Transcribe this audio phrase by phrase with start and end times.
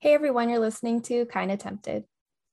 [0.00, 2.04] Hey everyone, you're listening to Kinda Tempted.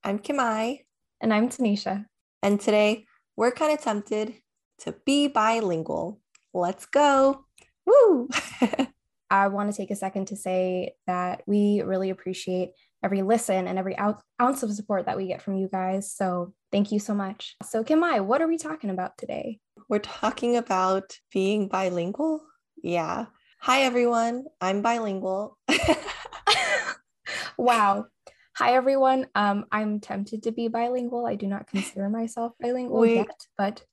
[0.04, 0.80] I'm Kimai.
[1.22, 2.06] And I'm Tanisha.
[2.42, 4.34] And today we're kind of tempted
[4.80, 6.20] to be bilingual.
[6.56, 7.46] Let's go.
[7.86, 8.30] Woo!
[9.30, 12.72] I want to take a second to say that we really appreciate
[13.04, 16.12] every listen and every ounce of support that we get from you guys.
[16.12, 17.58] So thank you so much.
[17.62, 19.60] So, Kimai, what are we talking about today?
[19.88, 22.42] We're talking about being bilingual.
[22.82, 23.28] Yeah.
[23.60, 24.46] Hi, everyone.
[24.60, 25.60] I'm bilingual.
[27.58, 28.06] wow.
[28.58, 29.28] Hi, everyone.
[29.36, 31.26] Um, I'm tempted to be bilingual.
[31.26, 33.84] I do not consider myself bilingual we, yet, but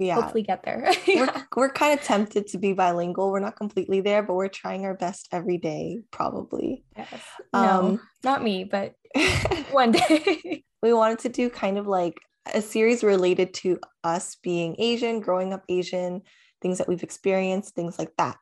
[0.00, 0.92] yeah, hopefully get there.
[1.06, 3.30] we're, we're kind of tempted to be bilingual.
[3.30, 6.84] We're not completely there, but we're trying our best every day, probably.
[6.96, 7.22] Yes.
[7.52, 8.94] No, um, not me, but
[9.70, 10.64] one day.
[10.82, 12.18] we wanted to do kind of like
[12.52, 16.22] a series related to us being Asian, growing up Asian,
[16.62, 18.36] things that we've experienced, things like that.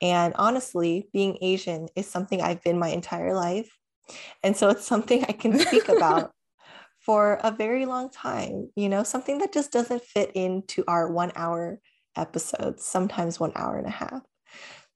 [0.00, 3.70] And honestly, being Asian is something I've been my entire life.
[4.42, 6.32] And so it's something I can speak about
[7.00, 11.32] for a very long time, you know, something that just doesn't fit into our one
[11.34, 11.80] hour
[12.16, 14.22] episodes, sometimes one hour and a half.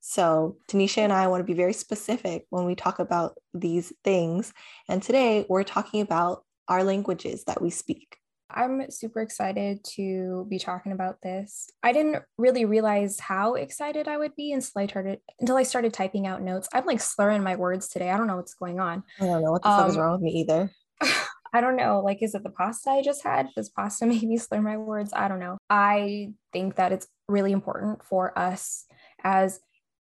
[0.01, 4.53] So, Tanisha and I want to be very specific when we talk about these things.
[4.87, 8.19] And today we're talking about our languages that we speak.
[8.55, 11.69] I'm super excited to be talking about this.
[11.83, 15.93] I didn't really realize how excited I would be until I started until I started
[15.93, 16.69] typing out notes.
[16.73, 18.11] I'm like slurring my words today.
[18.11, 19.03] I don't know what's going on.
[19.21, 20.71] I don't know what the um, fuck is um, wrong with me either.
[21.55, 22.01] I don't know.
[22.01, 23.49] Like, is it the pasta I just had?
[23.55, 25.13] Does pasta make me slur my words?
[25.15, 25.59] I don't know.
[25.69, 28.87] I think that it's really important for us
[29.23, 29.61] as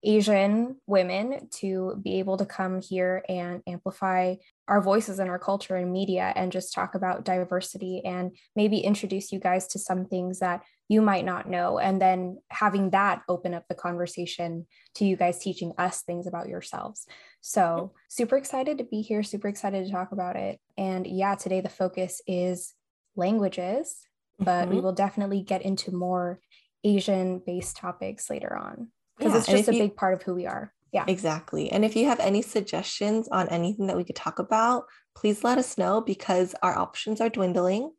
[0.05, 4.37] Asian women to be able to come here and amplify
[4.69, 9.33] our voices in our culture and media and just talk about diversity and maybe introduce
[9.33, 11.79] you guys to some things that you might not know.
[11.79, 16.49] And then having that open up the conversation to you guys teaching us things about
[16.49, 17.07] yourselves.
[17.41, 20.61] So, super excited to be here, super excited to talk about it.
[20.77, 22.75] And yeah, today the focus is
[23.17, 23.97] languages,
[24.39, 24.75] but mm-hmm.
[24.75, 26.41] we will definitely get into more
[26.85, 30.35] Asian based topics later on because yeah, it's just a you, big part of who
[30.35, 30.73] we are.
[30.93, 31.05] Yeah.
[31.07, 31.71] Exactly.
[31.71, 34.85] And if you have any suggestions on anything that we could talk about,
[35.15, 37.93] please let us know because our options are dwindling.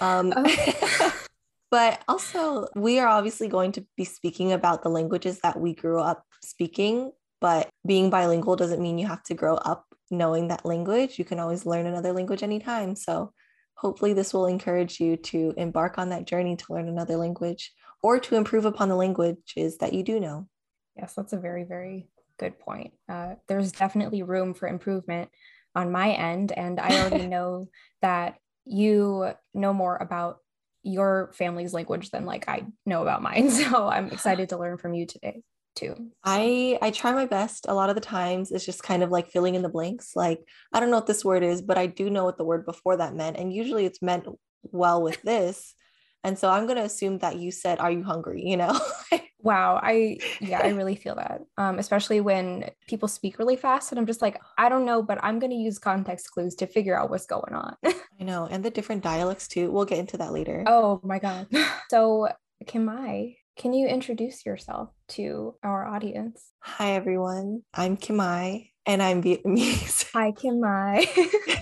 [0.00, 1.14] Um, oh.
[1.70, 6.00] but also, we are obviously going to be speaking about the languages that we grew
[6.00, 7.12] up speaking.
[7.40, 11.18] But being bilingual doesn't mean you have to grow up knowing that language.
[11.18, 12.94] You can always learn another language anytime.
[12.96, 13.32] So,
[13.74, 17.72] hopefully, this will encourage you to embark on that journey to learn another language
[18.02, 20.48] or to improve upon the languages that you do know.
[20.96, 22.08] Yes, that's a very, very
[22.38, 22.92] good point.
[23.08, 25.30] Uh, there's definitely room for improvement
[25.74, 26.52] on my end.
[26.52, 27.68] And I already know
[28.02, 30.38] that you know more about
[30.82, 33.50] your family's language than like I know about mine.
[33.58, 35.42] So I'm excited to learn from you today
[35.74, 36.10] too.
[36.24, 37.66] I I try my best.
[37.68, 40.12] A lot of the times it's just kind of like filling in the blanks.
[40.16, 40.40] Like
[40.72, 42.96] I don't know what this word is, but I do know what the word before
[42.96, 43.36] that meant.
[43.36, 44.26] And usually it's meant
[44.62, 45.74] well with this.
[46.24, 48.42] And so I'm going to assume that you said, Are you hungry?
[48.44, 48.78] You know?
[49.40, 49.78] wow.
[49.82, 51.42] I, yeah, I really feel that.
[51.56, 53.92] Um, especially when people speak really fast.
[53.92, 56.66] And I'm just like, I don't know, but I'm going to use context clues to
[56.66, 57.76] figure out what's going on.
[57.84, 58.48] I know.
[58.50, 59.70] And the different dialects too.
[59.70, 60.64] We'll get into that later.
[60.66, 61.46] Oh my God.
[61.90, 62.28] So,
[62.66, 66.44] Kimai, can you introduce yourself to our audience?
[66.60, 67.62] Hi, everyone.
[67.72, 70.10] I'm Kimai and I'm Vietnamese.
[70.14, 71.06] Hi, Kimai.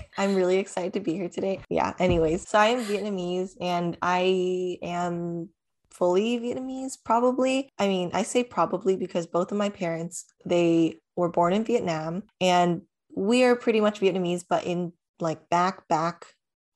[0.17, 1.59] I'm really excited to be here today.
[1.69, 5.49] Yeah, anyways, so I am Vietnamese and I am
[5.91, 7.69] fully Vietnamese, probably.
[7.77, 12.23] I mean, I say probably because both of my parents, they were born in Vietnam
[12.39, 12.83] and
[13.15, 16.27] we are pretty much Vietnamese, but in like back, back,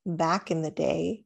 [0.05, 1.23] back in the day,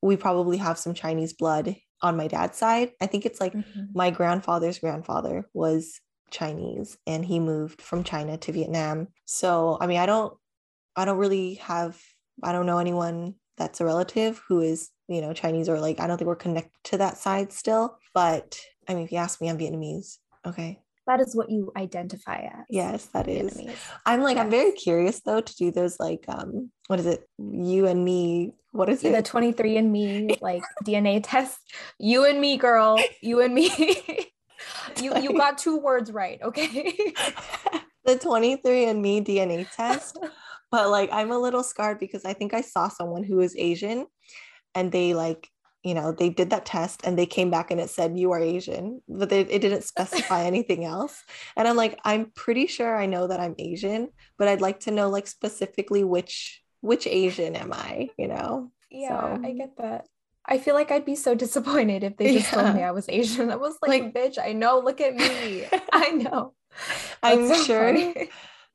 [0.00, 2.92] we probably have some Chinese blood on my dad's side.
[3.00, 3.86] I think it's like mm-hmm.
[3.92, 9.08] my grandfather's grandfather was Chinese and he moved from China to Vietnam.
[9.24, 10.34] So, I mean, I don't
[10.96, 12.00] I don't really have
[12.42, 16.06] I don't know anyone that's a relative who is, you know, Chinese or like I
[16.06, 19.48] don't think we're connected to that side still, but I mean, if you ask me,
[19.48, 20.18] I'm Vietnamese.
[20.46, 20.80] Okay.
[21.06, 22.66] That is what you identify as.
[22.68, 23.54] Yes, that is.
[23.54, 23.76] Vietnamese.
[24.04, 24.44] I'm like, yes.
[24.44, 27.28] I'm very curious though to do those like um what is it?
[27.38, 28.52] You and me.
[28.72, 29.12] What is it?
[29.12, 31.58] The 23 and me like DNA test.
[31.98, 33.02] You and me, girl.
[33.22, 34.30] You and me.
[35.02, 36.92] you you got two words right, okay?
[38.04, 40.18] the 23andMe DNA test.
[40.70, 44.06] But like I'm a little scarred because I think I saw someone who is Asian
[44.74, 45.48] and they like,
[45.82, 48.38] you know, they did that test and they came back and it said you are
[48.38, 51.24] Asian, but they, it didn't specify anything else.
[51.56, 54.90] And I'm like, I'm pretty sure I know that I'm Asian, but I'd like to
[54.90, 58.70] know like specifically which which Asian am I, you know?
[58.90, 59.42] Yeah, so.
[59.42, 60.06] I get that.
[60.48, 62.62] I feel like I'd be so disappointed if they just yeah.
[62.62, 63.50] told me I was Asian.
[63.50, 65.66] I was like, like bitch, I know, look at me.
[65.92, 66.54] I know.
[67.22, 67.84] I'm so sure.
[67.86, 68.30] Funny.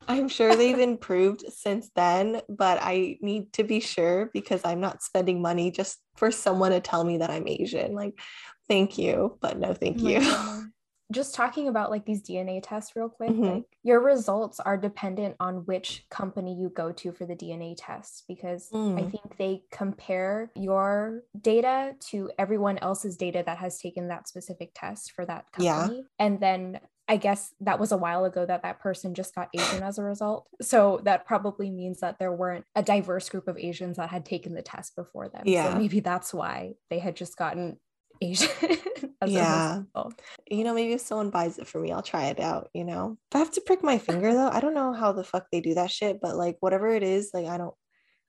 [0.06, 5.02] I'm sure they've improved since then, but I need to be sure because I'm not
[5.02, 7.94] spending money just for someone to tell me that I'm Asian.
[7.94, 8.18] Like,
[8.68, 10.70] thank you, but no, thank Oh you.
[11.12, 13.54] Just talking about like these DNA tests real quick, Mhm.
[13.56, 18.22] like your results are dependent on which company you go to for the DNA tests
[18.26, 19.10] because I Mm.
[19.10, 25.12] think they compare your data to everyone else's data that has taken that specific test
[25.12, 25.96] for that company.
[25.98, 26.02] Yeah.
[26.18, 29.82] And then I guess that was a while ago that that person just got Asian
[29.82, 30.48] as a result.
[30.62, 34.54] So that probably means that there weren't a diverse group of Asians that had taken
[34.54, 35.42] the test before them.
[35.44, 35.70] Yeah.
[35.74, 37.78] So maybe that's why they had just gotten
[38.20, 38.48] Asian
[39.20, 39.82] as Yeah.
[40.50, 43.18] You know, maybe if someone buys it for me, I'll try it out, you know.
[43.30, 45.60] If I have to prick my finger though, I don't know how the fuck they
[45.60, 47.74] do that shit, but like whatever it is, like I don't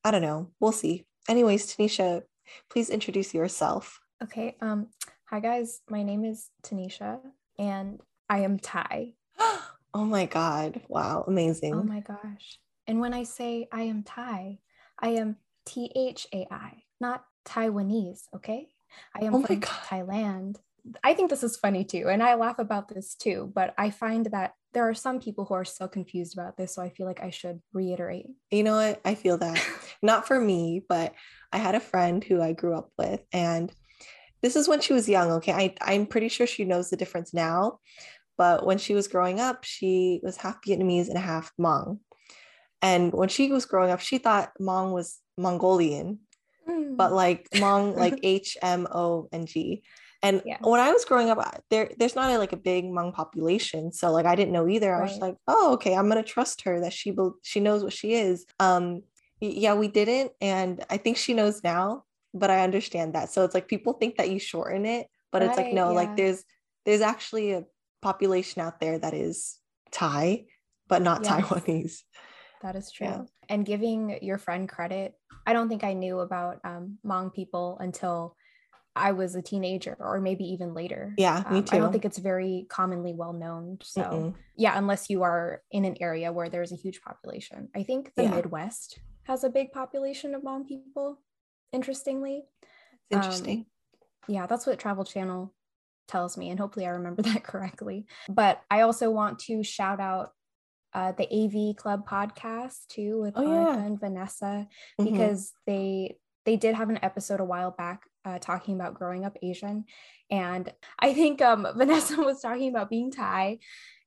[0.04, 0.52] I don't know.
[0.60, 1.06] We'll see.
[1.28, 2.22] Anyways, Tanisha,
[2.70, 4.00] please introduce yourself.
[4.24, 4.56] Okay.
[4.62, 4.88] Um,
[5.26, 5.82] hi guys.
[5.90, 7.20] My name is Tanisha
[7.58, 8.00] and
[8.30, 9.14] I am Thai.
[9.40, 10.82] oh my god.
[10.88, 11.74] Wow, amazing.
[11.74, 12.60] Oh my gosh.
[12.88, 14.60] And when I say I am Thai,
[15.00, 18.68] I am T H A I, not Taiwanese, okay?
[19.16, 19.70] I am Oh from God.
[19.70, 20.58] Thailand.
[21.04, 24.28] I think this is funny too, and I laugh about this too, but I find
[24.28, 27.24] that there are some people who are still confused about this, so I feel like
[27.24, 28.28] I should reiterate.
[28.52, 29.02] You know what?
[29.04, 29.60] I feel that.
[30.04, 31.14] Not for me, but
[31.52, 33.72] I had a friend who I grew up with, and
[34.46, 35.32] this is when she was young.
[35.32, 35.54] Okay.
[35.54, 37.80] I, I'm pretty sure she knows the difference now.
[38.38, 42.00] But when she was growing up, she was half Vietnamese and half Hmong.
[42.80, 46.20] And when she was growing up, she thought Hmong was Mongolian,
[46.66, 49.84] but like Hmong, like H M O N G.
[50.24, 50.58] And Yeah.
[50.62, 54.12] when I was growing up, there there's not a, like a big Hmong population, so
[54.12, 54.94] like I didn't know either.
[54.96, 57.94] I was like, oh, okay, I'm gonna trust her that she bel she knows what
[57.94, 58.46] she is.
[58.60, 59.04] Um,
[59.40, 62.04] yeah, we didn't, and I think she knows now.
[62.34, 63.30] But I understand that.
[63.30, 65.96] So it's like people think that you shorten it, but it's like no, yeah.
[65.96, 66.44] like there's
[66.86, 67.64] there's actually a
[68.02, 69.60] population out there that is
[69.92, 70.46] Thai,
[70.88, 71.32] but not Yes.
[71.32, 72.02] Taiwanese.
[72.66, 73.06] That is true.
[73.06, 73.22] Yeah.
[73.48, 75.14] And giving your friend credit,
[75.46, 78.36] I don't think I knew about um, Hmong people until
[78.96, 81.14] I was a teenager or maybe even later.
[81.16, 81.76] Yeah, me too.
[81.76, 83.78] I don't think it's very commonly well known.
[83.84, 84.34] So, Mm-mm.
[84.58, 87.70] yeah, unless you are in an area where there's a huge population.
[87.76, 88.32] I think the Yeah.
[88.32, 91.22] Midwest has a big population of Hmong people,
[91.72, 92.46] interestingly.
[93.12, 93.68] It's interesting.
[94.28, 95.54] Yeah, that's what Travel Channel
[96.08, 98.08] tells me, and hopefully I remember that correctly.
[98.28, 100.32] But I also want to shout out
[100.96, 103.86] uh, the AV Club podcast too with Oh, Monica yeah.
[103.86, 104.68] and Vanessa
[105.00, 105.12] Mhm.
[105.12, 109.38] because they they did have an episode a while back uh, talking about growing up
[109.44, 109.86] Asian,
[110.32, 113.60] and I think um, Vanessa was talking about being Thai,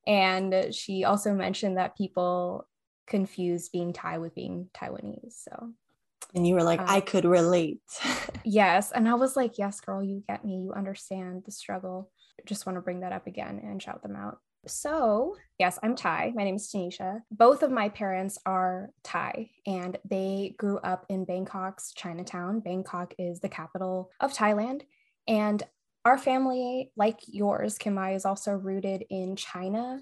[0.06, 2.66] and she also mentioned that people
[3.06, 5.32] confuse being Thai with being Taiwanese.
[5.46, 5.72] So
[6.34, 7.80] and you were like, uh, I could relate.
[8.44, 8.92] Yes.
[8.92, 10.62] And I was like, yes, girl, you get me.
[10.62, 12.10] You understand the struggle.
[12.46, 14.38] Just want to bring that up again and shout them out.
[14.66, 16.32] So, yes, I'm Thai.
[16.34, 17.22] My name is Tanisha.
[17.30, 22.60] Both of my parents are Thai and they grew up in Bangkok's Chinatown.
[22.60, 24.82] Bangkok is the capital of Thailand.
[25.26, 25.62] And
[26.04, 30.00] our family, like yours, Kimai, is also rooted in China.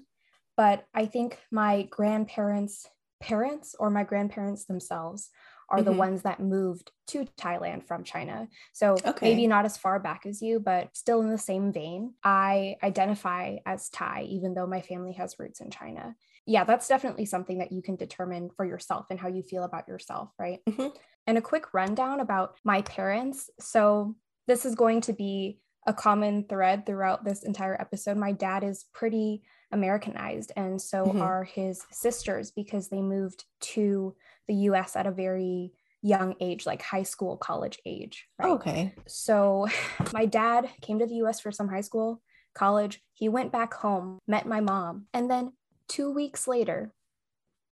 [0.55, 2.87] But I think my grandparents'
[3.21, 5.29] parents or my grandparents themselves
[5.69, 5.97] are the Mhm.
[5.97, 8.47] ones that moved to Thailand from China.
[8.73, 9.29] So Okay.
[9.29, 12.13] maybe not as far back as you, but still in the same vein.
[12.23, 16.15] I identify as Thai, even though my family has roots in China.
[16.45, 19.87] Yeah, that's definitely something that you can determine for yourself and how you feel about
[19.87, 20.63] yourself, right?
[20.65, 20.95] Mhm.
[21.25, 23.49] And a quick rundown about my parents.
[23.59, 24.15] So
[24.47, 28.17] this is going to be a common thread throughout this entire episode.
[28.17, 31.21] My dad is pretty Americanized, and so Mhm.
[31.21, 34.15] are his sisters because they moved to
[34.47, 38.27] the US at a very young age, like high school, college age.
[38.39, 38.49] Right.
[38.51, 38.93] Okay.
[39.07, 39.67] So
[40.13, 42.21] my dad came to the US for some high school,
[42.53, 43.01] college.
[43.13, 45.53] He went back home, met my mom, and then
[45.87, 46.93] two weeks later,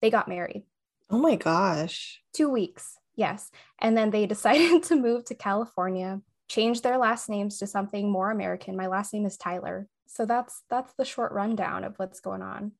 [0.00, 0.64] they got married.
[1.10, 2.20] Oh my gosh.
[2.32, 3.50] Two weeks, yes.
[3.78, 8.30] And then they decided to move to California, change their last names to something more
[8.30, 8.76] American.
[8.76, 9.88] My last name is Tyler.
[10.06, 12.72] So that's that's the short rundown of what's going on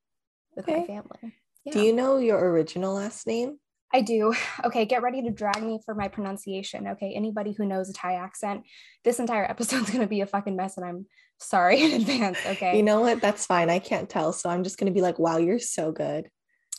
[0.55, 0.87] with my Okay.
[0.87, 1.35] family.
[1.73, 3.59] Do you know your original last name?
[3.95, 4.35] I do.
[4.65, 6.89] Okay, get ready to drag me for my pronunciation.
[6.89, 8.63] Okay, anybody who knows a Thai accent,
[9.05, 11.07] this entire episode's gonna be a fucking mess, and I'm
[11.39, 12.39] sorry in advance.
[12.47, 12.77] Okay.
[12.77, 13.21] You know what?
[13.21, 13.71] That's fine.
[13.71, 14.33] I can't tell.
[14.33, 16.29] So I'm just going to be like, wow, you're so good.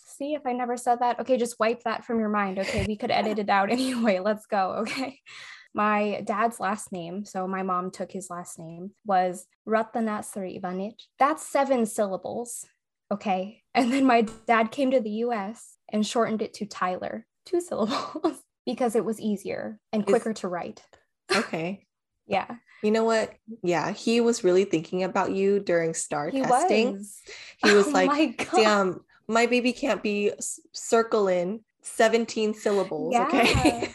[0.07, 1.19] See if I never said that.
[1.19, 2.59] Okay, just wipe that from your mind.
[2.59, 4.19] Okay, we could edit it out anyway.
[4.19, 4.77] Let's go.
[4.79, 5.19] Okay.
[5.73, 11.01] My dad's last name, so my mom took his last name, was Ratana Srivanich.
[11.19, 12.65] That's seven syllables.
[13.11, 13.61] Okay.
[13.73, 18.43] And then my dad came to the US and shortened it to Tyler, two syllables,
[18.65, 20.83] because it was easier and Is- quicker to write.
[21.35, 21.81] Okay.
[22.27, 22.55] Yeah.
[22.81, 23.33] You know what?
[23.61, 26.93] Yeah, he was really thinking about you during STAR He testing.
[26.93, 27.21] was.
[27.63, 30.31] He was Oh like, my damn, my baby can't be
[30.73, 33.13] circling 17 syllables.
[33.15, 33.93] Okay.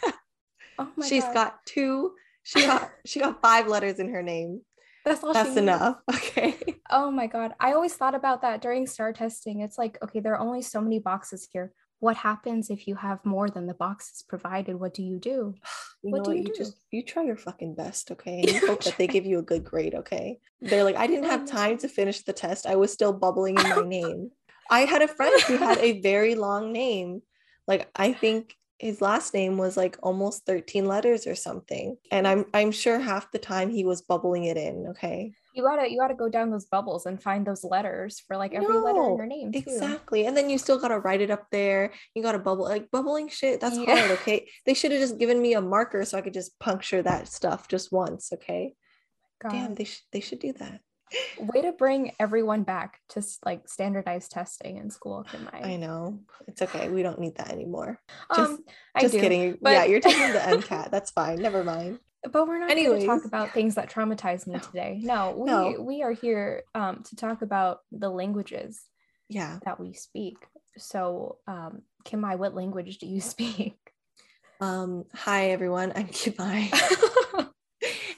[0.79, 1.33] Oh my She's God.
[1.33, 4.61] got two, she got she got five letters in her name.
[5.05, 5.97] That's all That's enough.
[6.13, 6.55] Okay.
[6.89, 7.53] Oh my God.
[7.59, 9.61] I always thought about that during STAR testing.
[9.61, 11.73] It's like, okay, there are only so many boxes here.
[11.99, 14.75] What happens if you have more than the boxes provided?
[14.79, 15.55] What do you do?
[16.03, 16.37] You What know do what?
[16.37, 16.57] you You do?
[16.57, 18.39] just you try your fucking best, okay?
[18.43, 20.39] And you hope that they give you a good grade, okay?
[20.59, 22.65] They're like, I didn't Oh have time to finish the test.
[22.65, 24.31] I was still bubbling in my name.
[24.69, 27.21] I had a friend who had a very long name.
[27.67, 31.97] Like I think his last name was like almost 13 letters or something.
[32.11, 35.31] And I'm I'm sure half the time he was bubbling it in, okay?
[35.53, 38.75] You gotta you gotta go down those bubbles and find those letters for like every
[38.75, 39.59] letter in your name too.
[39.59, 40.25] Exactly.
[40.25, 41.93] And then you still gotta write it up there.
[42.15, 43.61] You gotta bubble like bubbling shit.
[43.61, 43.97] That's Yeah.
[43.97, 44.11] hard.
[44.11, 44.49] Okay.
[44.65, 47.67] They should have just given me a marker so I could just puncture that stuff
[47.67, 48.33] just once.
[48.33, 48.73] Okay.
[48.73, 49.51] Oh God.
[49.51, 50.81] Damn, they should they should do that.
[51.37, 55.23] Way to bring everyone back to like standardized testing in school.
[55.29, 56.19] Can I know.
[56.47, 56.89] It's okay.
[56.89, 57.99] We don't need that anymore.
[58.29, 58.61] Um, Just,
[58.95, 59.57] I just do, kidding.
[59.61, 60.91] yeah, you're taking the MCAT.
[60.91, 61.41] That's fine.
[61.41, 61.99] Never mind.
[62.31, 64.99] but we're not here to talk about things that traumatize me today.
[65.03, 65.75] No, we No.
[65.81, 68.79] we are here um, to talk about the languages
[69.29, 69.57] Yeah.
[69.65, 70.37] that we speak.
[70.77, 73.75] So, um, Kimai, what language do you speak?
[74.59, 75.91] Um, hi everyone.
[75.95, 76.69] I'm Kimai.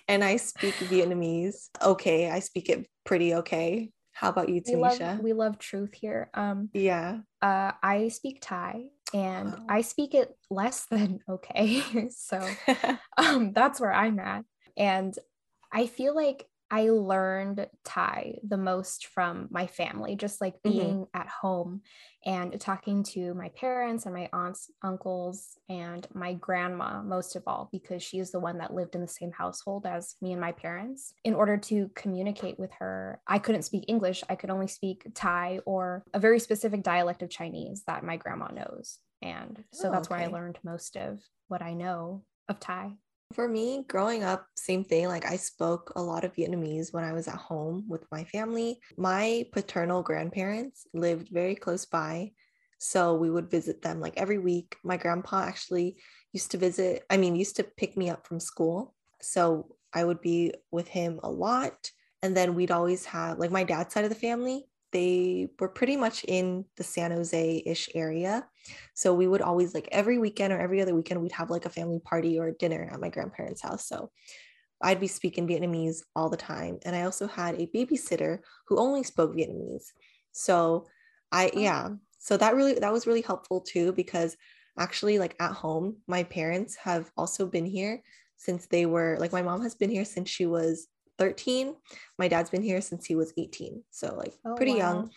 [0.08, 1.70] and I speak Vietnamese.
[1.82, 3.92] Okay, I speak it pretty okay.
[4.12, 5.22] How about you, we love Tanisha?
[5.22, 6.30] we love truth here.
[6.34, 7.20] Um, yeah.
[7.42, 9.66] uh, I speak Thai, and Wow.
[9.70, 11.84] I speak it less than okay.
[12.10, 12.48] so,
[13.18, 14.46] um, that's where I'm at.
[14.78, 15.18] And
[15.72, 20.74] I feel like I learned Thai the most from my family, just like Mhm.
[20.74, 21.82] being at home
[22.26, 27.70] and talking to my parents and my aunts, uncles, and my grandma, most of all,
[27.72, 30.52] because she is the one that lived in the same household as me and my
[30.52, 31.14] parents.
[31.24, 34.24] In order to communicate with her, I couldn't speak English.
[34.28, 38.48] I could only speak Thai or a very specific dialect of Chinese that my grandma
[38.48, 38.98] knows.
[39.22, 42.98] And so Oh, that's where I learned most of what I know of Thai.
[43.34, 45.08] For me, growing up, same thing.
[45.08, 48.80] Like I spoke a lot of Vietnamese when I was at home with my family.
[48.96, 52.32] My paternal grandparents lived very close by.
[52.78, 54.76] So we would visit them like every week.
[54.84, 55.98] My grandpa actually
[56.32, 58.94] used to visit, I mean, used to pick me up from school.
[59.22, 61.92] So I would be with him a lot.
[62.22, 65.98] And then we'd always have, like, my dad's side of the family, they were pretty
[65.98, 68.48] much in the San Jose ish area.
[68.94, 71.70] So we would always like every weekend or every other weekend, we'd have like a
[71.70, 73.88] family party or dinner at my grandparents' house.
[73.88, 74.12] So
[74.82, 76.80] I'd be speaking Vietnamese all the time.
[76.86, 79.88] And I also had a babysitter who only spoke Vietnamese.
[80.32, 80.88] So
[81.32, 81.60] I, Oh.
[81.60, 81.90] yeah.
[82.20, 84.38] So that really, that was really helpful too, because
[84.80, 88.02] actually, like at home, my parents have also been here
[88.38, 91.76] since they were like, my mom has been here since she was 13.
[92.18, 93.84] My dad's been here since he was 18.
[93.92, 94.78] So, like, Oh, pretty wow.
[94.78, 95.12] young.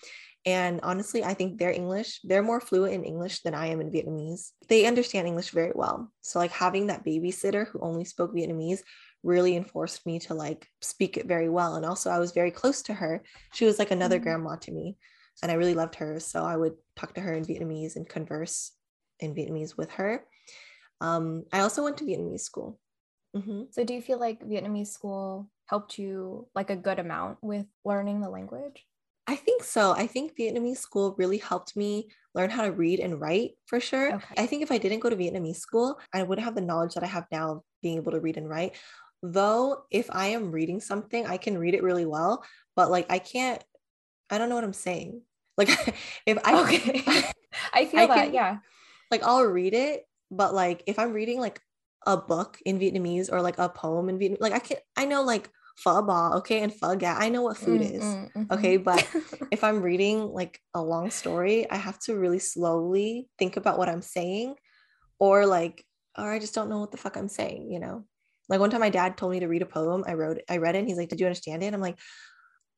[0.45, 3.91] And honestly, I think their English, they're more fluent in English than I am in
[3.91, 4.53] Vietnamese.
[4.69, 6.13] They understand English very well.
[6.23, 8.83] So, like, having that babysitter who only spoke Vietnamese
[9.25, 11.75] really enforced me to like speak it very well.
[11.75, 13.25] And also, I was very close to her.
[13.53, 14.23] She was like another Mhm.
[14.23, 14.99] grandma to me,
[15.43, 16.21] and I really loved her.
[16.21, 18.73] So, I would talk to her in Vietnamese and converse
[19.19, 20.27] in Vietnamese with her.
[21.01, 22.81] Um, I also went to Vietnamese school.
[23.37, 23.73] Mhm.
[23.73, 28.21] So do you feel like Vietnamese school helped you like a good amount with learning
[28.21, 28.87] the language?
[29.27, 29.91] I think so.
[29.93, 34.15] I think Vietnamese school really helped me learn how to read and write for sure.
[34.15, 34.35] Okay.
[34.39, 37.03] I think if I didn't go to Vietnamese school, I wouldn't have the knowledge that
[37.03, 38.77] I have now of being able to read and write.
[39.23, 42.45] Though, if I am reading something, I can read it really well,
[42.77, 43.63] but like I can't,
[44.31, 45.23] I don't know what I'm saying.
[45.59, 45.69] Like,
[46.27, 47.03] if I, Okay.
[47.75, 48.59] I feel I that, can- yeah.
[49.11, 51.61] like, I'll read it, but like if I'm reading like
[52.07, 55.23] a book in Vietnamese or like a poem in Vietnamese, like I can, I know
[55.23, 58.03] like pho ba, okay, and pho ga, I know what food Mm, is.
[58.03, 58.53] mm, mhm.
[58.53, 59.07] Okay, but
[59.51, 63.89] if I'm reading like a long story, I have to really slowly think about what
[63.89, 64.55] I'm saying,
[65.19, 65.85] or like,
[66.19, 68.05] or I just don't know what the fuck I'm saying, you know?
[68.49, 70.05] Like one time my dad told me to read a poem.
[70.07, 71.75] I wrote I read it and he's like, Did you understand it?
[71.75, 71.99] I'm like,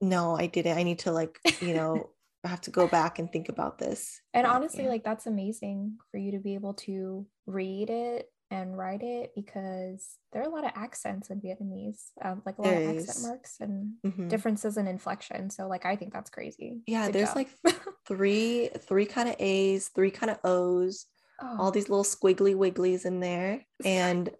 [0.01, 0.79] No, I didn't.
[0.79, 2.11] I need to like, you know,
[2.45, 4.21] I have to go back and think about this.
[4.33, 4.91] and But, honestly, yeah.
[4.91, 10.17] like that's amazing for you to be able to read it and write it because
[10.33, 13.09] there are a lot of accents in Vietnamese, um, like a lot There of is.
[13.09, 14.29] accent marks and Mhm.
[14.29, 15.51] differences in inflection.
[15.51, 16.81] So like I think that's crazy.
[16.87, 17.37] Yeah, Good there's job.
[17.37, 17.49] like
[18.07, 21.07] three, three kind of A's, three kind of O's,
[21.41, 21.71] all Oh.
[21.71, 23.65] these little squiggly wigglies in there.
[23.85, 24.31] And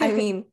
[0.00, 0.46] I mean,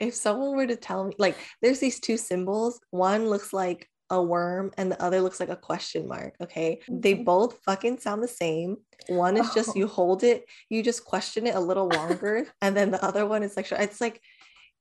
[0.00, 4.22] if someone were to tell me, like, there's these two symbols, one looks like a
[4.22, 6.34] worm and the other looks like a question mark.
[6.40, 6.80] Okay.
[6.88, 7.24] They Mhm.
[7.24, 8.76] both fucking sound the same.
[9.08, 12.46] One is just you hold it, you just question it a little longer.
[12.62, 14.20] and then the other one is like, it's like,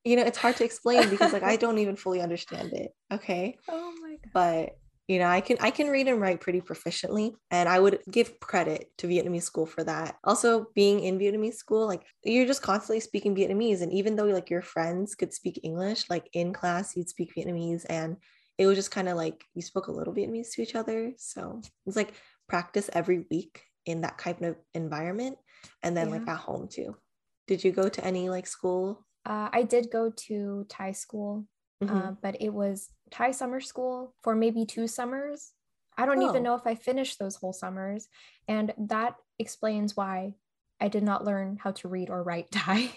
[0.03, 2.91] you know, it's hard to explain because like I don't even fully understand it.
[3.11, 3.57] Okay.
[3.69, 4.31] oh my god.
[4.33, 7.99] But you know i can i can read and write pretty proficiently and i would
[8.09, 12.61] give credit to vietnamese school for that also being in vietnamese school like you're just
[12.61, 16.95] constantly speaking vietnamese and even though like your friends could speak english like in class
[16.95, 18.15] you'd speak vietnamese and
[18.57, 21.61] it was just kind of like you spoke a little vietnamese to each other so
[21.85, 22.13] it's like
[22.47, 25.37] practice every week in that kind of environment
[25.81, 26.15] and then yeah.
[26.15, 26.95] like at home too
[27.47, 31.45] did you go to any like school uh, i did go to thai school
[31.83, 31.95] mm-hmm.
[31.95, 35.51] uh, but it was Thai summer school for maybe two summers.
[35.97, 36.29] I don't oh.
[36.29, 38.07] even know if I finished those whole summers.
[38.47, 40.33] And that explains why
[40.81, 42.89] I did not learn how to read or write Thai.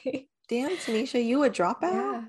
[0.48, 1.82] Damn, Tanisha, you a dropout?
[1.82, 2.22] Yeah.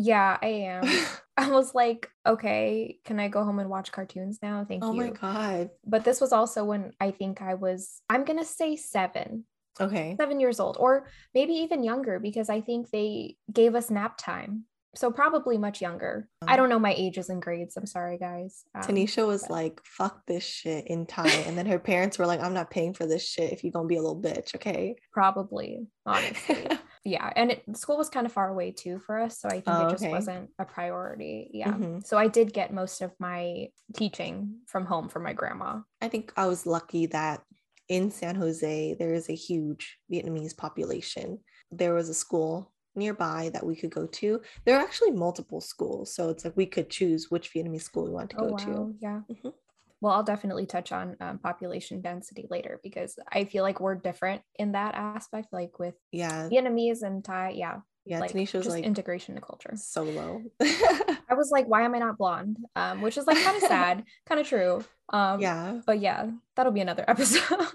[0.00, 0.84] Yeah, I am.
[1.36, 4.64] I was like, okay, can I go home and watch cartoons now?
[4.68, 5.02] Thank oh you.
[5.02, 5.70] Oh my God.
[5.86, 9.44] But this was also when I think I was, I'm going to say seven.
[9.80, 10.16] Okay.
[10.20, 14.66] Seven years old, or maybe even younger, because I think they gave us nap time
[14.94, 16.28] so probably much younger.
[16.46, 17.76] I don't know my ages and grades.
[17.76, 18.64] I'm sorry, guys.
[18.74, 19.50] Um, Tanisha was but...
[19.50, 22.94] like, "Fuck this shit" in Thai, and then her parents were like, "I'm not paying
[22.94, 24.96] for this shit if you're gonna be a little bitch." Okay.
[25.12, 26.66] Probably, honestly.
[27.04, 29.68] Yeah, and it, school was kind of far away too for us, so I think
[29.68, 30.12] oh, it just okay.
[30.12, 31.50] wasn't a priority.
[31.52, 31.72] Yeah.
[31.72, 32.00] Mm-hmm.
[32.04, 35.80] So I did get most of my teaching from home from my grandma.
[36.02, 37.42] I think I was lucky that
[37.88, 41.38] in San Jose there is a huge Vietnamese population.
[41.70, 44.42] There was a school nearby that we could go to.
[44.66, 48.10] There are actually multiple schools, so it's like we could choose which Vietnamese school we
[48.10, 48.56] want to oh, go wow.
[48.56, 48.94] to.
[49.00, 49.20] Yeah.
[49.30, 49.48] Mm-hmm.
[50.00, 54.42] Well, I'll definitely touch on um, population density later because I feel like we're different
[54.56, 57.50] in that aspect, like with yeah Vietnamese and Thai.
[57.56, 57.78] Yeah.
[58.06, 59.72] Yeah, like, Tanisha was like integration to culture.
[59.76, 60.42] So low.
[60.60, 62.56] I was like, why am I not blonde?
[62.74, 64.82] Um, which is like kind of sad, kind of true.
[65.10, 65.80] Um, yeah.
[65.84, 67.68] But yeah, that'll be another episode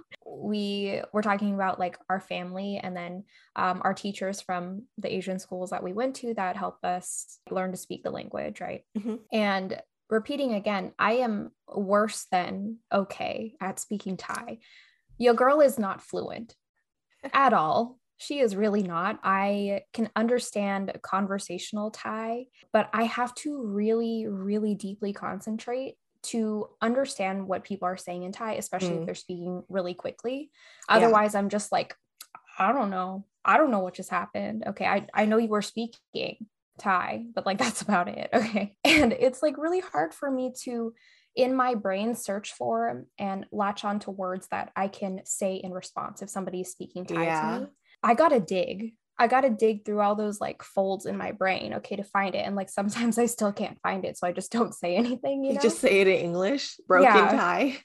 [0.46, 3.24] we were talking about like our family and then
[3.56, 7.72] um, our teachers from the Asian schools that we went to that helped us learn
[7.72, 8.84] to speak the language, right?
[8.98, 9.16] Mm-hmm.
[9.32, 14.60] And repeating again, I am worse than okay at speaking Thai.
[15.18, 16.56] Your girl is not fluent
[17.34, 17.98] at all.
[18.18, 19.20] She is really not.
[19.24, 27.48] I can understand conversational Thai, but I have to really, really deeply concentrate to understand
[27.48, 29.00] what people are saying in Thai, especially mm.
[29.02, 30.50] if they're speaking really quickly.
[30.88, 31.40] Otherwise, yeah.
[31.40, 31.94] I'm just like,
[32.58, 33.26] I don't know.
[33.44, 34.64] I don't know what just happened.
[34.66, 36.48] Okay, I, I know you were speaking
[36.80, 38.30] Thai, but like that's about it.
[38.34, 38.76] Okay.
[38.84, 40.94] And it's like really hard for me to
[41.36, 45.72] in my brain search for and latch on to words that I can say in
[45.72, 47.42] response if somebody's speaking Thai yeah.
[47.42, 47.68] to me.
[48.04, 48.94] I gotta dig.
[49.18, 52.36] I got to dig through all those like folds in my brain, okay, to find
[52.36, 52.46] it.
[52.46, 54.18] And like sometimes I still can't find it.
[54.18, 55.44] So I just don't say anything.
[55.44, 55.62] You, know?
[55.62, 57.32] just say it in English, broken yeah.
[57.32, 57.78] Thai.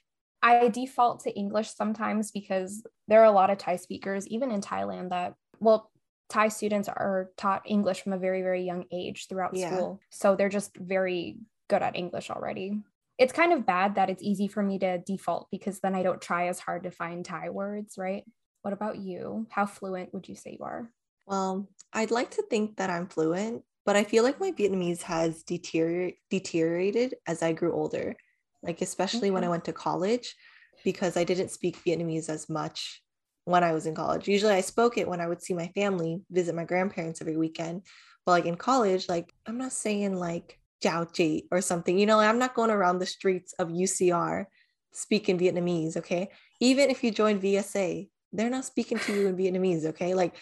[0.42, 4.62] I default to English sometimes because there are a lot of Thai speakers, even in
[4.62, 5.90] Thailand, that, well,
[6.30, 9.74] Thai students are taught English from a very, very young age throughout yeah.
[9.74, 10.00] school.
[10.10, 11.38] So they're just very
[11.68, 12.78] good at English already.
[13.18, 16.22] It's kind of bad that it's easy for me to default because then I don't
[16.22, 18.24] try as hard to find Thai words, right?
[18.62, 19.46] What about you?
[19.50, 20.90] How fluent would you say you are?
[21.26, 25.42] Well, I'd like to think that I'm fluent, but I feel like my Vietnamese has
[25.42, 28.16] deterior- deteriorated as I grew older,
[28.62, 29.30] like especially okay.
[29.32, 30.34] when I went to college,
[30.84, 33.02] because I didn't speak Vietnamese as much
[33.44, 34.28] when I was in college.
[34.28, 37.82] Usually I spoke it when I would see my family, visit my grandparents every weekend.
[38.26, 42.20] But like in college, like I'm not saying like Jiao Ji or something, you know,
[42.20, 44.46] I'm not going around the streets of UCR
[44.92, 46.30] speaking Vietnamese, okay?
[46.60, 50.14] Even if you join VSA, they're not speaking to you in Vietnamese, okay?
[50.14, 50.36] Like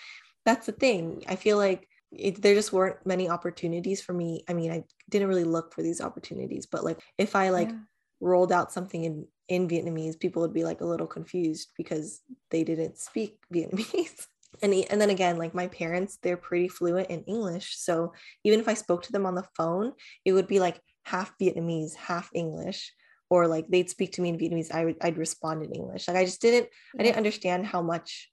[0.44, 1.22] that's the thing.
[1.28, 4.44] I feel like it, there just weren't many opportunities for me.
[4.48, 7.76] I mean, I didn't really look for these opportunities, but like if I like yeah.
[8.20, 12.64] Rolled out something in in Vietnamese, people would be like a little confused because they
[12.64, 14.26] didn't speak Vietnamese.
[14.62, 18.12] and and then again, like my parents, they're pretty fluent in English, so
[18.44, 19.92] even if I spoke to them on the phone,
[20.24, 22.92] it would be like half Vietnamese, half English.
[23.30, 26.08] Or like they'd speak to me in Vietnamese, I would I'd respond in English.
[26.08, 26.68] Like I just didn't.
[26.98, 28.30] I didn't understand how much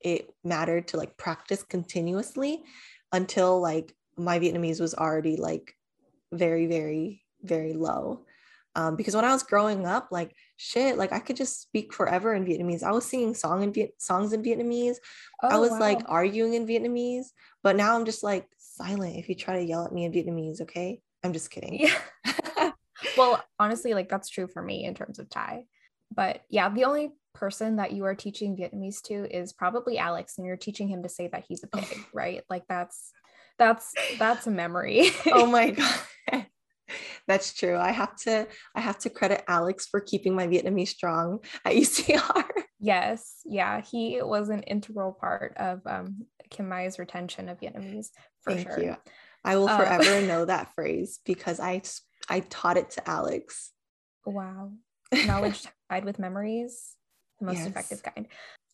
[0.00, 2.62] it mattered to like practice continuously
[3.12, 5.74] until like my Vietnamese was already like
[6.32, 8.24] very, very, very low.
[8.78, 12.32] Um, because when I was growing up, like shit, like I could just speak forever
[12.32, 12.84] in Vietnamese.
[12.84, 14.98] I was singing song in Viet- songs in Vietnamese.
[15.42, 15.80] Oh, I was wow.
[15.80, 17.26] like arguing in Vietnamese,
[17.64, 20.60] but now I'm just like silent if you try to yell at me in Vietnamese.
[20.60, 21.80] Okay, I'm just kidding.
[21.80, 22.70] Yeah.
[23.16, 25.64] well, honestly, like that's true for me in terms of Thai.
[26.14, 30.46] But yeah, the only person that you are teaching Vietnamese to is probably Alex and
[30.46, 32.42] you're teaching him to say that he's a pig, right?
[32.48, 33.10] Like that's
[33.58, 35.10] that's that's a memory.
[35.32, 35.70] oh my
[36.30, 36.46] god.
[37.28, 37.76] That's true.
[37.76, 42.44] I have to I have to credit Alex for keeping my Vietnamese strong at UCR.
[42.80, 43.40] Yes.
[43.44, 43.82] Yeah.
[43.82, 48.08] He was an integral part of um, Kim Mai's retention of Vietnamese
[48.42, 48.80] for Thank sure.
[48.82, 48.96] You.
[49.44, 51.82] I will forever um, know that phrase because I
[52.28, 53.70] I taught it to Alex
[54.26, 54.72] Wow.
[55.26, 56.94] Knowledge tied with memories,
[57.40, 57.66] the most Yes.
[57.68, 58.26] effective kind.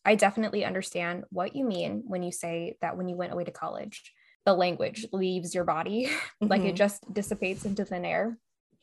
[0.03, 3.51] I definitely understand what you mean when you say that when you went away to
[3.51, 4.13] college,
[4.45, 6.09] the language leaves your body,
[6.41, 6.77] like it Mhm.
[6.77, 8.37] just dissipates into thin air.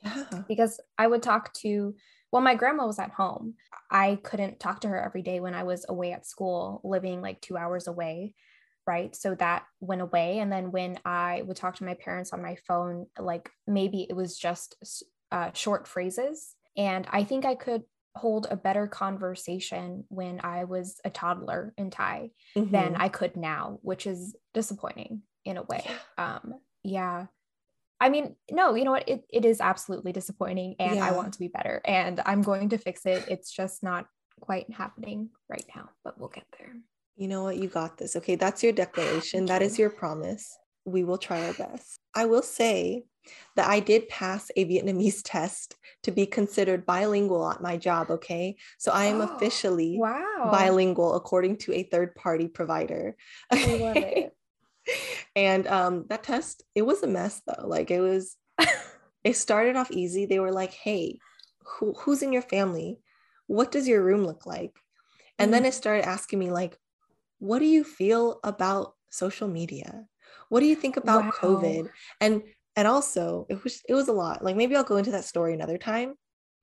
[0.05, 0.43] Yeah.
[0.49, 1.95] Because I would talk to,
[2.31, 3.55] well, my grandma was at home.
[3.91, 7.41] I couldn't talk to her every day when I was away at school, living like
[7.41, 8.35] two hours away.
[8.87, 9.15] Right.
[9.15, 10.41] So that went away.
[10.41, 14.17] And then when I would talk to my parents on my phone, like maybe it
[14.17, 16.55] was just uh, short phrases.
[16.77, 17.83] And I think I could
[18.17, 22.97] hold a better conversation when I was a toddler in Thai than Mhm.
[22.99, 25.87] I could now, which is disappointing in a way.
[26.19, 27.27] Um, yeah.
[28.03, 29.09] I mean, no, you know what?
[29.09, 32.79] It, it is absolutely disappointing and I want to be better and I'm going to
[32.79, 33.25] fix it.
[33.29, 34.07] It's just not
[34.41, 36.73] quite happening right now, but we'll get there.
[37.15, 37.59] You know what?
[37.59, 38.17] You got this.
[38.17, 39.47] Okay, that's your declaration.
[39.47, 40.53] That is your promise.
[40.85, 42.01] We will try our best.
[42.13, 43.05] I will say
[43.55, 48.11] that I did pass a Vietnamese test to be considered bilingual at my job.
[48.11, 50.51] Okay, so I am Oh, officially Wow.
[50.51, 53.15] bilingual according to a third party provider.
[53.49, 54.33] I love it.
[55.35, 57.67] and um, that test, it was a mess though.
[57.67, 58.37] Like it was,
[59.25, 60.27] it started off easy.
[60.27, 61.19] They were like, hey,
[61.65, 63.01] who, who's in your family?
[63.47, 64.77] What does your room look like?
[65.39, 66.79] And then it started asking me, like,
[67.39, 70.07] what do you feel about social media?
[70.49, 71.33] What do you think about Wow.
[71.41, 71.89] COVID?
[72.21, 72.43] And
[72.77, 74.45] and also it was it was a lot.
[74.45, 76.15] Like maybe I'll go into that story another time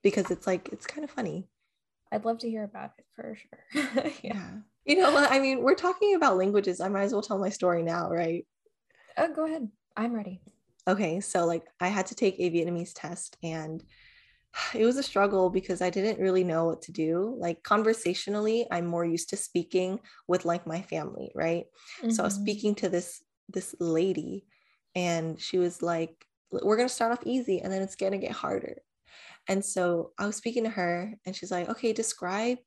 [0.03, 1.49] because it's like it's kind of funny.
[2.11, 3.83] I'd love to hear about it for sure.
[4.23, 4.33] yeah.
[4.33, 4.49] Yeah.
[4.85, 5.31] You know what?
[5.31, 6.79] I mean, we're talking about languages.
[6.81, 8.47] I might as well tell my story now, right?
[9.17, 9.71] Oh, go ahead.
[9.95, 10.41] I'm ready.
[10.87, 13.83] Okay, so like I had to take a Vietnamese test and
[14.75, 17.35] it was a struggle because I didn't really know what to do.
[17.39, 21.65] Like conversationally, I'm more used to speaking with like my family, right?
[22.09, 22.35] So I was Mhm.
[22.35, 24.47] speaking to this this lady
[24.95, 28.17] and she was like we're going to start off easy and then it's going to
[28.19, 28.77] get harder.
[29.47, 32.59] And so I was speaking to her and she's like, "Okay, describe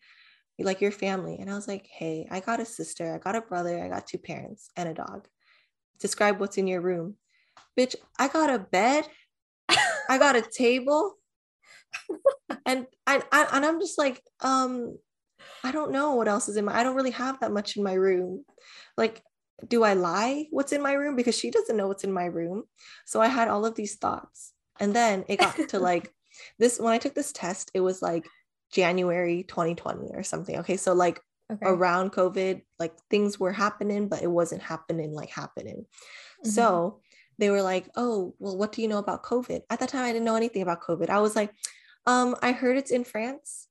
[0.60, 3.42] like your family." And I was like, "Hey, I got a sister, I got a
[3.42, 5.28] brother, I got two parents and a dog.
[6.00, 7.16] Describe what's in your room."
[7.78, 9.06] Bitch, I got a bed,
[10.08, 11.14] I got a table,
[12.66, 14.98] and I, I and I'm just like, um,
[15.64, 16.78] I don't know what else is in my.
[16.78, 18.44] I don't really have that much in my room.
[18.96, 19.22] Like,
[19.68, 20.46] do I lie?
[20.50, 21.16] What's in my room?
[21.16, 22.64] Because she doesn't know what's in my room.
[23.06, 26.12] So I had all of these thoughts, and then it got to like
[26.58, 26.78] this.
[26.78, 28.26] When I took this test, it was like
[28.72, 30.58] January 2020 or something.
[30.58, 31.20] Okay, so like
[31.52, 31.66] Okay.
[31.66, 35.86] around COVID, like things were happening, but it wasn't happening like happening.
[36.44, 36.50] Mhm.
[36.50, 37.00] So
[37.38, 40.12] they were like, "Oh, well, what do you know about COVID?" At that time, I
[40.12, 41.10] didn't know anything about COVID.
[41.10, 41.52] I was like,
[42.06, 43.68] "Um, I heard it's in France,"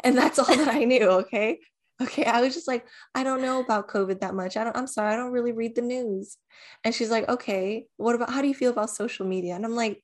[0.04, 1.08] and that's all that I knew.
[1.24, 1.60] Okay,
[2.02, 2.24] okay.
[2.24, 4.56] I was just like, "I don't know about COVID that much.
[4.56, 4.76] I don't.
[4.76, 5.12] I'm sorry.
[5.14, 6.38] I don't really read the news."
[6.84, 8.30] And she's like, "Okay, what about?
[8.30, 10.02] How do you feel about social media?" And I'm like,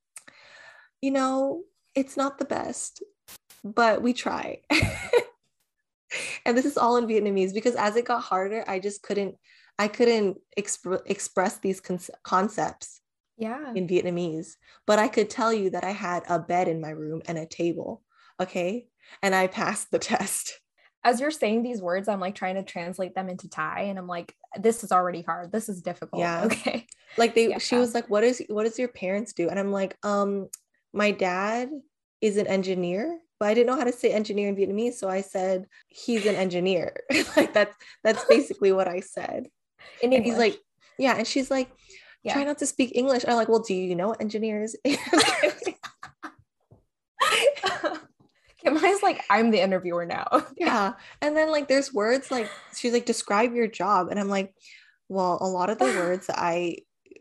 [1.01, 1.65] "You know,
[1.95, 3.03] it's not the best,
[3.65, 4.63] but we try."
[6.47, 9.37] and this is all in Vietnamese because as it got harder, I just couldn't.
[9.81, 13.01] I couldn't exp- express these con- concepts
[13.37, 13.73] yeah.
[13.75, 14.57] in Vietnamese,
[14.89, 17.47] but I could tell you that I had a bed in my room and a
[17.47, 18.03] table.
[18.41, 18.89] Okay.
[19.23, 20.61] And I passed the test.
[21.05, 24.09] As you're saying these words, I'm like trying to translate them into Thai, and I'm
[24.09, 25.53] like, this is already hard.
[25.53, 26.21] This is difficult.
[26.21, 26.45] Yeah.
[26.45, 26.87] Okay.
[27.17, 27.59] Like they Yeah.
[27.59, 29.49] she was like, What is what does your parents do?
[29.49, 30.49] And I'm like, um,
[30.93, 31.71] my dad
[32.21, 34.95] is an engineer, but I didn't know how to say engineer in Vietnamese.
[34.95, 36.97] So I said he's an engineer.
[37.37, 39.49] like that's that's basically what I said.
[40.03, 40.59] In And he's like,
[40.99, 41.15] Yeah.
[41.17, 41.71] And she's like,
[42.23, 42.35] Yeah.
[42.35, 43.25] try not to speak English.
[43.27, 44.75] I'm like, well, do you know what engineers?
[48.65, 50.27] Kimi's like, I'm the interviewer now.
[50.57, 54.53] yeah and then like there's words like she's like describe your job and i'm like
[55.09, 56.77] well a lot of the words that i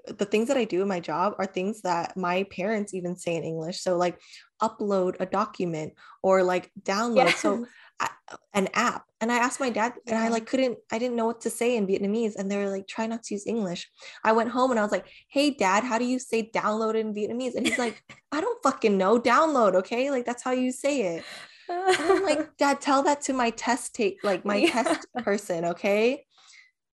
[0.08, 3.36] the things that i do in my job are things that my parents even say
[3.36, 4.20] in english so like
[4.62, 5.94] upload a document
[6.24, 7.34] or like download.
[7.36, 7.66] So
[8.00, 8.10] I,
[8.54, 9.06] an app.
[9.22, 11.76] And i asked my dad and i like couldn't i didn't know what to say
[11.76, 12.36] in vietnamese.
[12.36, 13.90] And they were like try not to use english.
[14.24, 17.14] I went home and i was like hey dad how do you say download in
[17.14, 17.56] vietnamese?
[17.56, 19.20] And he's like i don't fucking know.
[19.20, 20.12] Download okay?
[20.12, 21.24] Like that's how you say it.
[21.70, 24.84] And I'm like, Dad, tell that to my test take, like my Yeah.
[24.84, 26.26] test person, okay?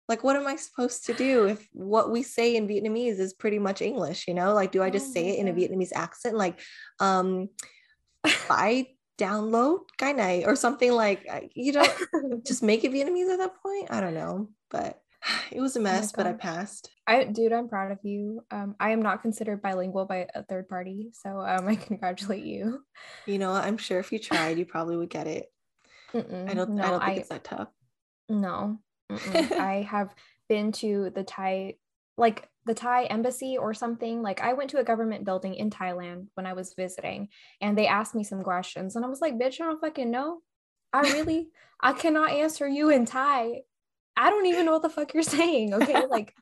[0.09, 3.59] Like, what am I supposed to do if what we say in Vietnamese is pretty
[3.59, 4.27] much English?
[4.27, 6.61] You know, like, do I just Oh say it in a Vietnamese accent, like,
[6.99, 7.49] um,
[8.51, 11.87] I download guy night or something like, I- you know,
[12.47, 13.88] just make it Vietnamese at that point?
[13.90, 15.01] I don't know, but
[15.53, 16.90] it was a mess, but I passed.
[17.07, 18.40] I, dude, I'm proud of you.
[18.51, 22.81] Um, I am not considered bilingual by a third party, so um, I congratulate you.
[23.27, 25.47] You know, I'm sure if you tried, you probably would get it.
[26.14, 26.71] Mm-mm, I don't.
[26.71, 27.68] no, I don't think it's that tough.
[28.31, 28.79] No.
[29.11, 30.14] I have
[30.49, 31.75] been to the Thai,
[32.16, 34.23] like the Thai embassy or something.
[34.23, 37.29] Like I went to a government building in Thailand when I was visiting
[37.61, 40.40] and they asked me some questions and I was like, bitch, I don't fucking know.
[40.92, 41.49] I really
[41.81, 43.62] I cannot answer you in Thai.
[44.16, 45.75] I don't even know what the fuck you're saying.
[45.75, 46.05] Okay.
[46.11, 46.35] Like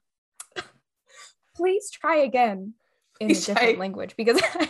[1.57, 2.75] please try again
[3.19, 3.81] in please a different try.
[3.81, 4.69] language because I,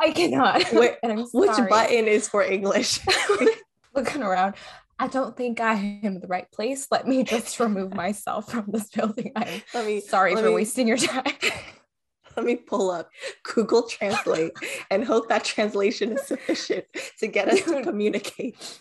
[0.00, 0.72] I cannot.
[0.72, 0.96] Wait,
[1.32, 3.00] which button is for English?
[3.94, 4.54] Looking around.
[4.98, 6.88] I don't think I am in the right place.
[6.90, 9.32] Let me just remove myself from this building.
[9.36, 11.24] I'm let me, sorry let for me, wasting your time.
[12.36, 13.10] Let me pull up
[13.42, 14.52] Google Translate
[14.92, 16.84] and hope that translation is sufficient
[17.18, 18.80] to get us to communicate.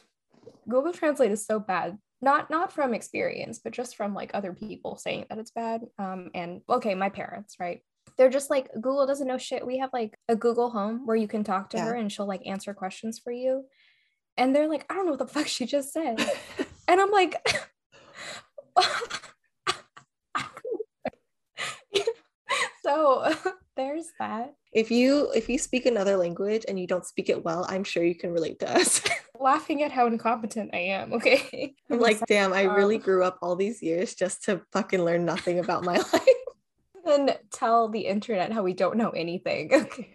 [0.69, 1.97] Google Translate is so bad.
[2.21, 5.81] Not not from experience, but just from like other people saying that it's bad.
[5.97, 7.81] Um, and okay, my parents, right?
[8.15, 9.65] They're just like Google doesn't know shit.
[9.65, 11.85] We have like a Google Home where you can talk to yeah.
[11.85, 13.65] her and she'll like answer questions for you
[14.37, 16.19] and they're like, I don't know what the fuck she just said.
[16.87, 17.35] and I'm like,
[22.83, 23.33] so
[23.75, 24.53] there's that.
[24.73, 28.03] If you if you speak another language and you don't speak it well, I'm sure
[28.03, 29.01] you can relate to us.
[29.39, 31.75] Laughing at how incompetent I am, okay?
[31.89, 35.25] I'm like, damn, I really um, grew up all these years just to fucking learn
[35.25, 36.27] nothing about my life.
[37.05, 39.73] And tell the internet how we don't know anything.
[39.73, 40.13] Okay.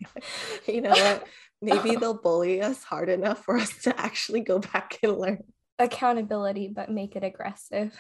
[0.67, 1.27] you know what?
[1.62, 5.42] Maybe they'll bully us hard enough for us to actually go back and learn
[5.79, 7.96] accountability but make it aggressive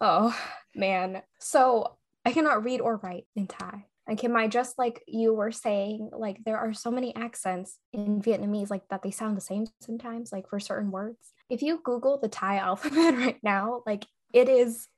[0.00, 0.36] oh
[0.74, 5.32] man so i cannot read or write in thai and Kim, I just like you
[5.32, 9.40] were saying, like there are so many accents in Vietnamese, like that they sound the
[9.40, 11.32] same sometimes, like for certain words.
[11.48, 14.88] If you Google the Thai alphabet right now, like it is,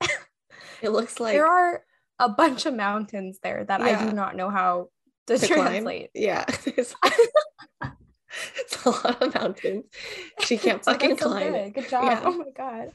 [0.81, 1.83] it looks like there are
[2.19, 3.85] a bunch of mountains there that yeah.
[3.85, 4.89] I do not know how
[5.27, 6.11] to, to translate.
[6.13, 6.23] Climb.
[6.23, 6.45] Yeah.
[8.57, 9.85] it's a lot of mountains.
[10.41, 11.53] She can't fucking so climb.
[11.53, 11.73] Good.
[11.73, 12.03] good job.
[12.05, 12.21] Yeah.
[12.23, 12.91] Oh my god.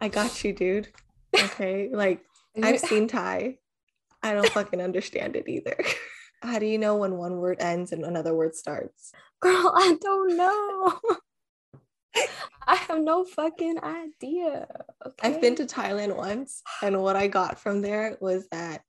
[0.00, 0.88] I got you, dude.
[1.34, 1.90] Okay.
[1.92, 2.20] Like
[2.62, 3.58] I've seen Thai.
[4.22, 5.76] I don't fucking understand it either.
[6.42, 9.12] How do you know when one word ends and another word starts?
[9.40, 11.00] Girl, I don't know.
[12.66, 14.66] I have no fucking idea.
[15.04, 15.28] Okay?
[15.28, 18.82] I've been to Thailand once, and what I got from there was that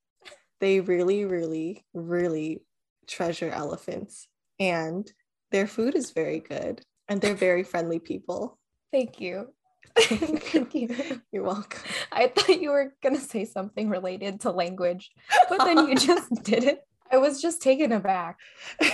[0.62, 2.62] they really, really, really
[3.08, 4.28] treasure elephants
[4.60, 5.12] and
[5.52, 8.58] their food is very good and they're very friendly people.
[8.92, 9.54] Thank you.
[9.98, 10.90] Thank you.
[11.32, 11.82] You're welcome.
[12.12, 15.12] I thought you were going to say something related to language,
[15.50, 16.80] but then you just didn't.
[17.12, 18.40] I was just taken aback.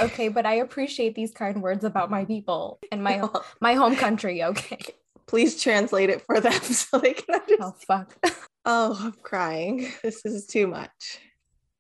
[0.02, 3.28] Okay, but I appreciate these kind words about my people and my
[3.62, 4.44] my home country.
[4.44, 4.80] Okay.
[5.28, 7.60] Please translate it for them so they can oh, understand.
[7.62, 8.38] Oh fuck.
[8.66, 9.92] Oh, I'm crying.
[10.04, 11.20] This is too much.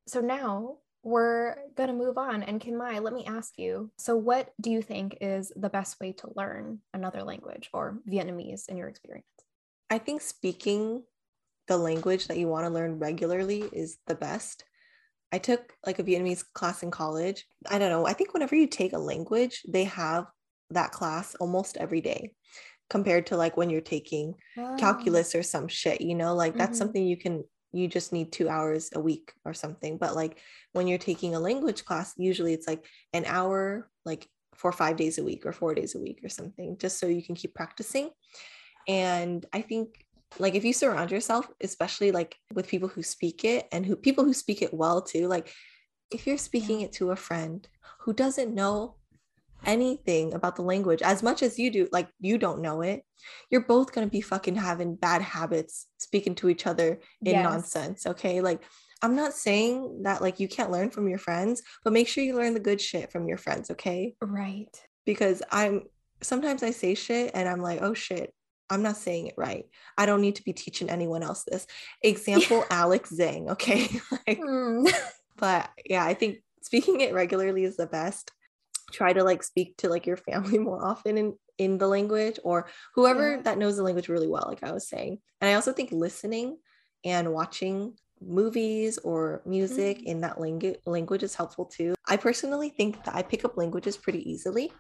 [0.08, 2.44] So now we're going to move on.
[2.44, 6.14] And Kimai, let me ask you so, what do you think is the best way
[6.14, 9.26] to learn another language or Vietnamese in your experience?
[9.90, 11.04] I think speaking
[11.68, 14.64] the language that you want to learn regularly is the best.
[15.32, 17.46] I took like a Vietnamese class in college.
[17.70, 18.06] I don't know.
[18.06, 20.28] I think whenever you take a language, they have
[20.72, 22.34] that class almost every day
[22.90, 24.76] compared to like when you're taking oh.
[24.78, 26.78] calculus or some shit, you know, like that's mm-hmm.
[26.78, 29.98] something you can you just need two hours a week or something.
[29.98, 30.38] But like
[30.74, 35.18] when you're taking a language class, usually it's like an hour, like for five days
[35.18, 38.10] a week or four days a week or something, just so you can keep practicing.
[38.88, 40.06] And I think
[40.40, 44.24] like if you surround yourself, especially like with people who speak it and who people
[44.24, 45.54] who speak it well too, like
[46.12, 46.86] if you're speaking yeah.
[46.86, 47.68] it to a friend
[48.00, 48.96] who doesn't know
[49.66, 53.04] anything about the language as much as you do like you don't know it
[53.50, 57.44] you're both going to be fucking having bad habits speaking to each other in yes.
[57.44, 58.64] nonsense okay like
[59.02, 62.36] i'm not saying that like you can't learn from your friends but make sure you
[62.36, 65.84] learn the good shit from your friends okay right because i'm
[66.22, 68.34] sometimes i say shit and i'm like oh shit
[68.72, 69.66] I'm not saying it right.
[69.98, 71.68] I don't need to be teaching anyone else this.
[72.02, 72.66] Example yeah.
[72.72, 73.90] Alex Zhang, okay?
[74.12, 74.90] like, mm.
[75.38, 78.32] But yeah, I think speaking it regularly is the best
[78.92, 82.68] try to like speak to like your family more often in in the language or
[82.96, 83.42] whoever yeah.
[83.42, 86.58] that knows the language really well like i was saying and i also think listening
[87.04, 90.08] and watching movies or music mm-hmm.
[90.08, 93.98] in that language language is helpful too i personally think that i pick up languages
[93.98, 94.72] pretty easily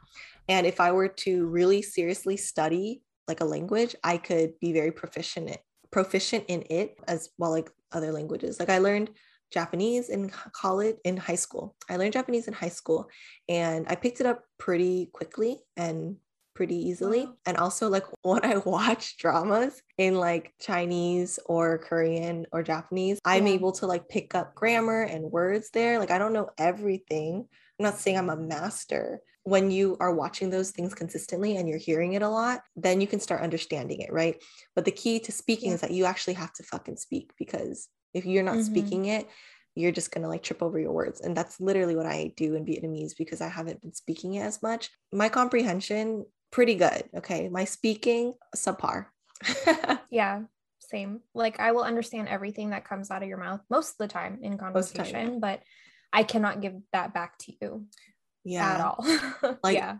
[0.47, 4.91] and if i were to really seriously study like a language i could be very
[4.91, 5.58] proficient
[5.91, 9.10] proficient in it as well like other languages like i learned
[9.51, 11.75] Japanese in college, in high school.
[11.89, 13.09] I learned Japanese in high school
[13.49, 16.17] and I picked it up pretty quickly and
[16.53, 17.25] pretty easily.
[17.25, 17.33] Wow.
[17.45, 23.47] And also, like when I watch dramas in like Chinese or Korean or Japanese, I'm
[23.47, 25.99] able to like pick up grammar and words there.
[25.99, 27.47] Like, I don't know everything.
[27.79, 29.21] I'm not saying I'm a master.
[29.43, 33.07] When you are watching those things consistently and you're hearing it a lot, then you
[33.07, 34.35] can start understanding it, right?
[34.75, 35.75] But the key to speaking yeah.
[35.75, 38.65] is that you actually have to fucking speak because If you're not Mhm.
[38.65, 39.28] speaking it,
[39.76, 41.21] you're just gonna like trip over your words.
[41.21, 44.62] And that's literally what I do in Vietnamese because I haven't been speaking it as
[44.62, 44.89] much.
[45.13, 47.04] My comprehension, pretty good.
[47.15, 47.47] Okay.
[47.50, 49.08] My speaking, subpar.
[50.10, 50.43] Yeah,
[50.80, 51.21] same.
[51.34, 54.39] Like I will understand everything that comes out of your mouth most of the time
[54.41, 55.63] in the time, conversation, but
[56.12, 57.88] I cannot give that back to you
[58.43, 58.74] Yeah.
[58.74, 58.89] at yeah.
[58.89, 59.58] all.
[59.63, 59.97] Like, yeah.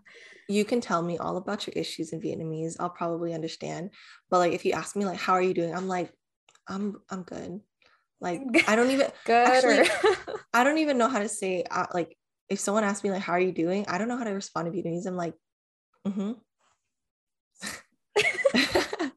[0.50, 2.76] You can tell me all about your issues in Vietnamese.
[2.78, 3.91] I'll probably understand.
[4.30, 5.74] But like if you ask me like how are you doing?
[5.74, 6.12] I'm like,
[6.67, 7.62] I'm I'm good.
[8.21, 9.47] Like I don't even Good.
[9.47, 9.89] actually,
[10.53, 12.15] I don't even know how to say uh, like
[12.49, 14.71] if someone asks me like how are you doing I don't know how to respond
[14.71, 15.34] to Vietnamese I'm like
[16.07, 16.34] mm-hmm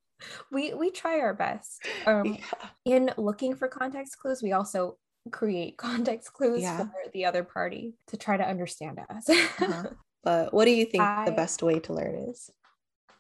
[0.53, 1.85] we we try our best.
[2.07, 2.69] Um yeah.
[2.85, 4.99] in looking for context clues, we also
[5.31, 6.79] create context clues Yeah.
[6.79, 9.29] for the other party to try to understand us.
[9.29, 9.85] Uh-huh.
[10.23, 12.51] but what do you think the best way to learn is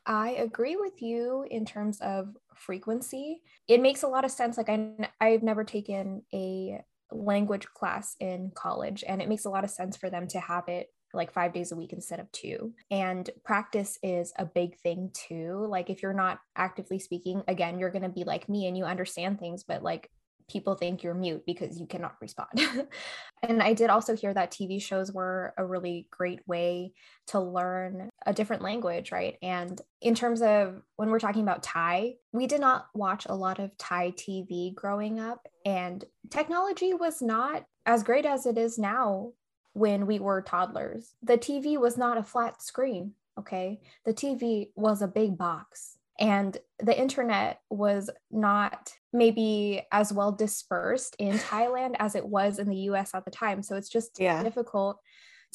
[0.06, 3.42] I agree with you in terms of frequency.
[3.68, 4.56] It makes a lot of sense.
[4.56, 9.64] Like I, I've never taken a language class in college, and it makes a lot
[9.64, 12.74] of sense for them to have it like five days a week instead of two.
[12.90, 15.66] And practice is a big thing too.
[15.68, 18.84] Like if you're not actively speaking, again, you're going to be like me and you
[18.84, 20.10] understand things, but like
[20.48, 22.60] people think you're mute because you cannot respond.
[23.42, 26.92] and I did also hear that TV shows were a really great way
[27.28, 29.36] to learn a different language, right?
[29.42, 33.58] And in terms of when we're talking about Thai, we did not watch a lot
[33.58, 39.32] of Thai TV growing up, and technology was not as great as it is now
[39.72, 41.14] when we were toddlers.
[41.22, 43.80] The TV was not a flat screen, okay?
[44.04, 45.98] The TV was a big box.
[46.18, 52.68] And the internet was not maybe as well dispersed in Thailand as it was in
[52.68, 53.62] the US at the time.
[53.62, 54.42] So it's just Yeah.
[54.42, 54.98] difficult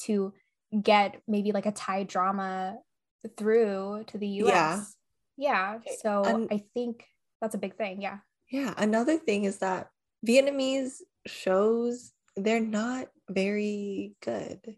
[0.05, 0.33] to
[0.81, 2.77] get maybe like a Thai drama
[3.37, 4.95] through to the US.
[5.37, 5.79] Yeah.
[5.85, 5.93] Yeah.
[6.01, 7.05] So and- I think
[7.41, 8.01] that's a big thing.
[8.01, 8.19] Yeah.
[8.49, 9.89] yeah another thing is that
[10.25, 14.75] Vietnamese shows they're not very good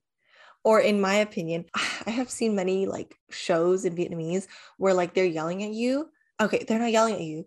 [0.64, 1.66] or in my opinion
[2.06, 6.10] I have seen many like shows in Vietnamese where like they're yelling at you
[6.42, 7.46] okay they're not yelling at you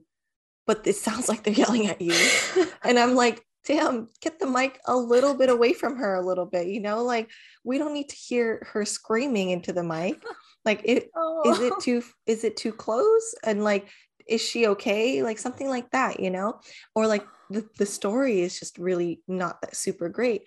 [0.67, 2.15] but it sounds like they're yelling at you.
[2.85, 6.45] And i'm like damn get the mic a little bit away from her a little
[6.45, 7.31] bit you know like
[7.65, 10.23] we don't need to hear her screaming into the mic.
[10.65, 11.51] Like it oh.
[11.51, 13.35] is it too is it too close?
[13.43, 13.89] And like
[14.27, 15.23] is she okay?
[15.23, 16.61] Like something like that you know?
[16.95, 20.43] Or like the, the story is just really not that super great.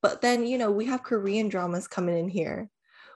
[0.00, 2.68] But then you know we have korean dramas coming in here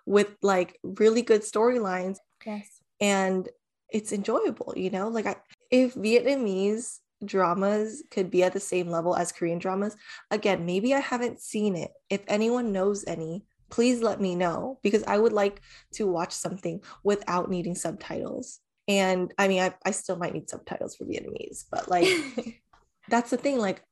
[0.04, 2.18] with like really good storylines.
[2.44, 2.68] Yes.
[3.00, 3.48] and
[3.90, 5.08] it's enjoyable you know?
[5.08, 5.36] Like I,
[5.70, 9.96] if vietnamese dramas could be at the same level as korean dramas
[10.30, 11.90] again maybe i haven't seen it.
[12.10, 15.60] If anyone knows any please let me know because i would like
[15.94, 18.60] to watch something without needing subtitles.
[18.86, 22.06] And i mean i, I still might need subtitles for vietnamese but like
[23.08, 23.82] that's the thing like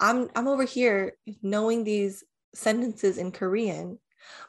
[0.00, 3.98] i'm i'm over here knowing these sentences in korean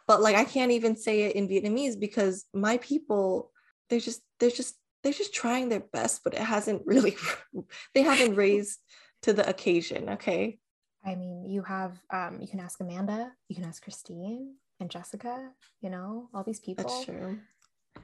[0.07, 3.51] but like i can't even say it in vietnamese because my people
[3.89, 7.15] they're just they're just they're just trying their best but it hasn't really
[7.93, 8.79] they haven't raised
[9.21, 10.57] to the occasion okay
[11.05, 15.51] I mean, you have um you can ask Amanda, you can ask Christine and Jessica,
[15.79, 16.83] you know, all these people.
[16.83, 17.39] that's true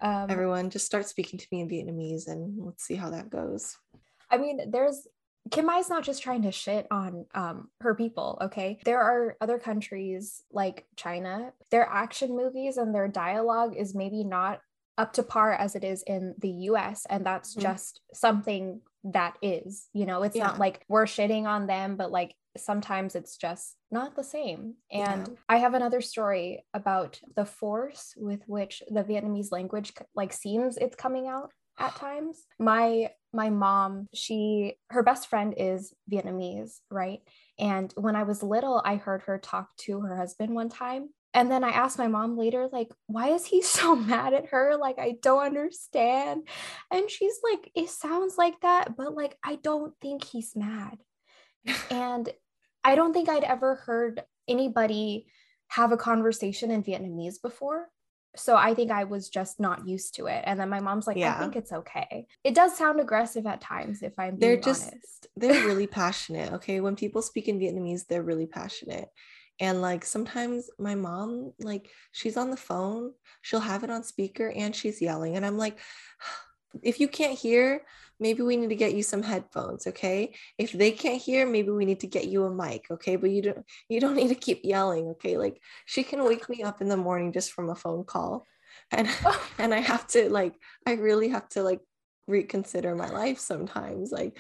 [0.01, 3.77] Um everyone just start speaking to me in vietnamese and let's see how that goes
[4.31, 5.07] I mean, there's
[5.51, 8.79] Kimai's not just trying to shit on um, her people, okay?
[8.83, 14.59] There are other countries like China, their action movies and their dialogue is maybe not
[14.97, 17.05] up to par as it is in the US.
[17.09, 17.61] And that's Mhm.
[17.61, 20.45] just something that is, you know, it's Yeah.
[20.47, 24.77] not like we're shitting on them, but like sometimes it's just not the same.
[24.91, 25.33] And Yeah.
[25.49, 30.95] I have another story about the force with which the Vietnamese language like seems it's
[30.95, 32.45] coming out at times.
[32.57, 37.19] My my mom, she her best friend is Vietnamese, right?
[37.59, 41.09] And when I was little, I heard her talk to her husband one time.
[41.35, 44.77] And then I asked my mom later, like, why is he so mad at her?
[44.79, 46.47] Like, I don't understand.
[46.89, 50.97] And she's like, it sounds like that, but like, I don't think he's mad.
[51.91, 52.29] And
[52.83, 55.27] I don't think I'd ever heard anybody
[55.67, 57.89] have a conversation in Vietnamese before.
[58.37, 60.43] So I think I was just not used to it.
[60.45, 61.35] And then my mom's like, Yeah.
[61.35, 62.27] I think it's okay.
[62.43, 65.27] It does sound aggressive at times if I'm they're just honest.
[65.35, 69.09] they're really passionate okay when people speak in vietnamese they're really passionate
[69.59, 74.51] and like sometimes my mom like she's on the phone she'll have it on speaker
[74.55, 75.77] and she's yelling and i'm like
[76.83, 77.81] if you can't hear
[78.19, 80.33] maybe we need to get you some headphones okay?
[80.57, 83.15] If they can't hear maybe we need to get you a mic okay?
[83.15, 85.37] But you don't you don't need to keep yelling okay?
[85.37, 88.45] Like she can wake me up in the morning just from a phone call
[88.91, 89.07] and
[89.57, 90.53] and i have to like
[90.85, 91.81] i really have to like
[92.27, 94.37] reconsider my life sometimes like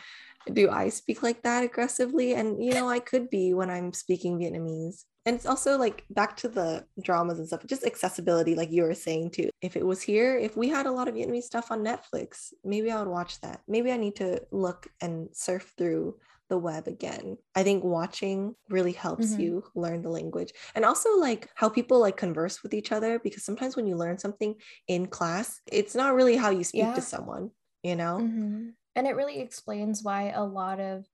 [0.51, 2.33] do I speak like that aggressively?
[2.33, 5.03] And you know, I could be when I'm speaking Vietnamese.
[5.25, 8.93] And it's also like back to the dramas and stuff, just accessibility, like you were
[8.93, 9.49] saying too.
[9.61, 12.91] If it was here, if we had a lot of Vietnamese stuff on Netflix, maybe
[12.91, 13.61] I would watch that.
[13.67, 16.17] Maybe I need to look and surf through
[16.49, 17.37] the web again.
[17.55, 19.41] I think watching really helps mm-hmm.
[19.41, 23.43] you learn the language and also like how people like converse with each other because
[23.43, 24.55] sometimes when you learn something
[24.87, 26.93] in class, it's not really how you speak yeah.
[26.93, 27.49] to someone,
[27.83, 28.19] you know?
[28.21, 28.69] Mm-hmm.
[28.95, 31.05] And it really explains why a lot of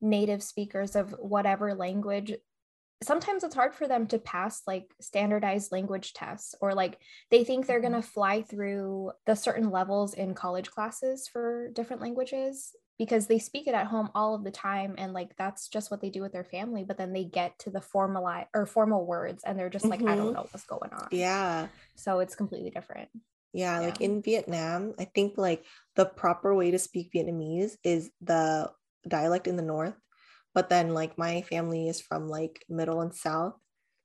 [0.00, 2.34] native speakers of whatever language
[3.02, 6.98] sometimes it's hard for them to pass like standardized language tests or like
[7.30, 8.06] they think they're going to mm-hmm.
[8.06, 13.74] fly through the certain levels in college classes for different languages because they speak it
[13.74, 16.44] at home all of the time and like that's just what they do with their
[16.44, 19.98] family but then they get to the formal or formal words and they're just like
[19.98, 20.08] mm-hmm.
[20.08, 20.36] I don't mm-hmm.
[20.36, 21.08] know what's going on.
[21.10, 21.68] Yeah.
[21.96, 23.08] So it's completely different.
[23.54, 25.64] Yeah, yeah, like in Vietnam, I think like
[25.96, 28.70] the proper way to speak Vietnamese is the
[29.08, 29.94] dialect in the north
[30.54, 33.54] but then like my family is from like middle and south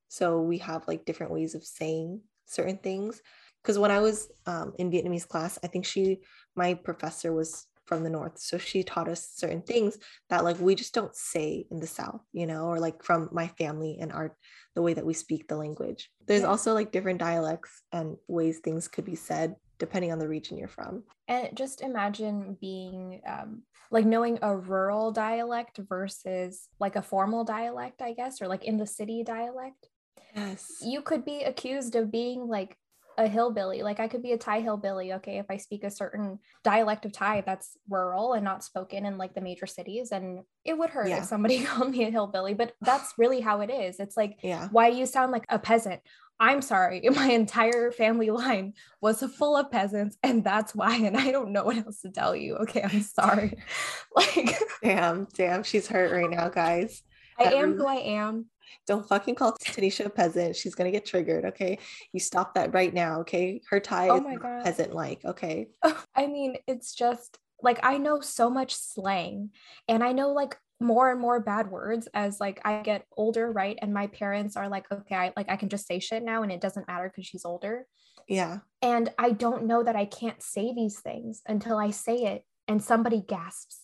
[0.09, 3.21] so we have like different ways of saying certain things.
[3.61, 6.19] Because when i was um, in vietnamese class i think she
[6.55, 9.97] my professor was from the north so she taught us certain things
[10.29, 13.47] that like we just don't say in the south you know or like from my
[13.47, 14.35] family and our
[14.75, 16.47] the way that we speak the language there's yeah.
[16.47, 20.67] also like different dialects and ways things could be said depending on the region you're
[20.67, 21.03] from.
[21.27, 28.01] And just imagine being um, like knowing a rural dialect versus like a formal dialect,
[28.01, 29.87] I guess, or like in the city dialect.
[30.35, 30.83] Yes.
[30.83, 32.75] You could be accused of being like
[33.19, 33.83] a hillbilly.
[33.83, 37.11] Like I could be a Thai hillbilly, okay, if I speak a certain dialect of
[37.11, 40.11] Thai that's rural and not spoken in like the major cities.
[40.11, 41.17] And it would hurt yeah.
[41.17, 43.99] if somebody called me a hillbilly, but that's really how it is.
[43.99, 44.69] It's like, yeah.
[44.71, 46.01] why do you sound like a peasant?
[46.39, 50.95] I'm sorry, my entire family line was full of peasants, and that's why.
[50.95, 52.55] And I don't know what else to tell you.
[52.57, 53.55] Okay, I'm sorry.
[54.15, 57.03] like, damn, damn, she's hurt right now, guys.
[57.37, 58.45] I am who I am.
[58.87, 60.55] Don't fucking call Tanisha a peasant.
[60.55, 61.45] She's gonna get triggered.
[61.45, 61.79] Okay,
[62.13, 63.21] you stop that right now.
[63.21, 64.63] Okay, her Thai oh God.
[64.63, 65.23] peasant like.
[65.25, 65.67] Okay.
[66.15, 69.51] I mean, it's just like I know so much slang,
[69.87, 73.77] and I know like more and more bad words as like I get older, right?
[73.81, 76.51] And my parents are like, okay, I like I can just say shit now and
[76.51, 77.85] it doesn't matter because she's older.
[78.27, 78.59] Yeah.
[78.81, 82.81] And I don't know that I can't say these things until I say it and
[82.81, 83.79] somebody gasps.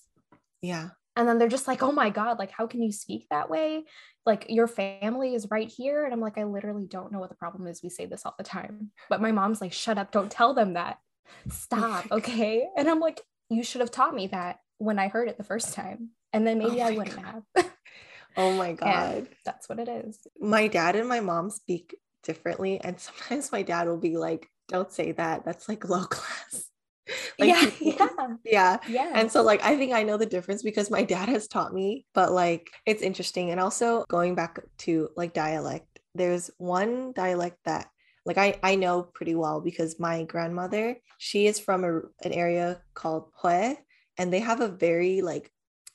[0.62, 0.90] Yeah.
[1.16, 3.86] And then they're just like, oh my God, like, how can you speak that way?
[4.26, 6.04] Like, your family is right here.
[6.04, 7.82] And I'm like, I literally don't know what the problem is.
[7.82, 8.92] We say this all the time.
[9.10, 11.00] But my mom's like, shut up, don't tell them that.
[11.38, 12.06] Oh Stop.
[12.12, 12.68] Okay.
[12.76, 15.74] And I'm like, you should have taught me that when I heard it the first
[15.74, 17.44] time and then oh maybe oh I wouldn't God.
[17.56, 17.72] have.
[18.38, 19.16] oh my God.
[19.16, 20.20] And that's what it is.
[20.40, 22.82] My dad and my mom speak differently.
[22.82, 25.46] And sometimes my dad will be like, don't say that.
[25.46, 26.70] That's like low class.
[27.40, 29.12] like, yeah, yeah, yeah, yeah.
[29.14, 32.06] And so, like, I think I know the difference because my dad has taught me,
[32.14, 33.52] but like, it's interesting.
[33.52, 37.88] And also, going back to like dialect, there's one dialect that
[38.26, 42.82] like I, I know pretty well because my grandmother she is from a, an area
[42.96, 43.78] called Hue
[44.18, 45.52] and they have a very like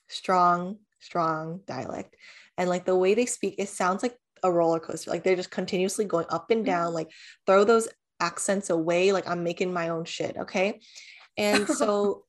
[0.07, 2.15] strong, strong dialect.
[2.57, 5.09] And like the way they speak, it sounds like a roller coaster.
[5.09, 6.95] Like they're just continuously going up and down, mm-hmm.
[6.95, 7.11] like
[7.45, 7.87] throw those
[8.21, 9.11] accents away.
[9.11, 10.37] Like I'm making my own shit.
[10.37, 10.79] Okay.
[11.37, 12.23] And so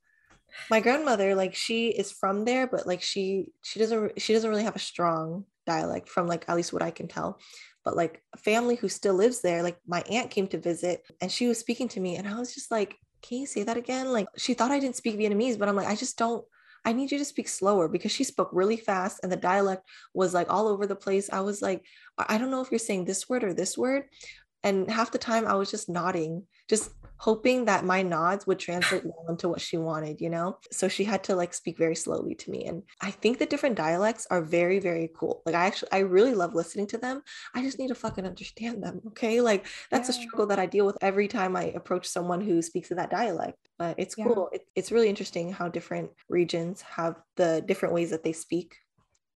[0.71, 4.65] my grandmother, like she is from there, but like she she doesn't she doesn't really
[4.65, 7.39] have a strong dialect from like at least what I can tell.
[7.85, 11.31] But like a family who still lives there, like my aunt came to visit and
[11.31, 14.13] she was speaking to me and I was just like, can you say that again?
[14.13, 16.45] Like she thought I didn't speak Vietnamese, but I'm like, I just don't
[16.85, 20.35] I need you to speak slower because she spoke really fast and the dialect was
[20.35, 21.31] like all over the place.
[21.33, 21.85] I was like,
[22.19, 24.05] I don't know if you're saying this word or this word.
[24.65, 26.91] And half the time I was just nodding, just
[27.23, 30.59] hoping that my nods would translate well into what she wanted, you know?
[30.73, 32.65] So she had to like speak very slowly to me.
[32.67, 35.41] And I think the different dialects are very, very cool.
[35.47, 37.23] Like I actually, I really love listening to them.
[37.55, 39.03] I just need to fucking understand them.
[39.09, 39.41] Okay.
[39.41, 40.17] Like that's yeah.
[40.17, 43.11] a struggle that I deal with every time I approach someone who speaks in that
[43.11, 43.69] dialect.
[43.79, 44.25] But it's yeah.
[44.25, 44.49] cool.
[44.53, 48.75] It, it's really interesting how different regions have the different ways that they speak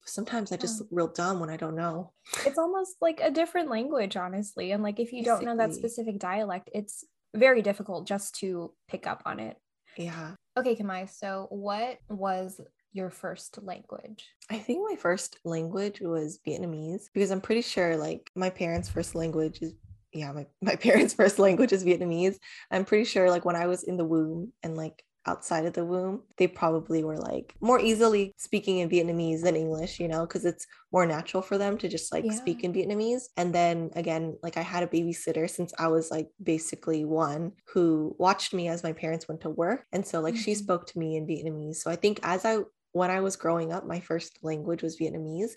[0.05, 2.13] sometimes I just look real dumb when I don't know.
[2.47, 4.73] It's almost like a different language, honestly.
[4.73, 5.47] And like if you Basically.
[5.47, 9.57] don't know that specific dialect, it's very difficult just to pick up on it.
[9.97, 10.33] Yeah.
[10.57, 11.09] Okay, Kimai.
[11.11, 12.61] So, what was
[12.93, 14.25] your first language?
[14.51, 19.15] I think my first language was Vietnamese because I'm pretty sure like my parents' first
[19.15, 19.75] language is
[20.13, 22.37] yeah, my, my parents' first language is Vietnamese.
[22.71, 25.85] I'm pretty sure like when I was in the womb and like outside of the
[25.85, 30.45] womb, they probably were like more easily speaking in Vietnamese than English, you know, because
[30.45, 32.33] it's more natural for them to just like yeah.
[32.33, 33.25] speak in Vietnamese.
[33.37, 38.15] And then again, like I had a babysitter since I was like basically one who
[38.19, 39.87] watched me as my parents went to work.
[39.93, 40.43] And so like mm-hmm.
[40.43, 41.77] she spoke to me in Vietnamese.
[41.77, 42.59] So I think as I
[42.95, 45.51] when I was growing up, my first language was Vietnamese.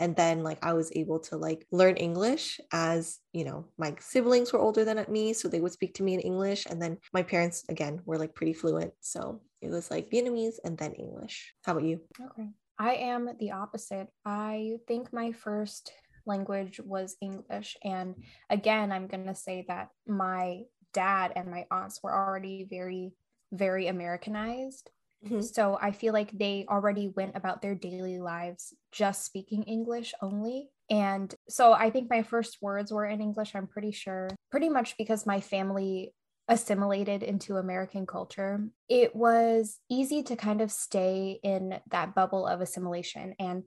[0.00, 4.52] And then like I was able to like learn English as, you know, my siblings
[4.52, 5.32] were older than me.
[5.32, 6.66] So they would speak to me in English.
[6.66, 8.92] And then my parents, again, were like pretty fluent.
[9.00, 11.54] So it was like Vietnamese and then English.
[11.64, 12.00] How about you?
[12.20, 12.48] Okay.
[12.78, 14.08] I am the opposite.
[14.24, 15.92] I think my first
[16.26, 17.76] language was English.
[17.84, 18.16] And
[18.48, 20.62] again, I'm going to say that my
[20.92, 23.12] dad and my aunts were already very,
[23.52, 24.90] very Americanized.
[25.24, 25.40] Mm-hmm.
[25.42, 30.70] So I feel like they already went about their daily lives just speaking English only.
[30.88, 34.96] And so I think my first words were in English, I'm pretty sure, pretty much
[34.96, 36.14] because my family
[36.48, 38.66] assimilated into American culture.
[38.88, 43.62] It was easy to kind of stay in that bubble of assimilation and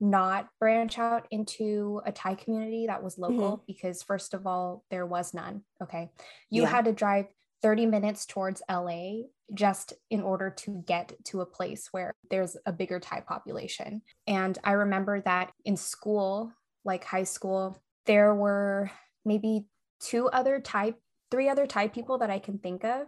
[0.00, 3.64] not branch out into a Thai community that was local mm-hmm.
[3.66, 5.62] because, first of all, there was none.
[5.80, 6.10] Okay.
[6.50, 6.68] You yeah.
[6.68, 7.26] had to drive
[7.64, 9.22] 30 minutes towards LA
[9.54, 14.02] just in order to get to a place where there's a bigger Thai population.
[14.26, 16.52] And I remember that in school,
[16.84, 18.90] like high school, there were
[19.24, 19.64] maybe
[19.98, 20.92] two other Thai,
[21.30, 23.06] three other Thai people that I can think of.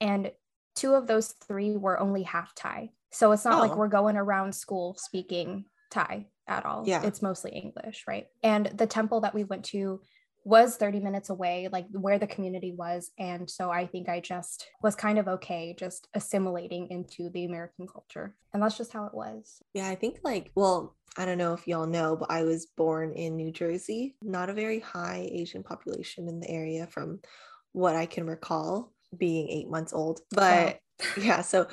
[0.00, 0.30] And
[0.76, 2.90] two of those three were only half Thai.
[3.10, 3.60] So it's not oh.
[3.60, 6.84] like we're going around school speaking Thai at all.
[6.86, 7.02] Yeah.
[7.02, 8.28] It's mostly English, right?
[8.44, 10.00] And the temple that we went to
[10.46, 13.10] was 30 minutes away, like where the community was.
[13.18, 17.88] And so I think I just was kind of okay just assimilating into the American
[17.88, 18.36] culture.
[18.54, 19.60] And that's just how it was.
[19.74, 23.12] Yeah, I think like, well, I don't know if y'all know, but I was born
[23.14, 27.18] in New Jersey, not a very high Asian population in the area from
[27.72, 30.20] what I can recall being eight months old.
[30.30, 30.78] But
[31.20, 31.66] yeah, so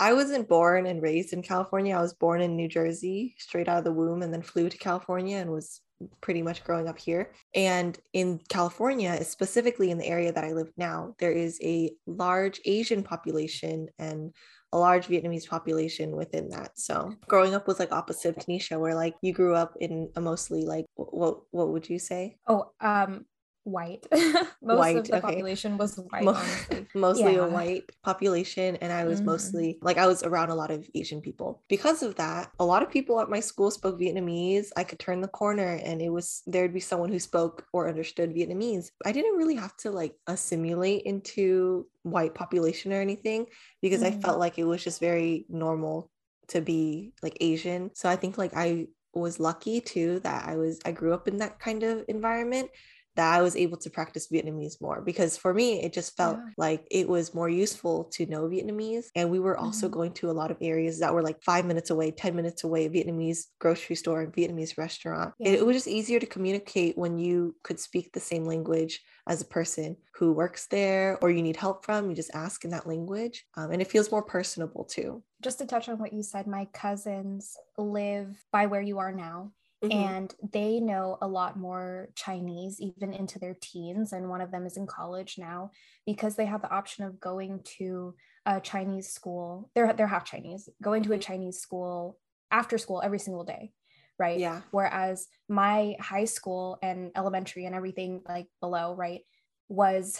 [0.00, 1.96] I wasn't born and raised in California.
[1.96, 4.78] I was born in New Jersey straight out of the womb and then flew to
[4.78, 5.80] California and was
[6.20, 7.32] pretty much growing up here.
[7.54, 12.60] And in California, specifically in the area that I live now, there is a large
[12.64, 14.32] Asian population and
[14.72, 16.78] a large Vietnamese population within that.
[16.78, 20.20] So growing up was like opposite of Tanisha, where like you grew up in a
[20.20, 22.36] mostly like what what would you say?
[22.46, 23.24] Oh, um,
[23.66, 24.06] white.
[24.62, 25.20] Most white, of the okay.
[25.20, 26.24] population was white.
[26.94, 27.40] mostly yeah.
[27.40, 28.76] a white population.
[28.76, 29.30] And I was mm-hmm.
[29.30, 31.62] mostly like, I was around a lot of Asian people.
[31.68, 34.68] Because of that, a lot of people at my school spoke Vietnamese.
[34.76, 38.34] I could turn the corner and it was, there'd be someone who spoke or understood
[38.34, 38.90] Vietnamese.
[39.04, 43.46] I didn't really have to like assimilate into white population or anything
[43.82, 44.18] because mm-hmm.
[44.18, 46.10] I felt like it was just very normal
[46.48, 47.90] to be like Asian.
[47.94, 48.86] So I think like I
[49.16, 52.70] was lucky too that I was I grew up in that kind of environment
[53.16, 56.50] that I was able to practice Vietnamese more because for me, it just felt yeah.
[56.56, 59.06] like it was more useful to know Vietnamese.
[59.14, 59.94] And we were also mm-hmm.
[59.94, 62.88] going to a lot of areas that were like five minutes away, 10 minutes away,
[62.88, 65.34] Vietnamese grocery store and Vietnamese restaurant.
[65.38, 65.50] Yeah.
[65.50, 69.40] It, it was just easier to communicate when you could speak the same language as
[69.40, 72.86] a person who works there or you need help from, you just ask in that
[72.86, 73.44] language.
[73.56, 75.22] Um, and it feels more personable too.
[75.42, 79.52] Just to touch on what you said, my cousins live by where you are now.
[79.84, 79.92] Mm-hmm.
[79.92, 84.12] And they know a lot more Chinese, even into their teens.
[84.12, 85.70] And one of them is in college now
[86.06, 88.14] because they have the option of going to
[88.46, 89.70] a Chinese school.
[89.74, 91.20] They're, they're half Chinese, going to a mm-hmm.
[91.20, 92.18] Chinese school
[92.50, 93.72] after school every single day.
[94.18, 94.38] Right.
[94.38, 94.62] Yeah.
[94.70, 99.20] Whereas my high school and elementary and everything like below, right,
[99.68, 100.18] was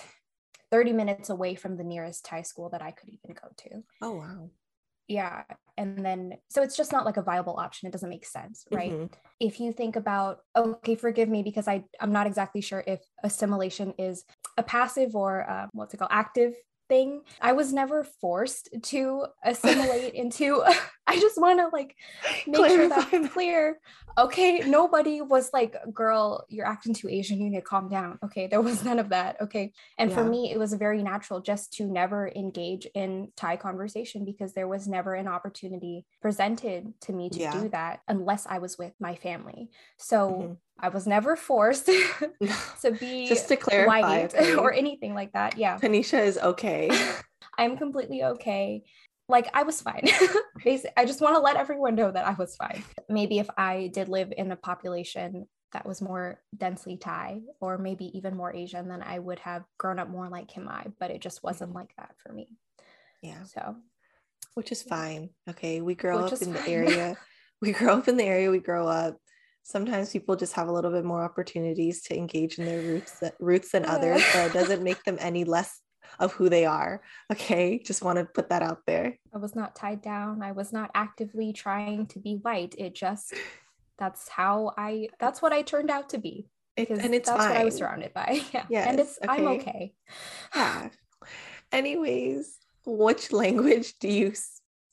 [0.71, 3.83] 30 minutes away from the nearest Thai school that I could even go to.
[4.03, 4.51] Oh, wow
[5.09, 5.43] yeah
[5.77, 8.93] and then so it's just not like a viable option it doesn't make sense right
[8.93, 9.07] mm-hmm.
[9.41, 13.95] if you think about okay forgive me because i i'm not exactly sure if assimilation
[13.99, 14.25] is
[14.57, 16.55] a passive or uh, what's it called active
[16.89, 17.23] thing.
[17.41, 20.63] I was never forced to assimilate into
[21.09, 21.95] I just want to like
[22.47, 23.79] make Clarify sure that's clear.
[24.19, 27.41] Okay, nobody was like, "Girl, you're acting too Asian.
[27.41, 29.41] You need to calm down." Okay, there was none of that.
[29.43, 30.17] Okay, and yeah.
[30.17, 34.67] for me, it was very natural just to never engage in Thai conversation because there
[34.67, 37.53] was never an opportunity presented to me to yeah.
[37.53, 39.71] do that unless I was with my family.
[39.99, 40.53] So mm-hmm.
[40.81, 41.87] I was never forced
[42.83, 44.55] to be just to clarify white okay.
[44.55, 45.57] or anything like that.
[45.57, 45.79] Yeah.
[45.79, 46.91] Tanisha is okay.
[47.59, 48.83] I'm completely okay.
[49.29, 50.05] Like I was fine.
[50.97, 52.85] I just want to let everyone know that I was fine.
[53.09, 58.17] Maybe if I did live in a population that was more densely Thai or maybe
[58.17, 61.43] even more Asian, then I would have grown up more like Kimai, but it just
[61.43, 61.79] wasn't mm-hmm.
[61.79, 62.49] like that for me.
[63.23, 63.43] Yeah.
[63.45, 63.77] So
[64.55, 65.31] which is fine.
[65.51, 65.81] Okay.
[65.81, 66.65] We grow which up in fine.
[66.65, 67.17] the area.
[67.63, 69.17] We grow up in the area we grow up
[69.67, 73.73] sometimes people just have a little bit more opportunities to engage in their roots roots
[73.73, 75.81] than others but it doesn't make them any less
[76.19, 77.03] of who they are
[77.33, 80.73] okay just want to put that out there i was not tied down i was
[80.73, 83.35] not actively trying to be white it just
[83.99, 87.53] that's how i that's what i turned out to be because and it's that's fine.
[87.53, 89.33] what i was surrounded by yeah yes, and it's okay.
[89.33, 89.93] i'm okay
[90.55, 90.89] yeah
[91.73, 94.33] anyways which language do you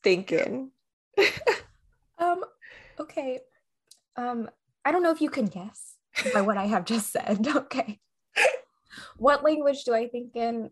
[0.03, 0.71] think in
[2.17, 2.43] um
[2.99, 3.39] Okay.
[4.15, 4.49] Um,
[4.85, 5.97] I don't know if you can guess
[6.33, 7.47] by what I have just said.
[7.55, 7.99] Okay.
[9.17, 10.69] what language do I think in?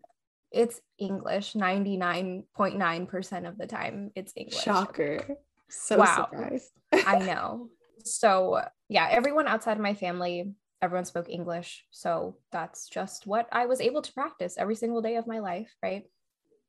[0.52, 4.10] It's English 99.9% of the time.
[4.14, 4.62] It's English.
[4.62, 5.26] Shocker.
[5.68, 6.28] So Wow.
[6.30, 6.72] surprised.
[7.06, 7.70] I know.
[8.04, 11.84] So, yeah, everyone outside of my family, everyone spoke English.
[11.90, 15.74] So that's just what I was able to practice every single day of my life,
[15.82, 16.04] right?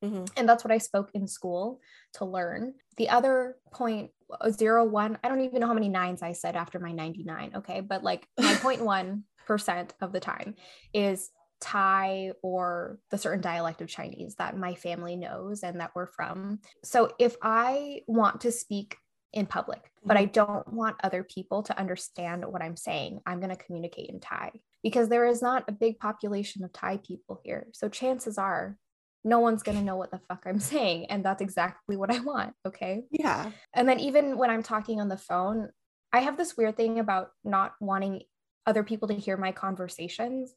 [0.03, 0.29] Mhm.
[0.37, 1.79] And that's what I spoke in school
[2.13, 2.75] to learn.
[2.97, 6.79] The other uh, zero, one, I don't even know how many nines I said after
[6.79, 7.51] my 99.
[7.55, 7.81] Okay.
[7.81, 10.55] But like my 0.1% of the time
[10.93, 11.31] is
[11.63, 16.59] Thai or the certain dialect of Chinese that my family knows and that we're from.
[16.83, 18.97] So if I want to speak
[19.31, 20.33] in public, but I mm-hmm.
[20.33, 24.51] don't want other people to understand what I'm saying, I'm going to communicate in Thai
[24.83, 27.67] because there is not a big population of Thai people here.
[27.71, 28.77] So chances are
[29.23, 31.05] no one's going to know what the fuck I'm saying.
[31.05, 32.53] And that's exactly what I want.
[32.65, 33.03] Okay.
[33.09, 33.51] Yeah.
[33.73, 35.69] And then even when I'm talking on the phone,
[36.11, 38.23] I have this weird thing about not wanting
[38.65, 40.53] other people to hear my conversations.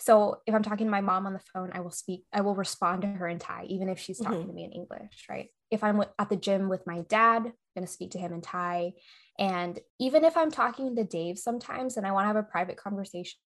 [0.00, 2.54] So if I'm talking to my mom on the phone, I will speak, I will
[2.54, 4.46] respond to her in Thai, even if she's talking Mhm.
[4.46, 5.50] to me in English, right?
[5.70, 8.40] If I'm at the gym with my dad, I'm going to speak to him in
[8.40, 8.94] Thai.
[9.38, 12.76] And even if I'm talking to Dave sometimes and I want to have a private
[12.76, 13.38] conversation,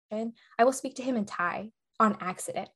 [0.58, 2.70] I will speak to him in Thai on accident.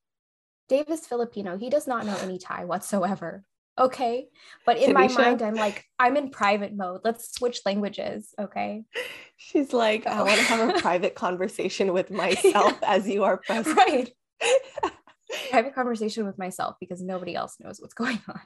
[0.68, 1.56] Dave is Filipino.
[1.56, 3.44] He does not know any Thai whatsoever.
[3.78, 4.26] Okay.
[4.66, 7.00] But in my mind, I'm like, I'm in private mode.
[7.04, 8.34] Let's switch languages.
[8.38, 8.84] Okay.
[9.36, 13.76] She's like, I want to have a private conversation with myself as you are present.
[13.76, 14.12] Right.
[15.50, 18.40] Private conversation with myself because nobody else knows what's going on.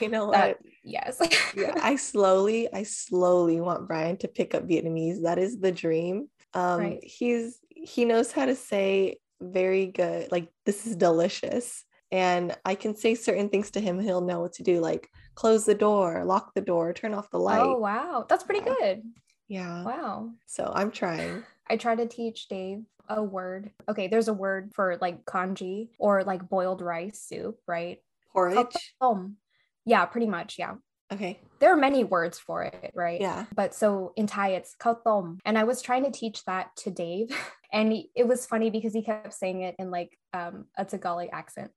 [0.00, 0.34] You know what?
[0.34, 1.18] That, yes.
[1.56, 5.22] yeah, I slowly, I slowly want Brian to pick up Vietnamese.
[5.22, 6.28] That is the dream.
[6.54, 7.04] Um, Right.
[7.04, 11.84] he's he knows how to say very good, like this is delicious.
[12.16, 15.64] And I can say certain things to him, he'll know what to do, like close
[15.66, 17.60] the door, lock the door, turn off the light.
[17.60, 18.24] oh, wow.
[18.28, 18.74] That's pretty Yeah.
[18.80, 19.02] good.
[19.48, 19.84] Yeah.
[19.84, 20.30] Wow.
[20.46, 21.42] So I'm trying.
[21.68, 23.70] I try to teach Dave a word.
[23.88, 24.08] Okay.
[24.08, 27.98] There's a word for like congee or like boiled rice soup, right?
[28.32, 28.94] Porridge.
[29.00, 29.36] Um,
[29.84, 30.56] yeah, pretty much.
[30.58, 30.74] Yeah.
[31.12, 31.38] Okay.
[31.60, 33.20] There are many words for it, right?
[33.20, 33.44] Yeah.
[33.54, 35.38] But so in Thai, it's kautom.
[35.44, 37.28] And I was trying to teach that to Dave.
[37.72, 41.28] And he- it was funny because he kept saying it in like um, a Tagalog
[41.32, 41.72] accent.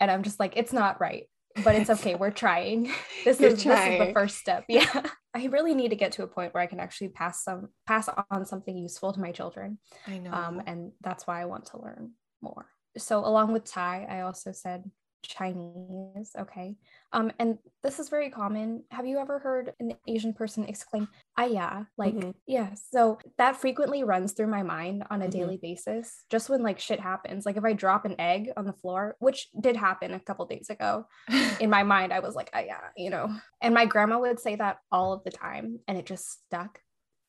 [0.00, 1.24] And I'm just like, it's not right,
[1.64, 2.14] but it's okay.
[2.14, 2.92] We're trying.
[3.24, 4.64] This is, this is the first step.
[4.68, 5.02] Yeah.
[5.34, 8.08] I really need to get to a point where I can actually pass some pass
[8.30, 9.78] on something useful to my children.
[10.06, 10.32] I know.
[10.32, 12.66] Um, and that's why I want to learn more.
[12.96, 14.90] So along with Thai, I also said
[15.22, 16.32] Chinese.
[16.38, 16.76] Okay.
[17.12, 18.84] Um, and this is very common.
[18.90, 22.34] Have you ever heard an Asian person exclaim, ah yeah, like Mhm.
[22.46, 22.74] yeah.
[22.74, 25.30] So that frequently runs through my mind on a Mhm.
[25.30, 27.46] daily basis, just when like shit happens.
[27.46, 30.70] Like if I drop an egg on the floor, which did happen a couple days
[30.70, 31.06] ago,
[31.60, 33.34] in my mind, I was like, ah yeah, you know.
[33.60, 36.80] And my grandma would say that all of the time, and it just stuck.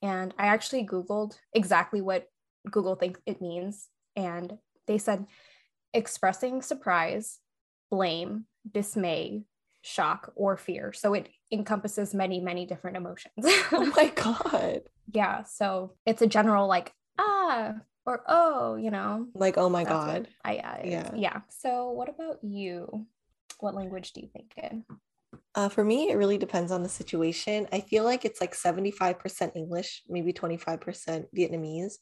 [0.02, 2.28] And I actually Googled exactly what
[2.70, 3.90] Google thinks it means.
[4.16, 5.26] And they said
[5.94, 7.40] expressing surprise,
[7.90, 9.44] blame, dismay,
[9.82, 10.94] shock, or fear.
[10.94, 13.34] So it encompasses many, many different emotions.
[13.72, 14.82] oh my god.
[15.12, 15.44] yeah.
[15.44, 17.74] So it's a general like, ah,
[18.06, 19.28] or oh, you know.
[19.34, 20.28] Like, oh my god.
[20.44, 20.82] I, yeah.
[20.84, 21.12] Yeah.
[21.16, 21.42] Yeah.
[21.50, 23.06] So what about you?
[23.60, 24.86] What language do you think in?
[25.56, 27.68] Uh, for me, it really depends on the situation.
[27.72, 31.94] I feel like it's like 75% English, maybe 25% Vietnamese.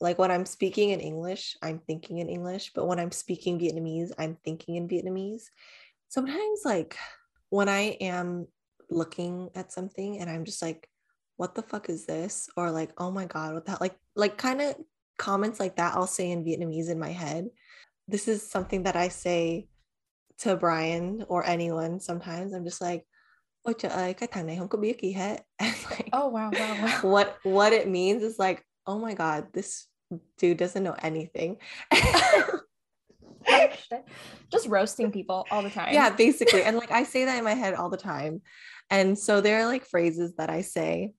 [0.00, 4.12] Like when I'm speaking in English, I'm thinking in English, but when I'm speaking Vietnamese,
[4.18, 5.44] I'm thinking in Vietnamese.
[6.08, 6.96] Sometimes, like
[7.50, 8.46] when I am
[8.88, 10.88] looking at something and I'm just like,
[11.36, 12.48] what the fuck is this?
[12.56, 13.80] Or like, oh my God, what that?
[13.80, 14.76] Like, like kind of
[15.18, 17.48] comments like that, I'll say in Vietnamese in my head.
[18.08, 19.68] This is something that I say
[20.38, 22.52] to Brian or anyone sometimes.
[22.52, 23.04] I'm just like,
[23.62, 25.36] ôi trời ơi, cái thằng này không có biết gì hết.
[25.58, 27.10] And like, Oh wow, wow, wow.
[27.12, 29.89] what what it means is like, oh my god, this
[30.38, 31.58] dude doesn't know anything.
[34.50, 35.94] Just roasting people all the time.
[35.94, 36.62] yeah, basically.
[36.62, 38.42] And like I say that in my head all the time.
[38.90, 41.12] And so there are like phrases that I say,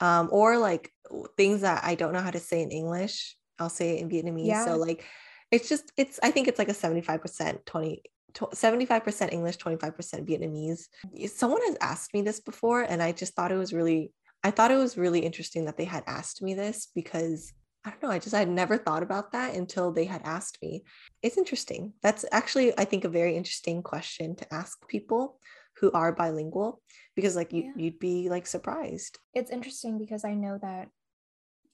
[0.00, 0.90] um, or like
[1.36, 3.36] things that I don't know how to say in English.
[3.58, 4.46] I'll say it in Vietnamese.
[4.46, 4.64] Yeah.
[4.64, 5.04] So like
[5.50, 8.02] it's just it's I think it's like a 75% 20
[8.34, 9.94] 75% English, 25%
[10.28, 11.30] Vietnamese.
[11.30, 14.12] Someone has asked me this before and I just thought it was really
[14.44, 17.52] I thought it was really interesting that they had asked me this because
[17.88, 20.58] I don't know, I just I had never thought about that until they had asked
[20.62, 20.84] me.
[21.22, 21.94] It's interesting.
[22.02, 25.40] That's actually I think a very interesting question to ask people
[25.78, 26.82] who are bilingual
[27.16, 27.72] because like you Yeah.
[27.76, 29.18] you'd be like surprised.
[29.34, 30.88] it's interesting because I know that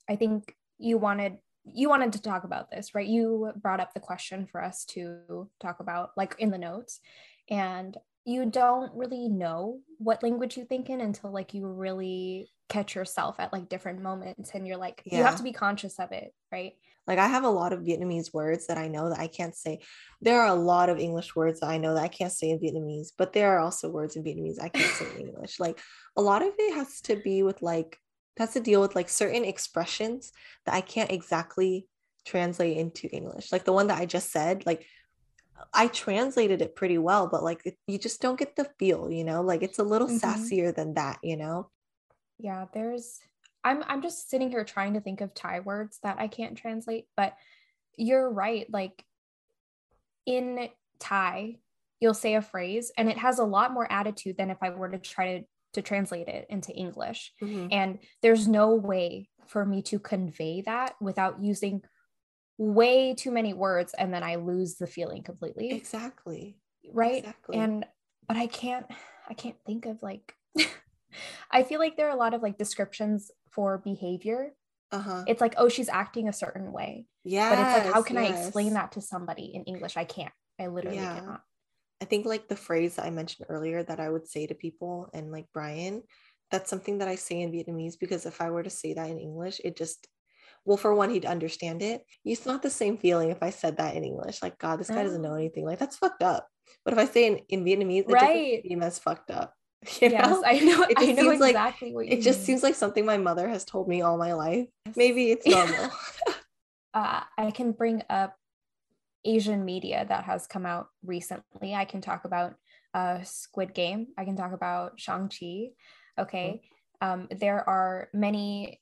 [0.08, 3.06] I think you wanted you wanted to talk about this, right?
[3.06, 7.00] You brought up the question for us to talk about like in the notes.
[7.50, 12.94] And you don't really know what language you think in until like you really catch
[12.94, 16.32] yourself at like different moments and you're like you have to be conscious of it
[16.50, 16.72] right
[17.06, 19.80] Like I have a lot of Vietnamese words that I know that I can't say.
[20.22, 22.58] There are a lot of English words that I know that I can't say in
[22.58, 25.60] Vietnamese, but there are also words in Vietnamese I can't say in English.
[25.60, 25.78] Like
[26.16, 27.98] a lot of it has to be with like
[28.38, 30.32] has to deal with like certain expressions
[30.64, 31.86] that I can't exactly
[32.24, 33.52] translate into English.
[33.52, 34.86] Like the one that I just said, like
[35.72, 39.24] I translated it pretty well, but like it, you just don't get the feel, you
[39.24, 39.42] know?
[39.42, 40.20] Like it's a little Mhm.
[40.20, 41.70] sassier than that, you know?
[42.36, 43.20] yeah there's
[43.62, 47.06] i'm i'm just sitting here trying to think of thai words that i can't translate
[47.16, 47.36] but
[47.96, 49.04] you're right like
[50.26, 51.56] in thai
[52.00, 54.88] you'll say a phrase and it has a lot more attitude than if i were
[54.88, 55.44] to try to
[55.74, 57.68] to translate it into english Mhm.
[57.70, 61.82] and there's no way for me to convey that without using
[62.58, 66.56] way too many words and then i lose the feeling completely Exactly.
[66.92, 67.56] right exactly.
[67.58, 67.84] and
[68.28, 68.86] but i can't
[69.28, 70.34] i can't think of like
[71.50, 74.54] i feel like there are a lot of like descriptions for behavior
[74.92, 75.24] Uh-huh.
[75.26, 77.50] it's like oh she's acting a certain way Yeah.
[77.50, 80.66] but it's like how can i explain that to somebody in english i can't i
[80.68, 81.14] literally Yeah.
[81.20, 81.42] cannot
[82.00, 85.08] I think like the phrase that I mentioned earlier that I would say to people
[85.14, 86.02] and like Brian,
[86.50, 89.18] that's something that I say in Vietnamese because if I were to say that in
[89.18, 90.06] English, it just
[90.64, 92.04] well, for one, he'd understand it.
[92.24, 94.42] It's not the same feeling if I said that in English.
[94.42, 95.36] Like, God, this guy doesn't know Oh.
[95.36, 95.64] anything.
[95.64, 96.48] Like, that's fucked up.
[96.84, 98.56] But if I say in, in Vietnamese, it Right.
[98.62, 99.54] doesn't seem as fucked up.
[100.00, 100.42] You yes know?
[100.46, 102.74] i know It i just know seems like- exactly what you It just seems like
[102.74, 104.66] something my mother has told me all my life.
[104.96, 105.90] Maybe it's normal.
[106.94, 108.34] uh, I can bring up
[109.26, 111.74] Asian media that has come out recently.
[111.74, 112.54] I can talk about
[112.94, 114.08] uh, Squid Game.
[114.16, 115.70] I can talk about Shang-Chi.
[116.18, 116.62] Okay.
[117.00, 118.80] Um, there are many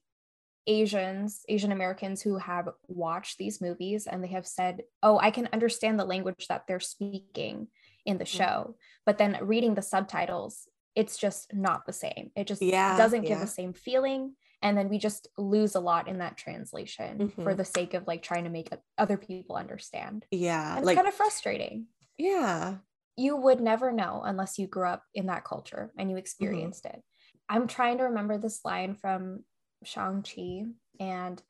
[0.66, 5.48] Asians, Asian Americans who have watched these movies and they have said, Oh, I can
[5.52, 7.68] understand the language that they're speaking
[8.04, 8.28] in the Mhm.
[8.38, 8.76] show.
[9.04, 12.30] But then reading the subtitles, it's just not the same.
[12.36, 13.40] It just Yeah, doesn't give yeah.
[13.40, 14.36] the same feeling.
[14.60, 17.56] And then we just lose a lot in that translation for Mhm.
[17.56, 20.26] the sake of like trying to make other people understand.
[20.30, 20.76] yeah.
[20.76, 21.88] And it's kind of frustrating.
[22.18, 22.78] yeah.
[23.16, 27.02] You would never know unless you grew up in that culture and you experienced it.
[27.48, 29.44] I'm trying to remember this line from
[29.84, 30.64] Shang-Chi,
[31.00, 31.42] and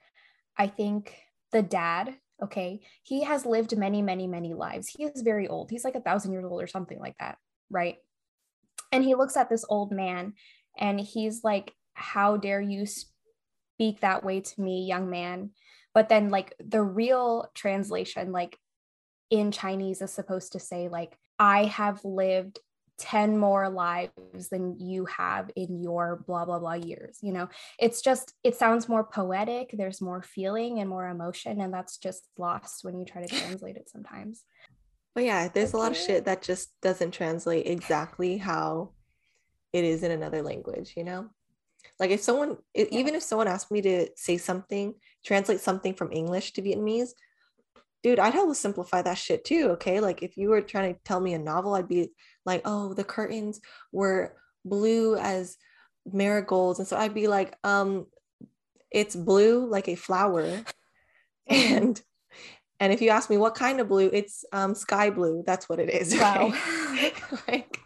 [0.57, 1.15] I think
[1.53, 4.89] the dad, okay, he has lived many, many, many lives.
[4.89, 5.71] He is very old.
[5.71, 7.39] He's like a thousand years old or something like that,
[7.71, 7.97] right?
[8.91, 10.35] And he looks at this old man
[10.77, 15.51] and he's like, How dare you speak that way to me, young man?
[15.95, 18.57] But then, like, the real translation, like
[19.31, 22.61] in Chinese, is supposed to say, like, I have lived
[23.03, 27.19] 10 more lives than you have in your blah, blah, blah years.
[27.21, 27.49] You know,
[27.81, 29.71] it's just, it sounds more poetic.
[29.73, 31.61] There's more feeling and more emotion.
[31.61, 34.45] And that's just lost when you try to translate it sometimes.
[35.17, 38.93] But yeah, there's a lot of shit that just doesn't translate exactly how
[39.73, 41.29] it is in another language, you know?
[41.99, 44.95] Like if someone, e- even if someone asked me to say something,
[45.25, 47.11] translate something from English to Vietnamese,
[48.03, 50.01] dude, I'd help simplify that shit too, okay?
[50.01, 52.11] Like if you were trying to tell me a novel, I'd be
[52.45, 53.61] like, oh, the curtains
[53.93, 54.35] were
[54.65, 55.57] blue as
[56.11, 56.79] marigolds.
[56.79, 58.07] And so I'd be like, um,
[58.91, 60.65] it's blue like a flower.
[61.49, 62.01] And
[62.79, 65.43] and if you ask me what kind of blue, it's um sky blue.
[65.45, 66.15] That's what it is.
[66.21, 66.53] Wow.
[66.93, 67.13] okay?
[67.49, 67.79] like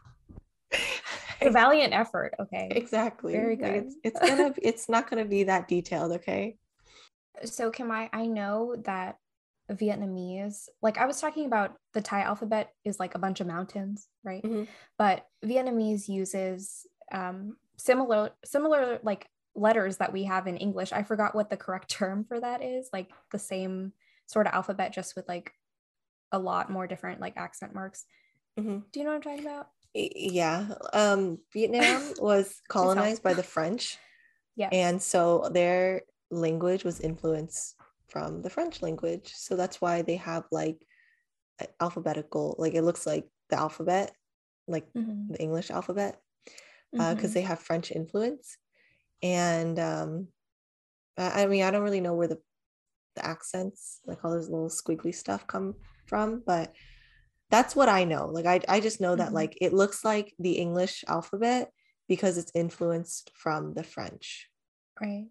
[0.71, 2.35] It's a valiant effort.
[2.39, 2.69] Okay.
[2.71, 3.33] exactly.
[3.33, 4.01] Very Like, it's, good.
[4.05, 6.57] it's gonna it's not gonna be that detailed, okay?
[7.45, 9.19] So, Kim, I, I know that
[9.71, 14.09] Vietnamese, like I was talking about the Thai alphabet is like a bunch of mountains,
[14.25, 14.43] right?
[14.43, 14.69] Mhm.
[14.99, 20.93] But Vietnamese uses um, similar, similar like letters that we have in English.
[20.93, 23.93] I forgot what the correct term for that is, like the same
[24.27, 25.53] sort of alphabet, just with like
[26.33, 28.05] a lot more different like accent marks.
[28.59, 28.85] Mhm.
[28.91, 29.69] Do you know what I'm talking about?
[29.95, 30.75] Yeah.
[30.93, 33.99] Um Vietnam was colonized by the French.
[34.59, 34.71] Yeah.
[34.73, 36.01] And so their
[36.31, 37.76] language was influenced
[38.09, 39.33] from the French language.
[39.35, 40.87] So that's why they have like
[41.81, 44.15] alphabetical, like it looks like the alphabet,
[44.69, 45.29] like Mhm.
[45.29, 46.21] the English alphabet,
[46.93, 47.35] because Mhm.
[47.35, 48.59] they have French influence.
[49.23, 50.29] And um,
[51.19, 52.41] I, mean, I don't really know where the,
[53.17, 55.75] the accents, like all those little squiggly stuff come
[56.07, 56.75] from, but
[57.51, 58.27] that's what I know.
[58.27, 59.35] Like I, I just know that Mhm.
[59.35, 61.73] like it looks like the English alphabet
[62.09, 64.51] because it's influenced from the French.
[65.01, 65.27] right.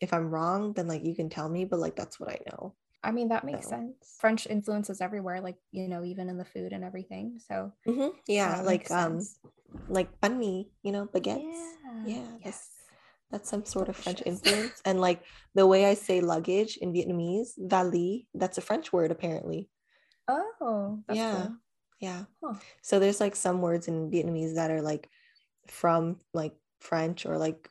[0.00, 2.74] If I'm wrong, then like you can tell me, but like that's what I know.
[3.02, 4.16] I mean, that makes So- sense.
[4.18, 7.38] French influences everywhere, like, you know, even in the food and everything.
[7.38, 8.12] So, Mhm.
[8.26, 9.20] Yeah, like um,
[9.88, 11.42] like banh mi, you know, baguettes.
[11.44, 12.04] Yeah.
[12.06, 12.70] Yeah, that's Yes.
[13.30, 14.80] that's some sort of French influence.
[14.84, 15.22] And like
[15.54, 19.70] the way I say luggage in Vietnamese, vali, that's a French word apparently.
[20.28, 21.46] Oh, that's Yeah.
[21.46, 21.56] cool.
[22.00, 22.24] Yeah.
[22.42, 22.54] Huh.
[22.82, 25.08] So there's like some words in Vietnamese that are like
[25.66, 27.68] from like French or like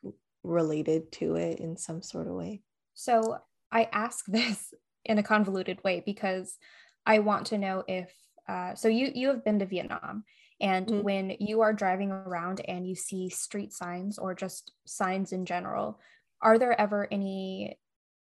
[0.47, 2.63] related to it in some sort of way.
[2.93, 3.37] So
[3.71, 4.73] I ask this
[5.05, 6.57] in a convoluted way because
[7.05, 8.13] I want to know if
[8.49, 10.23] uh, so you you have been to Vietnam
[10.61, 11.03] and Mhm.
[11.03, 15.99] when you are driving around and you see street signs or just signs in general,
[16.41, 17.77] are there ever any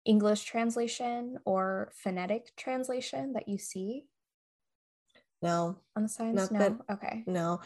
[0.05, 4.07] English translation or phonetic translation that you see
[5.43, 6.51] No, on the signs?
[6.51, 6.59] Not no.
[6.59, 7.25] that- okay.
[7.27, 7.61] no.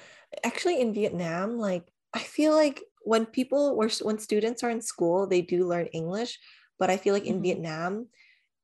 [0.45, 5.26] Actually, in Vietnam, like I feel like when people were when students are in school,
[5.26, 6.38] they do learn English,
[6.78, 7.42] but I feel like in Mhm.
[7.42, 8.09] Vietnam,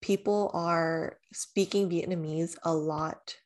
[0.00, 3.36] people are speaking Vietnamese a lot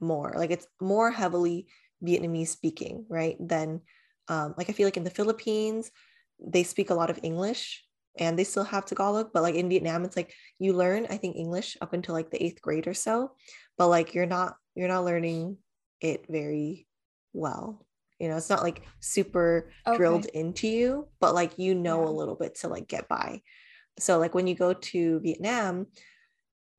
[0.00, 0.32] more.
[0.36, 1.68] Like it's more heavily
[2.04, 3.36] Vietnamese speaking, right?
[3.40, 3.82] Than
[4.28, 5.90] um, like I feel like in the Philippines,
[6.40, 7.84] they speak a lot of English
[8.18, 11.36] and they still have Tagalog, but like in Vietnam, it's like you learn, I think,
[11.36, 13.32] English up until like the eighth grade or so,
[13.76, 15.58] but like you're not you're not learning
[16.00, 16.86] it very
[17.32, 17.86] well.
[18.18, 22.08] You know, it's not like super drilled into you, but like you know Yeah.
[22.08, 23.42] a little bit to like get by.
[23.98, 25.86] So like when you go to Vietnam,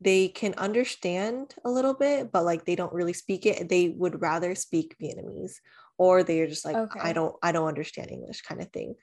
[0.02, 3.68] they can understand a little bit, but like they don't really speak it.
[3.68, 5.56] They would rather speak Vietnamese,
[5.98, 8.96] or they're just like, I don't, I don't understand English kind of thing.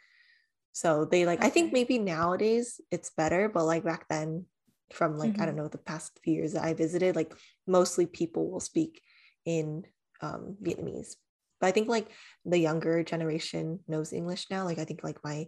[0.72, 4.46] So they like, I think maybe nowadays it's better, but like back then,
[4.92, 5.46] from like, I Mhm.
[5.46, 7.34] don't know, the past few years that I visited, like
[7.66, 9.02] mostly people will speak
[9.44, 9.84] in
[10.22, 11.16] um, Vietnamese.
[11.60, 12.08] But I think like
[12.44, 14.64] the younger generation knows English now.
[14.64, 15.46] Like I think like my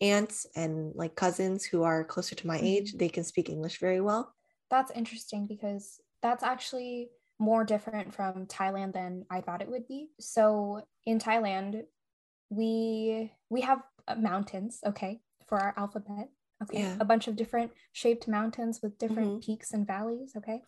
[0.00, 4.00] aunts and like cousins who are closer to my age, they can speak English very
[4.00, 4.34] well.
[4.70, 10.08] That's interesting because that's actually more different from Thailand than I thought it would be.
[10.20, 11.82] So in Thailand,
[12.50, 16.28] we we have uh, mountains, okay, for our alphabet.
[16.62, 16.96] Okay, Yeah.
[17.00, 20.62] a bunch of different shaped mountains with different peaks and valleys, okay?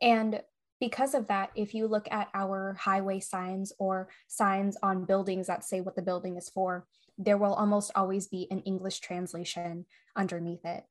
[0.00, 0.40] And
[0.80, 5.64] because of that, if you look at our highway signs or signs on buildings that
[5.64, 6.86] say what the building is for,
[7.18, 10.84] there will almost always be an English translation underneath it.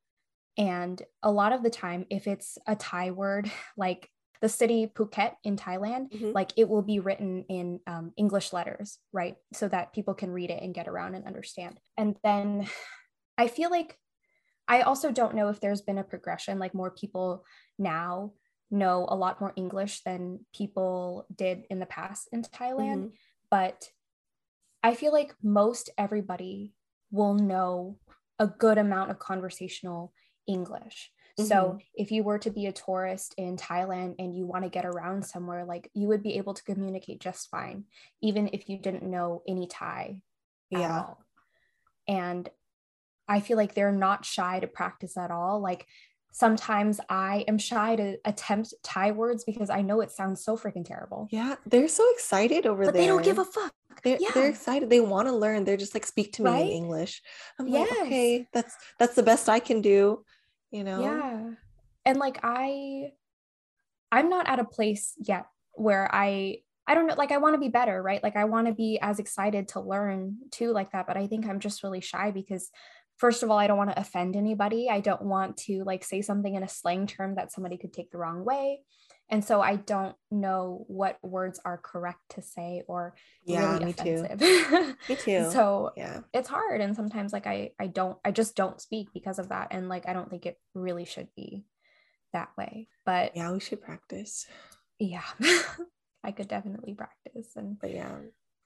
[0.58, 4.10] And a lot of the time, if it's a Thai word, like
[4.42, 6.34] the city Phuket in Thailand, Mhm.
[6.34, 9.36] like it will be written in um, English letters, right?
[9.54, 11.80] So that people can read it and get around and understand.
[11.98, 12.68] And then
[13.38, 13.98] I feel like
[14.68, 17.46] I also don't know if there's been a progression, like more people
[17.78, 18.34] now
[18.72, 23.05] know a lot more English than people did in the past in Thailand.
[23.05, 23.13] Mhm.
[23.49, 23.91] But
[24.84, 26.76] I feel like most everybody
[27.11, 27.99] will know
[28.39, 30.13] a good amount of conversational
[30.47, 31.11] English.
[31.38, 34.86] So if you were to be a tourist in Thailand and you want to get
[34.86, 37.86] around somewhere, like you would be able to communicate just fine,
[38.22, 40.22] even if you didn't know any Thai
[40.74, 40.99] at Yeah.
[41.01, 41.26] all.
[42.07, 42.49] And
[43.28, 45.59] I feel like they're not shy to practice at all.
[45.59, 45.88] Like
[46.36, 50.84] sometimes I am shy to attempt Thai words because I know it sounds so freaking
[50.84, 51.30] terrible.
[51.32, 51.56] Yeah.
[51.66, 53.04] They're so excited over But there.
[53.04, 53.74] they don't give a fuck.
[54.04, 54.32] they're, yeah.
[54.34, 54.90] they're excited.
[54.90, 55.64] They want to learn.
[55.64, 56.66] They're just like speak to me Right?
[56.66, 57.22] in English.
[57.58, 57.90] I'm Yes.
[57.90, 60.26] like, okay, that's that's the best I can do.
[60.72, 61.02] You know?
[61.02, 61.52] Yeah.
[62.04, 63.14] And like I
[64.12, 67.62] I'm not at a place yet where I I don't know like I want to
[67.62, 68.22] be better, right?
[68.22, 71.46] Like I want to be as excited to learn too like that, but I think
[71.48, 72.70] I'm just really shy because
[73.18, 74.89] first of all, I don't want to offend anybody.
[74.89, 78.11] I don't want to like say something in a slang term that somebody could take
[78.11, 78.82] the wrong way.
[79.30, 83.93] And so I don't know what words are correct to say or Yeah, really me
[83.93, 84.26] too.
[84.30, 84.95] offensive.
[85.09, 85.49] Me too.
[85.51, 86.20] so yeah.
[86.32, 89.70] it's hard and sometimes like I I don't I just don't speak because of that
[89.72, 91.66] and like I don't think it really should be
[92.34, 92.88] that way.
[93.03, 94.45] But Yeah, we should practice.
[94.99, 95.24] yeah.
[96.24, 98.16] I could definitely practice and But yeah.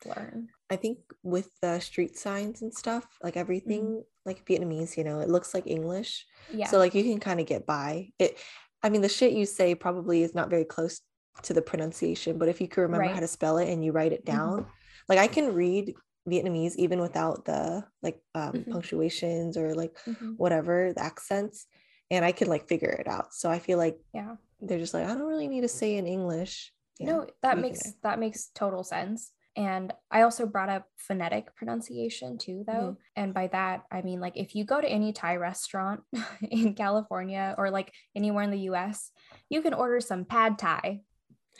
[0.05, 0.49] Learn.
[0.69, 3.99] I think with the street signs and stuff, like everything Mm-hmm.
[4.25, 6.25] like Vietnamese, you know, it looks like English.
[6.53, 6.67] Yeah.
[6.67, 8.09] So like you can kind of get by.
[8.19, 8.37] It
[8.83, 11.01] I mean the shit you say probably is not very close
[11.43, 13.13] to the pronunciation, but if you can remember Right.
[13.15, 14.25] how to spell it and you write it Mhm.
[14.33, 14.67] down,
[15.07, 15.95] like I can read
[16.29, 18.71] Vietnamese even without the like um, Mhm.
[18.71, 20.37] punctuations or like Mhm.
[20.37, 21.65] whatever the accents
[22.11, 23.33] and I can like figure it out.
[23.33, 24.35] So I feel like Yeah.
[24.59, 26.71] they're just like I don't really need to say in English.
[26.99, 29.31] Yeah, no, that makes that makes total sense.
[29.59, 32.95] And I also brought up phonetic pronunciation too, though.
[33.17, 35.99] And by that, I mean like if you go to any Thai restaurant
[36.41, 39.11] in California or like anywhere in the US,
[39.49, 41.01] you can order some pad Thai,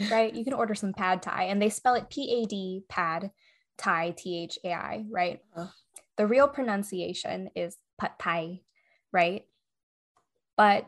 [0.10, 0.34] right?
[0.34, 3.32] you can order some pad Thai, and they spell it P A D pad
[3.78, 5.41] Thai T H A I, right?
[5.54, 5.68] Uh-huh.
[6.16, 8.62] The real pronunciation is pad Thai,
[9.12, 9.43] right?
[10.56, 10.86] But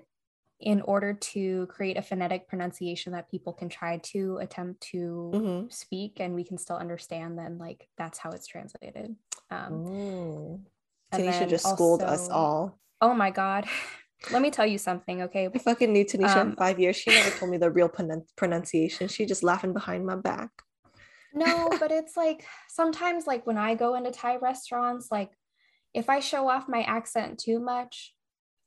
[0.62, 5.74] in order to create a phonetic pronunciation that people can try to attempt to Mhm.
[5.74, 9.16] speak and we can still understand, then like that's how it's translated.
[9.50, 10.66] Um,
[11.12, 12.80] Tanisha just schooled us all.
[13.02, 13.66] Oh my God.
[14.32, 15.50] let me tell you something, okay?
[15.54, 16.96] I fucking knew Tanisha Um, in five years.
[16.96, 19.08] She never told me the real pronun- pronunciation.
[19.08, 20.52] She just laughing behind my back.
[21.34, 25.32] No, but it's like sometimes, like when I go into Thai restaurants, like
[25.94, 28.14] if I show off my accent too much,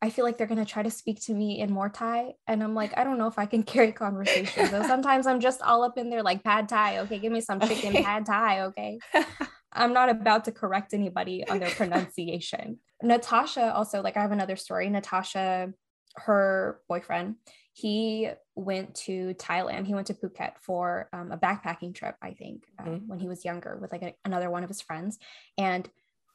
[0.04, 2.74] I feel like they're gonna try to speak to me in more Thai, and I'm
[2.74, 4.66] like, I don't know if I can carry conversation.
[4.68, 6.98] So sometimes I'm just all up in there like pad Thai.
[6.98, 8.60] Okay, give me some chicken pad Thai.
[8.64, 8.98] Okay,
[9.72, 12.80] I'm not about to correct anybody on their pronunciation.
[13.02, 14.90] Natasha also like I have another story.
[14.90, 15.72] Natasha,
[16.16, 17.36] her boyfriend,
[17.72, 19.86] he went to Thailand.
[19.86, 23.06] He went to Phuket for um, a backpacking trip, I think, um, Mhm.
[23.06, 25.18] when he was younger with like a- another one of his friends.
[25.56, 25.88] And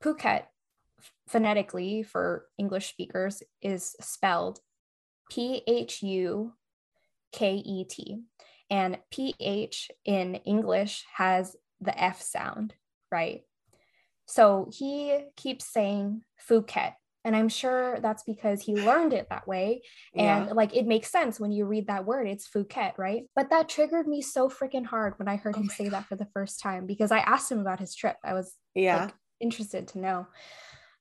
[0.04, 0.46] Phuket,
[1.28, 4.60] phonetically for English speakers, is spelled
[5.30, 6.54] P H U
[7.32, 8.22] K E T.
[8.72, 12.76] And PH in English has the F sound,
[13.12, 13.42] right?
[14.28, 16.94] So he keeps saying Phuket.
[17.26, 19.82] And I'm sure that's because he learned it that way.
[20.16, 20.54] And Yeah.
[20.54, 23.24] like it makes sense when you read that word, it's Phuket, right?
[23.36, 26.16] But that triggered me so freaking hard when I heard Oh him say that for
[26.16, 28.18] the first time because I asked him about his trip.
[28.24, 29.06] I was yeah.
[29.06, 30.28] like, interested to know.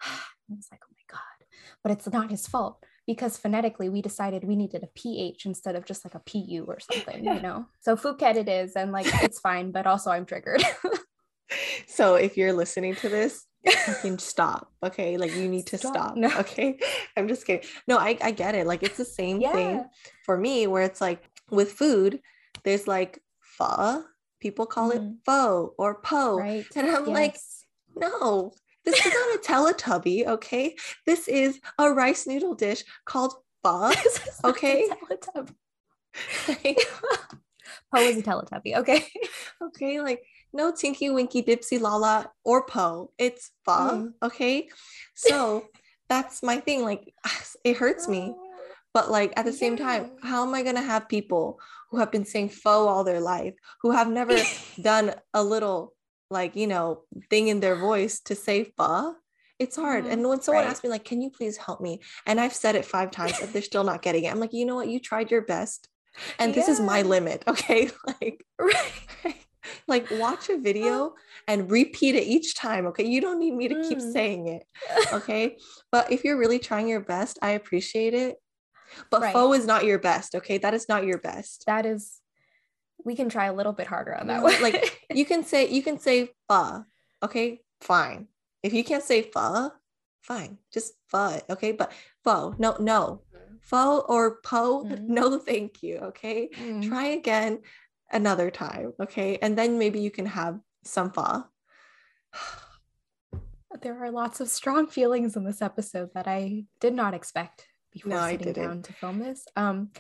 [0.03, 1.47] I was like, oh my God.
[1.83, 5.85] But it's not his fault because phonetically we decided we needed a PH instead of
[5.85, 7.67] just like a PU or something, you know?
[7.81, 8.75] So Phuket it is.
[8.75, 10.63] And like, it's fine, but also I'm triggered.
[11.87, 13.47] so if you're listening to this,
[13.87, 14.71] fucking stop.
[14.83, 15.17] Okay.
[15.17, 15.95] Like you need to Stop.
[15.95, 16.17] stop.
[16.17, 16.31] No.
[16.39, 16.79] Okay.
[17.17, 17.67] I'm just kidding.
[17.87, 18.67] No, I, I get it.
[18.67, 19.85] Like it's the same thing
[20.25, 22.21] for me where it's like with food,
[22.65, 24.05] there's like pho.
[24.41, 25.17] People call it Mhm.
[25.27, 26.39] pho or po.
[26.39, 26.65] Right.
[26.77, 27.37] And I'm like,
[27.97, 28.53] no,
[28.85, 30.27] this is not a Teletubby.
[30.27, 30.77] Okay.
[31.07, 33.93] This is a rice noodle dish called pho.
[34.45, 34.89] Okay.
[34.89, 35.55] Teletubby.
[36.49, 36.79] Like,
[37.95, 38.77] Poe is a Teletubby.
[38.77, 39.07] Okay.
[39.63, 40.01] okay.
[40.01, 40.23] Like,
[40.53, 43.13] no Tinky Winky Dipsy Laa-Laa or Po.
[43.19, 43.73] It's pho.
[43.73, 44.13] Mm.
[44.23, 44.69] Okay.
[45.15, 45.67] So
[46.09, 46.83] that's my thing.
[46.83, 47.13] Like,
[47.65, 48.35] it hurts me.
[48.95, 51.61] But like at the same time, how am I gonna have people
[51.91, 54.37] who have been saying faux all their life, who have never
[54.81, 55.95] done a little
[56.31, 59.17] like you know thing in their voice to say pho?
[59.59, 60.05] It's hard.
[60.05, 60.71] Mhm, And when someone right.
[60.71, 63.53] asks me like, "Can you please help me?" and I've said it five times, and
[63.53, 64.89] they're still not getting it, I'm like, you know what?
[64.89, 65.89] You tried your best,
[66.39, 67.45] and this is my limit.
[67.49, 68.45] Okay, like.
[68.59, 68.95] Right.
[69.89, 71.15] like watch a video
[71.47, 74.13] and repeat it each time okay you don't need me to keep Mm.
[74.13, 74.63] saying it
[75.13, 75.59] okay
[75.91, 78.37] but if you're really trying your best i appreciate it
[79.11, 79.33] but Right.
[79.33, 82.18] faux is not your best okay that is not your best That is,
[83.09, 84.55] we can try a little bit harder on that one.
[84.67, 84.77] like,
[85.13, 86.85] you can say you can say pho
[87.27, 88.29] okay fine
[88.63, 89.73] if you can't say pho
[90.23, 91.91] fine just pho it, okay but
[92.25, 93.23] pho no no
[93.61, 95.09] pho or po Mhm.
[95.19, 96.83] no thank you okay Mm.
[96.89, 97.53] try again
[98.13, 101.45] another time okay and then maybe you can have some pho
[103.83, 108.11] There are lots of strong feelings in this episode that I did not expect before
[108.11, 108.63] No, I sitting didn't.
[108.69, 109.47] down to film this.
[109.57, 109.91] Um,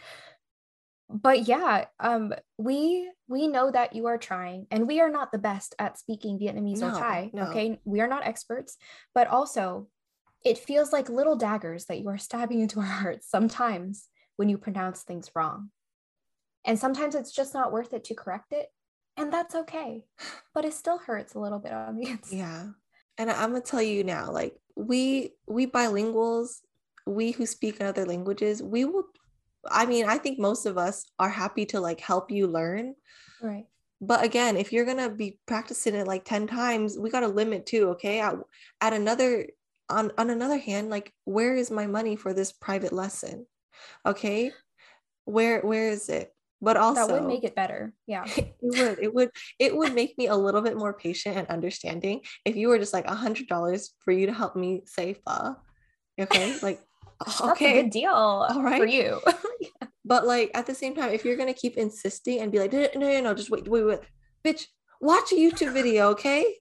[1.10, 5.38] but yeah, um, we we know that you are trying, and we are not the
[5.38, 7.30] best at speaking Vietnamese or Thai.
[7.32, 7.44] no.
[7.44, 8.76] Okay, we are not experts,
[9.14, 9.88] but also
[10.44, 14.58] it feels like little daggers that you are stabbing into our hearts sometimes when you
[14.58, 15.70] pronounce things wrong,
[16.64, 18.66] and sometimes it's just not worth it to correct it,
[19.16, 20.04] and that's okay.
[20.54, 22.36] But it still hurts a little bit on the inside.
[22.36, 22.66] Yeah.
[23.16, 26.58] And I'm gonna tell you now, like we we bilinguals,
[27.06, 29.04] we who speak in other languages, we will
[29.70, 32.94] I mean, I think most of us are happy to like help you learn.
[33.42, 33.66] Right.
[34.00, 37.66] But again, if you're gonna be practicing it like 10 times, we got a limit
[37.66, 38.20] too, okay?
[38.20, 38.36] At,
[38.80, 39.46] at another
[39.88, 43.46] on on another hand, like where is my money for this private lesson?
[44.06, 44.52] Okay?
[45.24, 46.32] Where where is it?
[46.60, 47.92] But also that would make it better.
[48.06, 48.24] Yeah.
[48.36, 52.22] it would it would it would make me a little bit more patient and understanding
[52.44, 55.20] if you were just like a hundred dollars for you to help me say pho
[55.26, 55.54] uh,
[56.20, 56.80] okay like
[57.26, 59.20] That's a okay good deal all right for you.
[60.04, 62.88] but like at the same time if you're gonna keep insisting and be like no
[62.94, 64.00] no no, no just wait wait wait
[64.44, 64.66] bitch
[65.00, 66.56] watch a youtube video okay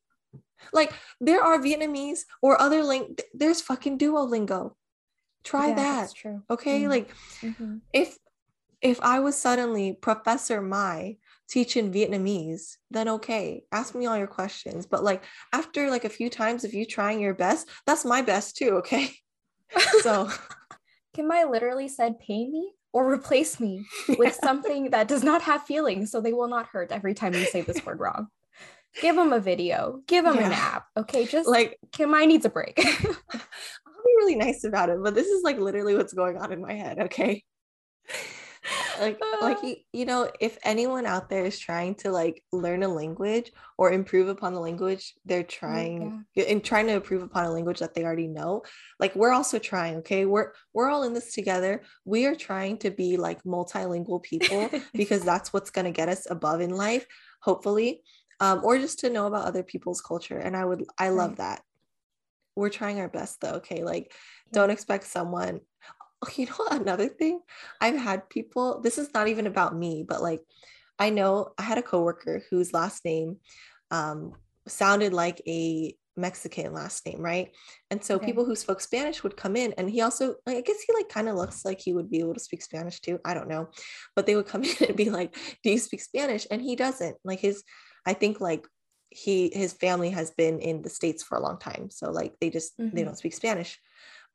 [0.73, 0.91] like
[1.21, 4.73] there are vietnamese or other link there's fucking duolingo
[5.43, 6.43] try Yeah, that That's true.
[6.49, 6.89] okay Mm.
[6.89, 7.81] like Mhm.
[7.93, 8.17] if
[8.79, 11.17] if I was suddenly Professor Mai
[11.49, 14.85] teaching Vietnamese, then okay, ask me all your questions.
[14.85, 18.55] But like after like a few times of you trying your best, that's my best
[18.55, 19.09] too, okay?
[20.01, 20.29] So
[21.17, 23.85] Kimai literally said, pay me or replace me
[24.17, 27.45] with something that does not have feelings so they will not hurt every time you
[27.45, 28.27] say this word wrong.
[29.01, 30.85] Give them a video, give them an app.
[30.95, 31.25] Okay.
[31.25, 32.79] Just like Kimai needs a break.
[33.03, 36.61] I'll be really nice about it, but this is like literally what's going on in
[36.61, 37.43] my head, okay?
[38.99, 39.57] Like like
[39.93, 44.27] you, know if anyone out there is trying to like learn a language or improve
[44.27, 48.03] upon the language they're Oh, trying and trying to improve upon a language that they
[48.03, 48.63] already know
[48.99, 50.25] like we're also trying okay?
[50.25, 51.83] We're we're all in this together.
[52.05, 56.29] We are trying to be like multilingual people because that's what's going to get us
[56.29, 57.05] above in life
[57.41, 58.01] hopefully
[58.39, 61.37] um, or just to know about other people's culture and i would i love Right.
[61.37, 61.61] that.
[62.55, 63.83] We're trying our best though okay?
[63.83, 64.13] Like
[64.51, 64.53] Yeah.
[64.53, 65.61] don't expect someone
[66.35, 67.39] you know another thing
[67.81, 70.41] i've had people this is not even about me but like
[70.99, 73.37] i know i had a coworker whose last name
[73.91, 74.33] um,
[74.67, 77.55] sounded like a mexican last name right
[77.91, 78.25] and so Okay.
[78.25, 81.07] people who spoke spanish would come in and he also like, i guess he like
[81.09, 83.69] kind of looks like he would be able to speak spanish too i don't know
[84.15, 87.15] but they would come in and be like do you speak spanish and he doesn't
[87.23, 87.63] like his
[88.05, 88.67] i think like
[89.09, 92.49] he his family has been in the states for a long time so like they
[92.49, 93.05] just they Mhm.
[93.05, 93.79] don't speak spanish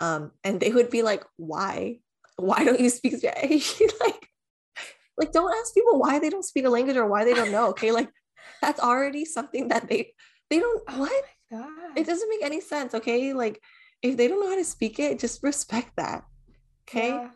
[0.02, 2.00] um and they would be like why?
[2.36, 3.80] Why don't you speak spanish?
[4.00, 4.28] Like
[5.16, 7.68] like don't ask people why they don't speak a language or why they don't know
[7.68, 7.92] okay?
[7.92, 8.10] Like
[8.60, 10.12] that's already something that they
[10.50, 11.24] they don't Oh what?
[11.96, 13.32] It doesn't make any sense okay?
[13.32, 13.60] Like
[14.02, 16.24] if they don't know how to speak it just respect that
[16.88, 17.10] okay?
[17.10, 17.30] Yeah.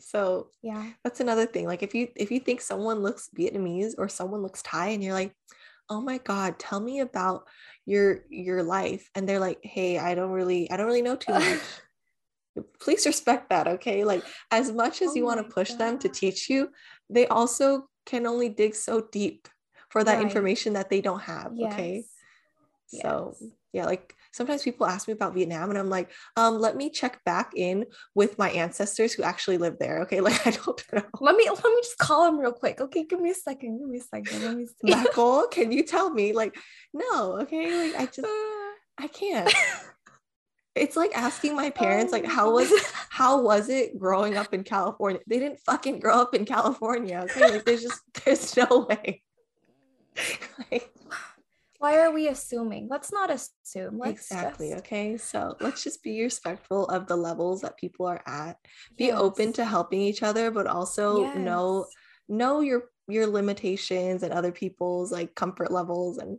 [0.00, 0.90] so yeah.
[1.04, 4.62] that's another thing like if you if you think someone looks vietnamese or someone looks
[4.62, 5.32] thai and you're like
[5.88, 7.44] oh my god tell me about
[7.86, 11.32] your your life and they're like hey i don't really i don't really know too
[11.38, 11.60] much
[12.80, 16.08] please respect that okay like as much as Oh you want to push them to
[16.08, 16.68] teach you
[17.08, 19.48] they also can only dig so deep
[19.90, 20.26] for that Right.
[20.26, 22.04] information that they don't have okay
[22.90, 23.02] Yes.
[23.02, 23.34] so
[23.72, 27.24] yeah, like sometimes people ask me about Vietnam and I'm like, um, let me check
[27.24, 30.00] back in with my ancestors who actually live there.
[30.02, 30.20] Okay.
[30.26, 31.02] Like I don't know.
[31.20, 32.80] Let me let me just call them real quick.
[32.82, 33.78] Okay, give me a second.
[33.78, 34.44] Give me a second.
[34.44, 34.90] Let me see.
[34.90, 36.34] Michael, can you tell me?
[36.34, 36.54] Like,
[36.92, 37.74] no, okay.
[37.74, 38.28] Like I just
[38.98, 39.50] I can't.
[40.74, 42.52] It's like asking my parents, Oh like, how oh.
[42.54, 42.72] was
[43.10, 45.20] how was it growing up in California?
[45.26, 47.20] They didn't fucking grow up in California.
[47.24, 47.50] Okay.
[47.50, 49.22] Like there's just there's no way.
[50.70, 50.90] Like,
[51.78, 52.86] Why are we assuming?
[52.90, 53.98] Let's not assume.
[53.98, 54.70] Let's exactly.
[54.70, 55.16] just- Okay.
[55.16, 58.56] So let's just be respectful of the levels that people are at.
[58.96, 61.94] Be open to helping each other, but also know Yes.
[62.28, 66.18] know your your limitations and other people's like comfort levels.
[66.18, 66.38] And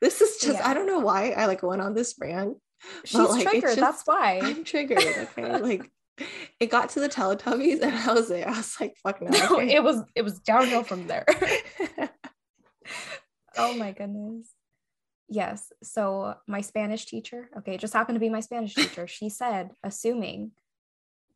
[0.00, 2.56] this is just I don't know why I like went on this rant.
[3.04, 3.76] She's like, triggered.
[3.76, 4.40] just- That's why.
[4.42, 4.98] I'm triggered.
[4.98, 5.58] Okay.
[5.60, 5.90] like
[6.60, 8.48] it got to the Teletubbies and I was there.
[8.48, 9.30] I was like, fuck no.
[9.30, 9.74] No, okay.
[9.74, 11.26] it was it was downhill from there.
[13.56, 14.48] oh my goodness.
[15.28, 15.72] Yes.
[15.82, 19.06] So my Spanish teacher, okay, it just happened to be my Spanish teacher.
[19.06, 20.52] She said, assuming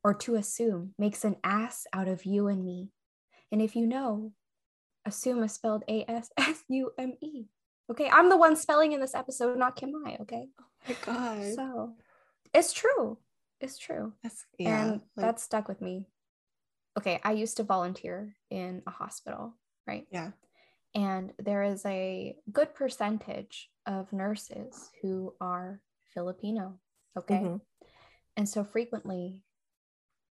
[0.03, 2.88] or to assume makes an ass out of you and me.
[3.53, 4.32] And if you know,
[5.05, 7.47] assume is spelled A S S U M E.
[7.91, 10.20] Okay, I'm the one spelling in this episode, not Kimai.
[10.20, 11.55] Okay, oh my god.
[11.55, 11.95] so
[12.55, 13.18] it's true.
[13.61, 14.12] It's true.
[14.22, 14.82] That's yeah.
[14.82, 16.07] and like, that stuck with me.
[16.97, 19.55] Okay, I used to volunteer in a hospital,
[19.86, 20.07] right?
[20.11, 20.30] yeah.
[20.95, 25.80] And there is a good percentage of nurses who are
[26.12, 26.80] Filipino.
[27.16, 27.38] Okay.
[27.38, 27.61] Mhm.
[28.36, 29.43] And so frequently,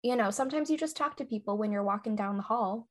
[0.03, 2.89] you know, sometimes you just talk to people when you're walking down the hall.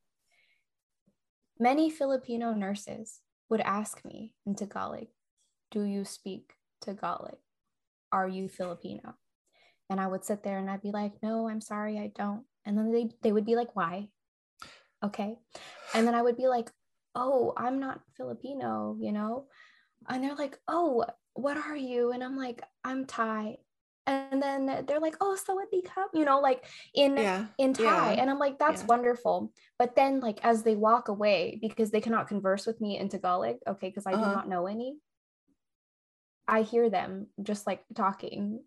[1.59, 3.19] Many Filipino nurses
[3.49, 5.07] would ask me in Tagalog,
[5.71, 7.37] Do you speak Tagalog?
[8.11, 9.15] Are you Filipino?
[9.89, 12.43] And I would sit there and I'd be like, No, I'm sorry, I don't.
[12.65, 14.09] And then they, they would be like, Why?
[15.03, 15.37] Okay.
[15.93, 16.71] And then I would be like,
[17.15, 19.47] Oh, I'm not Filipino, you know?
[20.07, 22.11] And they're like, Oh, what are you?
[22.11, 23.57] And I'm like, I'm Thai.
[24.09, 27.45] And then they're like, Oh, so what cup, you know, like in Yeah.
[27.59, 28.13] in Thai.
[28.13, 28.21] Yeah.
[28.21, 28.87] And I'm like, that's Yeah.
[28.87, 29.53] wonderful.
[29.77, 33.57] But then, like, as they walk away, because they cannot converse with me in Tagalog,
[33.67, 34.31] okay, because I do Uh-huh.
[34.31, 34.97] not know any,
[36.47, 38.63] I hear them just like talking,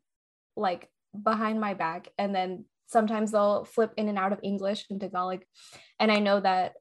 [0.57, 0.88] like
[1.20, 2.09] behind my back.
[2.18, 5.42] And then sometimes they'll flip in and out of English and Tagalog.
[5.99, 6.75] And I know that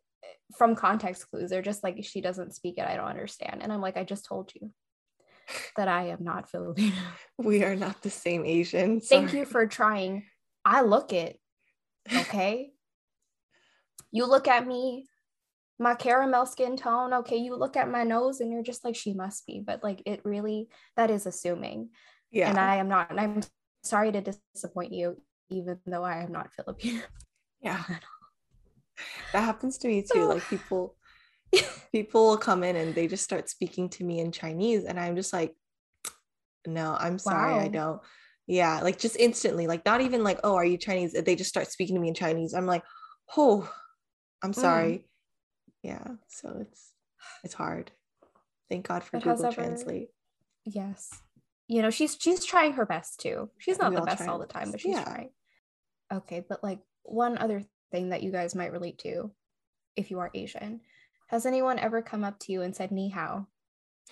[0.58, 2.86] from context clues, they're just like, she doesn't speak it.
[2.86, 3.64] I don't understand.
[3.64, 4.72] And I'm like, I just told you
[5.78, 6.96] that I am not Filipino.
[7.38, 9.02] We are not the same Asian.
[9.02, 10.26] Thank you for trying.
[10.64, 11.40] I look it.
[12.14, 12.72] Okay.
[14.12, 15.06] you look at me,
[15.80, 17.14] my caramel skin tone.
[17.14, 17.38] Okay.
[17.38, 19.60] You look at my nose and you're just like, she must be.
[19.60, 21.90] But like, it really, that is assuming.
[22.32, 22.50] Yeah.
[22.50, 23.10] And I am not.
[23.10, 23.42] And I'm
[23.84, 24.22] sorry to
[24.54, 27.02] disappoint you, even though I am not Filipino.
[27.62, 27.84] yeah.
[29.34, 30.26] That happens to me too.
[30.26, 30.96] Like people
[31.92, 35.16] people will come in and they just start speaking to me in Chinese and I'm
[35.16, 35.54] just like
[36.68, 38.00] no, I'm sorry, I don't.
[38.46, 41.14] Yeah, like just instantly, like not even like, oh, are you Chinese?
[41.14, 42.54] They just start speaking to me in Chinese.
[42.54, 42.84] I'm like,
[43.36, 43.68] oh,
[44.44, 44.56] I'm Mm.
[44.56, 45.06] sorry.
[45.82, 46.92] Yeah, so it's
[47.44, 47.92] it's hard.
[48.70, 50.10] Thank God for But Google ever- Translate.
[50.66, 51.10] Yes.
[51.68, 53.50] You know, she's she's trying her best too.
[53.58, 55.04] She's not we the all best all the time, but she's Yeah.
[55.04, 55.30] trying.
[56.14, 59.32] Okay, but like one other thing that you guys might relate to
[59.96, 60.82] if you are Asian.
[61.32, 63.48] Has anyone ever come up to you and said ni hao?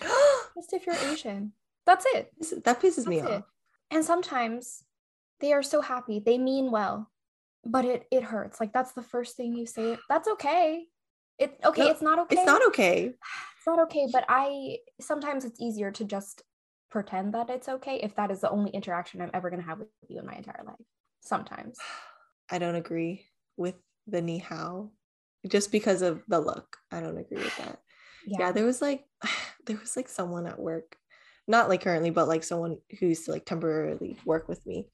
[0.00, 1.52] Just if you're Asian.
[1.84, 2.32] That's it.
[2.64, 3.34] that pisses me That's it.
[3.36, 3.44] off.
[3.90, 4.82] And sometimes
[5.40, 6.18] they are so happy.
[6.24, 7.10] They mean well,
[7.64, 8.58] but it it hurts.
[8.58, 9.98] Like that's the first thing you say.
[10.08, 10.86] That's okay.
[11.38, 12.36] It okay, No, it's not okay.
[12.36, 13.12] It's not okay.
[13.60, 16.42] It's not okay, but I sometimes it's easier to just
[16.90, 19.80] pretend that it's okay if that is the only interaction I'm ever going to have
[19.80, 20.86] with you in my entire life.
[21.20, 21.76] Sometimes.
[22.50, 23.26] I don't agree
[23.58, 23.74] with
[24.06, 24.92] the ni hao
[25.48, 26.76] just because of the look.
[26.90, 27.80] I don't agree with that.
[28.26, 28.52] Yeah.
[28.52, 29.04] there was like
[29.66, 30.96] there was like someone at work,
[31.46, 34.88] not like currently, but like someone who used to like temporarily work with me.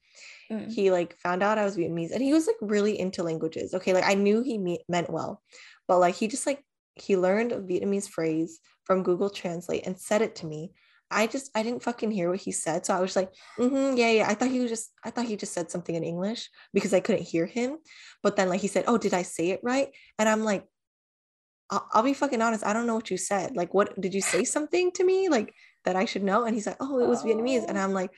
[0.51, 0.71] Mm.
[0.71, 3.73] He like found out I was Vietnamese and he was like really into languages.
[3.73, 5.41] Okay, like I knew he me- meant well,
[5.87, 6.63] but like he just like
[6.95, 10.71] he learned a Vietnamese phrase from Google Translate and said it to me.
[11.09, 14.11] I just I didn't fucking hear what he said, so I was like, mm-hmm, yeah,
[14.11, 14.27] yeah.
[14.29, 16.99] I thought he was just I thought he just said something in English because I
[16.99, 17.77] couldn't hear him.
[18.23, 19.89] But then like he said, oh, did I say it right?
[20.19, 20.65] And I'm like,
[21.69, 22.65] I'll, I'll be fucking honest.
[22.65, 23.55] I don't know what you said.
[23.55, 25.53] Like, what did you say something to me like
[25.85, 26.43] that I should know?
[26.45, 27.81] And he's like, oh, it was Vietnamese, and Oh.
[27.81, 28.11] I'm like.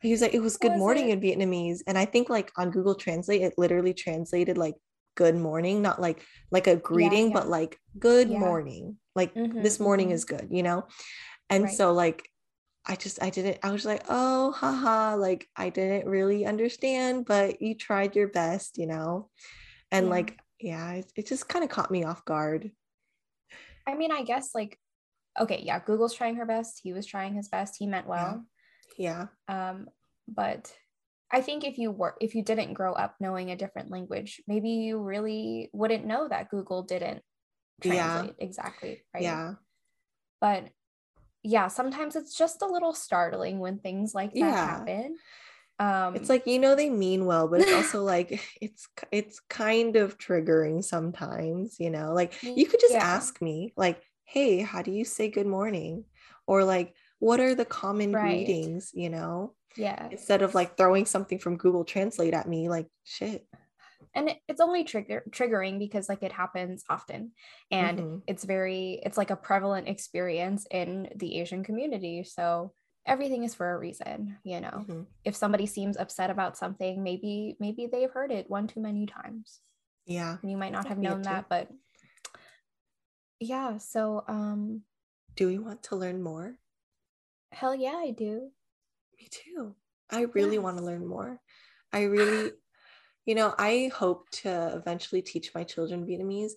[0.00, 1.14] He was like, it was good was morning it?
[1.14, 1.78] in Vietnamese.
[1.88, 4.76] And I think like on Google Translate, it literally translated like
[5.16, 7.34] good morning, not like like a greeting, yeah.
[7.34, 8.38] but like good Yeah.
[8.38, 8.98] morning.
[9.16, 10.12] Like Mhm, this morning mhm.
[10.12, 10.86] is good, you know?
[11.50, 11.72] And Right.
[11.72, 12.28] so like
[12.86, 17.60] I just I didn't I was like, oh haha, like I didn't really understand, but
[17.60, 19.30] you tried your best, you know?
[19.90, 20.10] And Yeah.
[20.10, 22.70] like, yeah, it, it just kind of caught me off guard.
[23.86, 24.78] I mean, I guess like
[25.38, 26.80] okay, yeah, Google's trying her best.
[26.82, 27.76] He was trying his best.
[27.78, 28.44] He meant well.
[28.96, 29.28] Yeah.
[29.46, 29.88] Um,
[30.26, 30.72] but
[31.30, 34.70] I think if you were if you didn't grow up knowing a different language, maybe
[34.70, 37.22] you really wouldn't know that Google didn't
[37.84, 38.22] Yeah.
[38.22, 39.22] translate exactly, right?
[39.22, 39.54] Yeah.
[40.40, 40.68] But
[41.42, 44.58] yeah, sometimes it's just a little startling when things like that Yeah.
[44.58, 45.18] happen.
[45.78, 49.96] Um It's like you know they mean well, but it's also like it's it's kind
[49.96, 52.12] of triggering sometimes, you know.
[52.14, 53.02] Like you could just Yeah.
[53.02, 56.04] ask me like, "Hey, how do you say good morning?"
[56.46, 58.46] Or like, "What are the common Right.
[58.46, 59.54] greetings?" you know?
[59.76, 60.08] yeah.
[60.10, 63.46] Instead of like throwing something from Google Translate at me like, "Shit."
[64.14, 67.32] And it- it's only trigger triggering because like it happens often
[67.70, 68.22] and Mhm.
[68.26, 72.72] it's very it's like a prevalent experience in the asian community so
[73.06, 75.06] everything is for a reason you know Mhm.
[75.24, 79.60] if somebody seems upset about something maybe maybe they've heard it one too many times
[80.06, 80.38] Yeah.
[80.42, 81.68] and you might not have Could be it known that but
[83.40, 84.82] yeah so um
[85.36, 86.58] Do we want to learn more?
[87.52, 88.50] hell yeah i do
[89.18, 89.74] Me too.
[90.10, 91.40] I really want to learn more.
[91.92, 92.52] I really,
[93.28, 96.52] you know, I hope to eventually teach my children Vietnamese,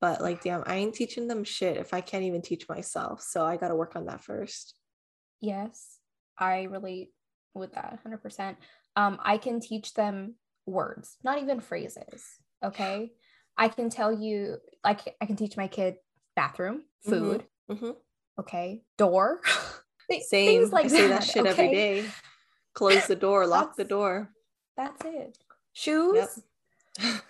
[0.00, 3.20] but like, damn, I ain't teaching them shit if I can't even teach myself.
[3.22, 4.74] So I got to work on that first.
[5.40, 5.98] yes
[6.38, 7.08] i relate
[7.54, 8.56] with that 100%
[8.96, 10.36] um i can teach them
[10.66, 12.22] words not even phrases
[12.64, 13.12] okay
[13.58, 15.96] i can tell you like i can teach my kid
[16.36, 17.10] bathroom Mhm.
[17.10, 17.96] food Mhm.
[18.38, 19.40] okay door
[20.10, 20.46] Same.
[20.60, 21.72] things like I say that, shit every okay?
[21.74, 22.08] day.
[22.74, 24.30] Close the door, lock the door.
[24.76, 25.36] that's it
[25.72, 26.40] shoes
[27.00, 27.22] Yep.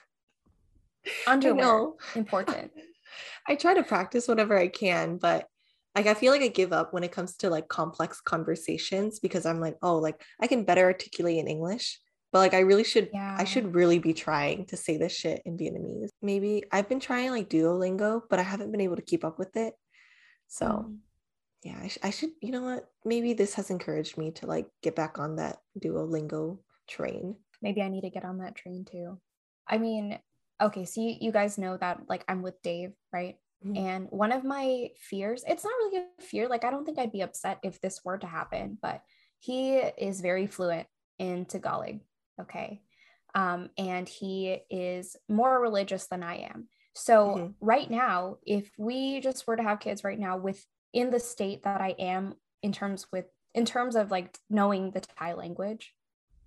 [1.27, 2.70] underwear important
[3.48, 5.47] I try to practice whatever I can, but
[5.97, 9.44] like I feel like I give up when it comes to like complex conversations because
[9.44, 11.98] I'm like, oh, like I can better articulate in English,
[12.32, 15.43] but like I really should yeah I should really be trying to say this shit
[15.44, 16.09] in Vietnamese.
[16.23, 19.56] Maybe I've been trying like Duolingo, but I haven't been able to keep up with
[19.56, 19.74] it.
[20.47, 20.98] So Mm.
[21.64, 22.89] yeah, I, sh- I should, you know what?
[23.05, 26.59] Maybe this has encouraged me to like get back on that Duolingo
[26.89, 27.36] train.
[27.62, 29.18] Maybe i need to get on that train too
[29.68, 30.18] i mean
[30.60, 33.76] okay so you, you guys know that like i'm with dave right Mhm.
[33.76, 37.12] And one of my fears, it's not really a fear, like I don't think I'd
[37.12, 39.02] be upset if this were to happen, but
[39.39, 40.86] he is very fluent
[41.18, 42.01] in Tagalog.
[42.40, 42.82] Okay.
[43.34, 46.68] Um, and he is more religious than I am.
[46.94, 47.55] So Mhm.
[47.60, 51.80] right now, if we just were to have kids right now within the state that
[51.80, 55.94] I am in terms with in terms of like knowing the Thai language,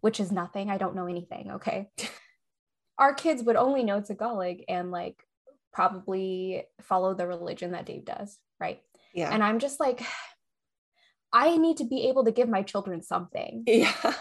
[0.05, 1.89] which is nothing, I don't know anything, okay?
[2.99, 5.17] Our kids would only know Tagalog and like
[5.73, 8.83] probably follow the religion that Dave does, right?
[9.15, 9.31] Yeah.
[9.33, 10.03] And I'm just like,
[11.33, 13.63] I need to be able to give my children something.
[13.67, 14.13] yeah.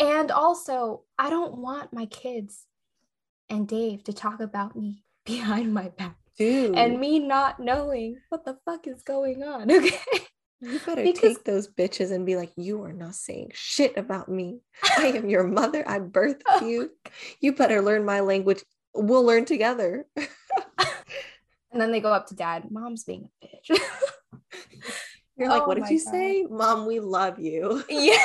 [0.00, 2.66] And also, I don't want my kids
[3.48, 6.74] and Dave to talk about me behind my back Dude.
[6.74, 9.70] and me not knowing what the fuck is going on.
[9.70, 10.00] Okay.
[10.62, 14.28] You better Because- take those bitches and be like, you are not saying shit about
[14.28, 14.60] me.
[14.96, 15.82] I am your mother.
[15.86, 16.90] I birthed Oh you.
[17.40, 18.62] You better learn my language.
[18.94, 20.06] We'll learn together.
[21.72, 23.80] And then they go up to dad, mom's being a bitch.
[25.38, 26.10] You're like, Oh what did you God.
[26.12, 26.42] say?
[26.50, 27.82] Mom, we love you.
[27.88, 28.22] yeah.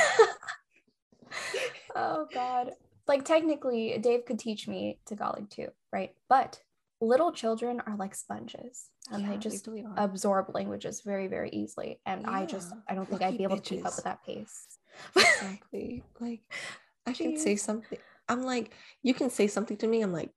[1.95, 2.71] oh God.
[3.07, 6.11] Like technically, Dave could teach me Tagalog too, right?
[6.27, 6.59] But
[6.99, 9.67] little children are like sponges and Yeah, they just
[9.97, 11.99] absorb languages very, very easily.
[12.05, 14.23] And I just i don't think lucky I'd be able to keep up with that
[14.25, 14.67] pace.
[15.15, 16.03] exactly.
[16.19, 16.41] Like
[17.05, 17.99] I can say something.
[18.29, 18.73] I'm like,
[19.03, 20.01] you can say something to me.
[20.01, 20.31] I'm like,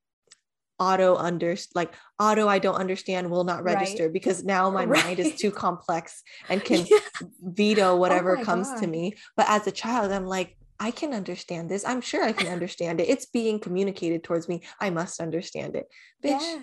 [0.79, 3.75] auto under like auto I don't understand will not Right.
[3.77, 6.99] register because now my mind is too complex and can Yeah.
[7.43, 9.15] veto oh whatever my comes to me.
[9.37, 11.85] But as a child, I'm like, I can understand this.
[11.85, 13.09] I'm sure I can understand it.
[13.11, 14.63] It's being communicated towards me.
[14.81, 15.87] I must understand it.
[16.25, 16.63] Bitch, Yes.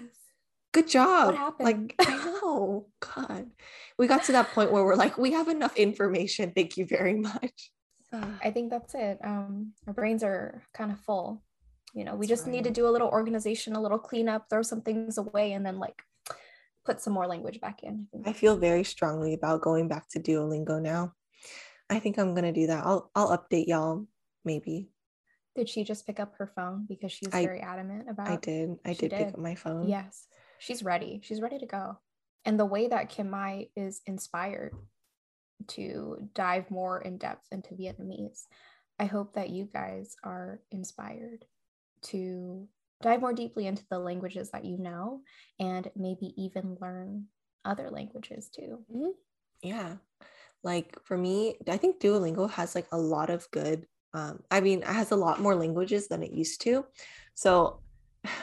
[0.81, 1.35] Good job.
[1.35, 1.65] happened?
[1.65, 2.87] Like, I know.
[2.99, 3.47] God.
[3.97, 6.51] We got to that point where we're like, we have enough information.
[6.55, 7.71] Thank you very much.
[8.13, 9.19] I think that's it.
[9.23, 11.43] Um, our brains are kind of full.
[11.93, 14.61] You know, we That's just need to do a little organization, a little cleanup, throw
[14.61, 16.01] some things away, and then like
[16.85, 18.07] put some more language back in.
[18.25, 21.13] I feel very strongly about going back to Duolingo now.
[21.89, 22.85] I think I'm gonna do that.
[22.85, 24.05] I'll I'll update y'all
[24.45, 24.89] maybe.
[25.55, 28.29] Did she just pick up her phone because she's I- very adamant about?
[28.29, 28.75] I did.
[28.85, 29.87] I she did, pick up my phone.
[29.87, 30.27] Yes,
[30.59, 31.19] she's ready.
[31.23, 31.97] She's ready to go.
[32.45, 34.73] And the way that Kimai is inspired
[35.69, 38.45] to dive more in depth into Vietnamese,
[38.99, 41.45] I hope that you guys are inspired
[42.03, 42.67] to
[43.01, 45.21] dive more deeply into the languages that you know
[45.59, 47.25] and maybe even learn
[47.65, 48.79] other languages too.
[49.61, 49.97] Yeah.
[50.63, 54.79] Like for me, I think Duolingo has like a lot of good um I mean,
[54.79, 56.85] it has a lot more languages than it used to.
[57.35, 57.81] So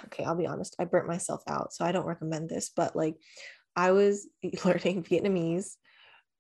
[0.07, 3.17] okay, I'll be honest, I burnt myself out, so I don't recommend this, but like
[3.77, 4.27] I was
[4.65, 5.73] learning Vietnamese,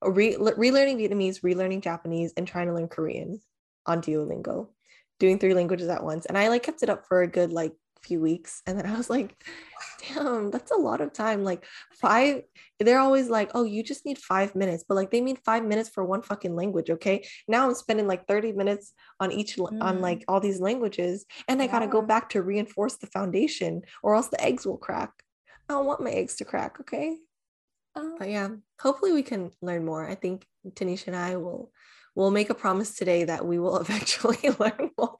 [0.02, 3.40] re- relearning Vietnamese, relearning Japanese and trying to learn Korean
[3.86, 4.68] on Duolingo,
[5.18, 6.26] doing three languages at once.
[6.26, 7.72] And I like kept it up for a good like
[8.04, 9.30] few weeks and then I was like,
[10.02, 11.44] damn, that's a lot of time.
[11.44, 11.64] Like
[12.00, 12.42] five
[12.80, 15.88] they're always like, oh, you just need five minutes, but like they mean five minutes
[15.88, 16.90] for one fucking language.
[16.90, 17.26] Okay.
[17.48, 20.00] Now I'm spending like 30 minutes on each, l- on Mm.
[20.00, 24.14] like all these languages, and I got to go back to reinforce the foundation or
[24.16, 25.10] else the eggs will crack.
[25.68, 26.80] I don't want my eggs to crack.
[26.80, 27.16] Okay.
[27.96, 28.48] Um, But yeah,
[28.80, 30.04] hopefully we can learn more.
[30.04, 31.70] I think Tanisha and I will,
[32.16, 35.16] will make a promise today that we will eventually learn more.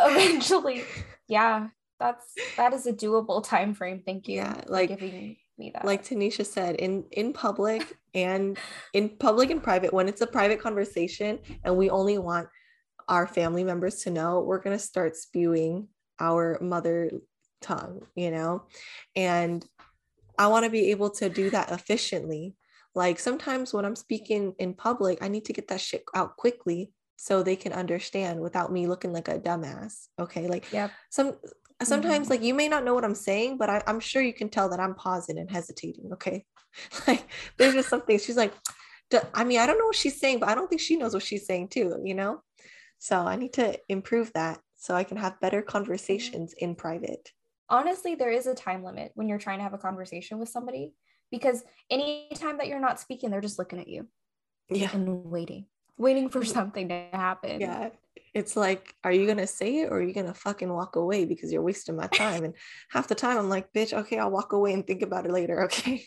[0.00, 0.84] eventually,
[1.28, 4.02] yeah, that's that is a doable time frame.
[4.04, 4.36] Thank you.
[4.36, 5.84] Yeah, for like- giving me that.
[5.84, 8.58] like Tanisha said, in in public and
[8.92, 12.48] in public and private, when it's a private conversation and we only want
[13.08, 15.88] our family members to know, we're gonna start spewing
[16.20, 17.10] our mother
[17.62, 18.64] tongue, you know?
[19.14, 19.64] And
[20.38, 22.54] I want to be able to do that efficiently.
[22.94, 26.90] Like sometimes when I'm speaking in public, I need to get that shit out quickly
[27.16, 30.08] so they can understand without me looking like a dumbass.
[30.18, 30.46] Okay.
[30.48, 30.90] Like yep.
[31.10, 31.36] some
[31.82, 32.30] sometimes Mhm.
[32.30, 34.70] like you may not know what i'm saying but I, i'm sure you can tell
[34.70, 36.44] that i'm pausing and hesitating okay
[37.06, 37.28] like
[37.58, 38.54] there's just something she's like
[39.34, 41.22] i mean i don't know what she's saying but i don't think she knows what
[41.22, 42.40] she's saying too you know
[42.98, 47.30] so i need to improve that so i can have better conversations in private
[47.68, 50.94] honestly there is a time limit when you're trying to have a conversation with somebody
[51.30, 54.08] because anytime that you're not speaking they're just looking at you
[54.70, 55.66] yeah and waiting
[55.98, 57.60] waiting for something to happen.
[57.60, 57.90] Yeah.
[58.34, 61.52] It's like are you gonna say it or are you gonna fucking walk away because
[61.52, 62.44] you're wasting my time?
[62.44, 62.54] And
[62.90, 65.64] half the time i'm like bitch okay i'll walk away and think about it later
[65.64, 66.04] okay?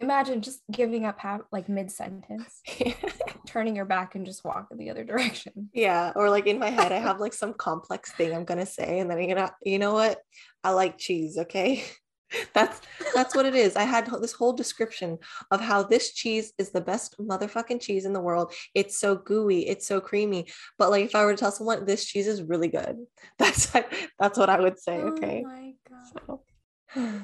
[0.00, 2.62] Imagine just giving up half like mid-sentence
[3.48, 5.70] turning your back and just walk in the other direction.
[5.72, 9.00] Yeah, or like in my head, I have like some complex thing I'm gonna say,
[9.00, 10.20] and then I'm gonna, you know what?
[10.62, 11.36] I like cheese.
[11.36, 11.84] Okay,
[12.54, 12.80] that's
[13.14, 13.76] that's what it is.
[13.76, 15.18] I had this whole description
[15.50, 18.52] of how this cheese is the best motherfucking cheese in the world.
[18.74, 20.46] It's so gooey, it's so creamy.
[20.78, 22.96] But like, if I were to tell someone this cheese is really good,
[23.38, 24.98] that's what, that's what I would say.
[25.00, 26.42] Okay, oh my god so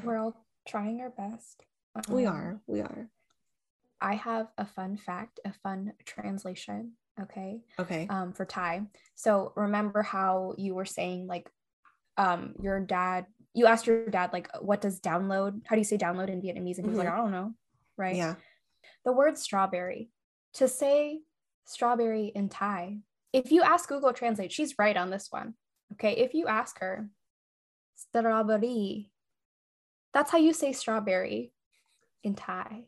[0.04, 1.62] we're all trying our best
[2.08, 3.08] we Um, are, we are.
[4.00, 8.06] i have a fun fact a fun translation okay Okay.
[8.10, 8.82] um, for Thai.
[9.14, 11.48] So remember how you were saying like
[12.16, 15.96] um your dad you asked your dad like what does download how do you say
[15.96, 17.18] download in Vietnamese and he was like mm-hmm.
[17.18, 17.54] I don't know
[17.96, 18.34] right Yeah.
[19.04, 20.10] the word strawberry
[20.54, 21.20] to say
[21.64, 22.98] strawberry in Thai
[23.32, 25.54] if you ask Google Translate she's right on this one
[25.92, 27.08] okay if you ask her
[27.96, 29.10] strawberry
[30.12, 31.52] that's how you say strawberry
[32.22, 32.84] in Thai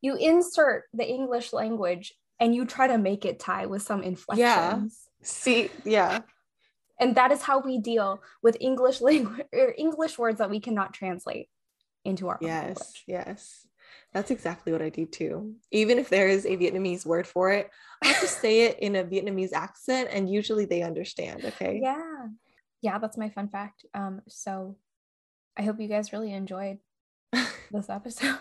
[0.00, 4.40] you insert the English language and you try to make it Thai with some inflections.
[4.40, 4.80] yeah
[5.26, 6.20] See, yeah.
[7.00, 10.94] And that is how we deal with English language or English words that we cannot
[10.94, 11.48] translate
[12.04, 13.04] into our Yes, language.
[13.06, 13.66] yes.
[14.12, 15.56] That's exactly what I do too.
[15.70, 17.70] Even if there is a Vietnamese word for it,
[18.02, 21.44] I just say it in a Vietnamese accent and usually they understand.
[21.44, 21.80] Okay.
[21.82, 22.26] Yeah.
[22.82, 23.84] Yeah, that's my fun fact.
[23.94, 24.76] Um, so
[25.56, 26.78] I hope you guys really enjoyed
[27.72, 28.38] this episode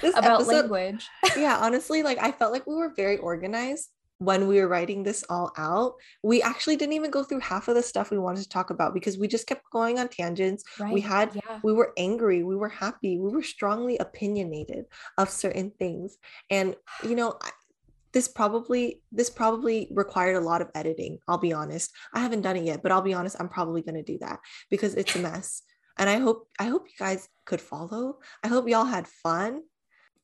[0.00, 1.08] this about episode, language.
[1.36, 3.90] yeah, honestly, like I felt like we were very organized,
[4.24, 7.74] when we were writing this all out, we actually didn't even go through half of
[7.74, 10.64] the stuff we wanted to talk about because we just kept going on tangents.
[10.78, 10.92] Right.
[10.92, 11.60] We had, yeah.
[11.62, 14.84] we were angry, we were happy, we were strongly opinionated
[15.18, 16.18] of certain things.
[16.50, 17.38] And, you know,
[18.12, 22.56] this probably this probably required a lot of editing i'll be honest i haven't done
[22.56, 24.38] it yet but i'll be honest i'm probably going to do that
[24.68, 25.62] because it's a mess
[25.96, 29.62] and i hope i hope you guys could follow i hope y'all had fun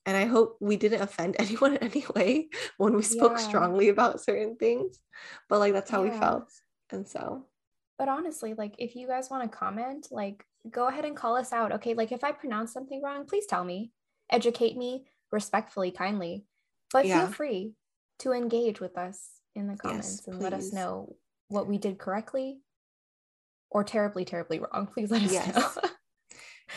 [0.07, 3.49] and I hope we didn't offend anyone in any way when we spoke yeah.
[3.49, 5.01] strongly about certain things.
[5.49, 6.13] But like that's how yeah.
[6.13, 6.53] we felt.
[6.91, 7.45] And so
[7.99, 11.53] but honestly, like if you guys want to comment, like go ahead and call us
[11.53, 11.73] out.
[11.73, 11.95] Okay.
[11.95, 13.91] Like if I pronounce something wrong, please tell me.
[14.31, 16.45] Educate me respectfully, kindly.
[16.93, 17.21] But yeah.
[17.21, 17.73] feel free
[18.21, 21.17] to engage with us in the comments yes, and let us know
[21.49, 22.61] what we did correctly
[23.71, 24.87] or terribly, terribly wrong.
[24.95, 25.57] Please let us yes.
[25.57, 25.91] know.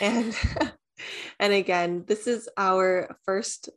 [0.00, 0.36] and
[1.38, 3.70] and again, this is our first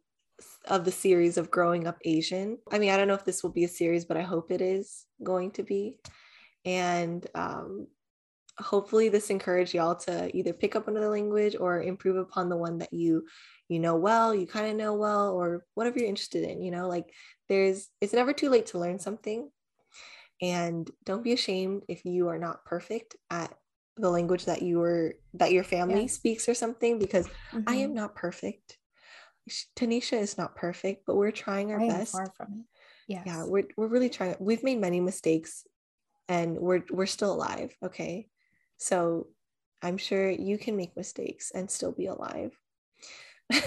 [0.67, 2.57] of the series of growing up Asian.
[2.71, 4.61] I mean, I don't know if this will be a series, but I hope it
[4.61, 5.99] is going to be.
[6.65, 7.87] And um,
[8.59, 12.79] hopefully, this encouraged y'all to either pick up another language or improve upon the one
[12.79, 13.25] that you
[13.67, 16.61] you know well, you kind of know well, or whatever you're interested in.
[16.61, 17.11] You know, like
[17.49, 19.49] there's it's never too late to learn something.
[20.41, 23.55] And don't be ashamed if you are not perfect at
[23.97, 26.07] the language that you were that your family yeah.
[26.07, 27.61] speaks or something because mm-hmm.
[27.67, 27.95] I am mm-hmm.
[27.97, 28.77] not perfect.
[29.77, 32.11] Tanisha is not perfect, but we're trying our best.
[32.11, 32.65] Far from it.
[33.07, 33.23] Yes.
[33.25, 34.35] Yeah, we're we're really trying.
[34.39, 35.65] We've made many mistakes
[36.27, 38.27] and we're we're still alive, okay?
[38.77, 39.27] So
[39.81, 42.57] I'm sure you can make mistakes and still be alive.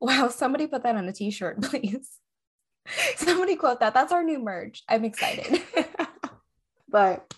[0.00, 2.10] wow, somebody put that on a t-shirt, please.
[3.16, 3.94] somebody quote that.
[3.94, 4.82] That's our new merge.
[4.88, 5.62] I'm excited.
[6.88, 7.32] but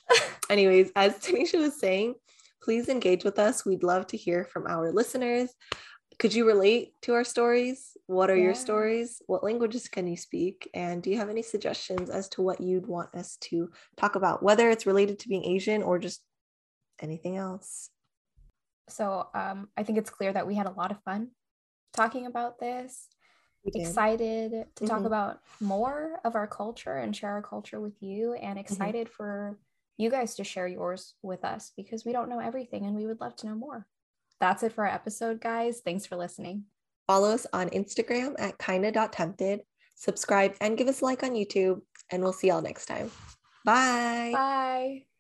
[0.51, 2.15] anyways, as Tanisha was saying,
[2.63, 3.65] please engage with us.
[3.65, 5.51] We'd love to hear from our listeners.
[6.19, 7.97] Could you relate to our stories?
[8.07, 8.45] What are yeah.
[8.45, 9.21] your stories?
[9.27, 10.69] What languages can you speak?
[10.73, 14.43] And do you have any suggestions as to what you'd want us to talk about,
[14.43, 16.23] whether it's related to being Asian or just
[17.03, 17.91] anything else?
[18.89, 21.29] So um, I think it's clear that we had a lot of fun
[21.93, 23.09] talking about this.
[23.75, 24.87] Excited to mm-hmm.
[24.87, 28.59] talk about more of our culture and share our culture with you, and mm-hmm.
[28.59, 29.15] excited mm-hmm.
[29.17, 29.59] for
[29.97, 33.21] you guys to share yours with us because we don't know everything and we would
[33.21, 33.87] love to know more.
[34.41, 35.81] That's it for our episode, guys.
[35.85, 36.65] Thanks for listening.
[37.07, 39.61] Follow us on Instagram at kinda.tempted,
[39.95, 43.11] subscribe and give us a like on YouTube, and we'll see y'all next time.
[43.65, 44.31] Bye.
[44.33, 45.16] Bye.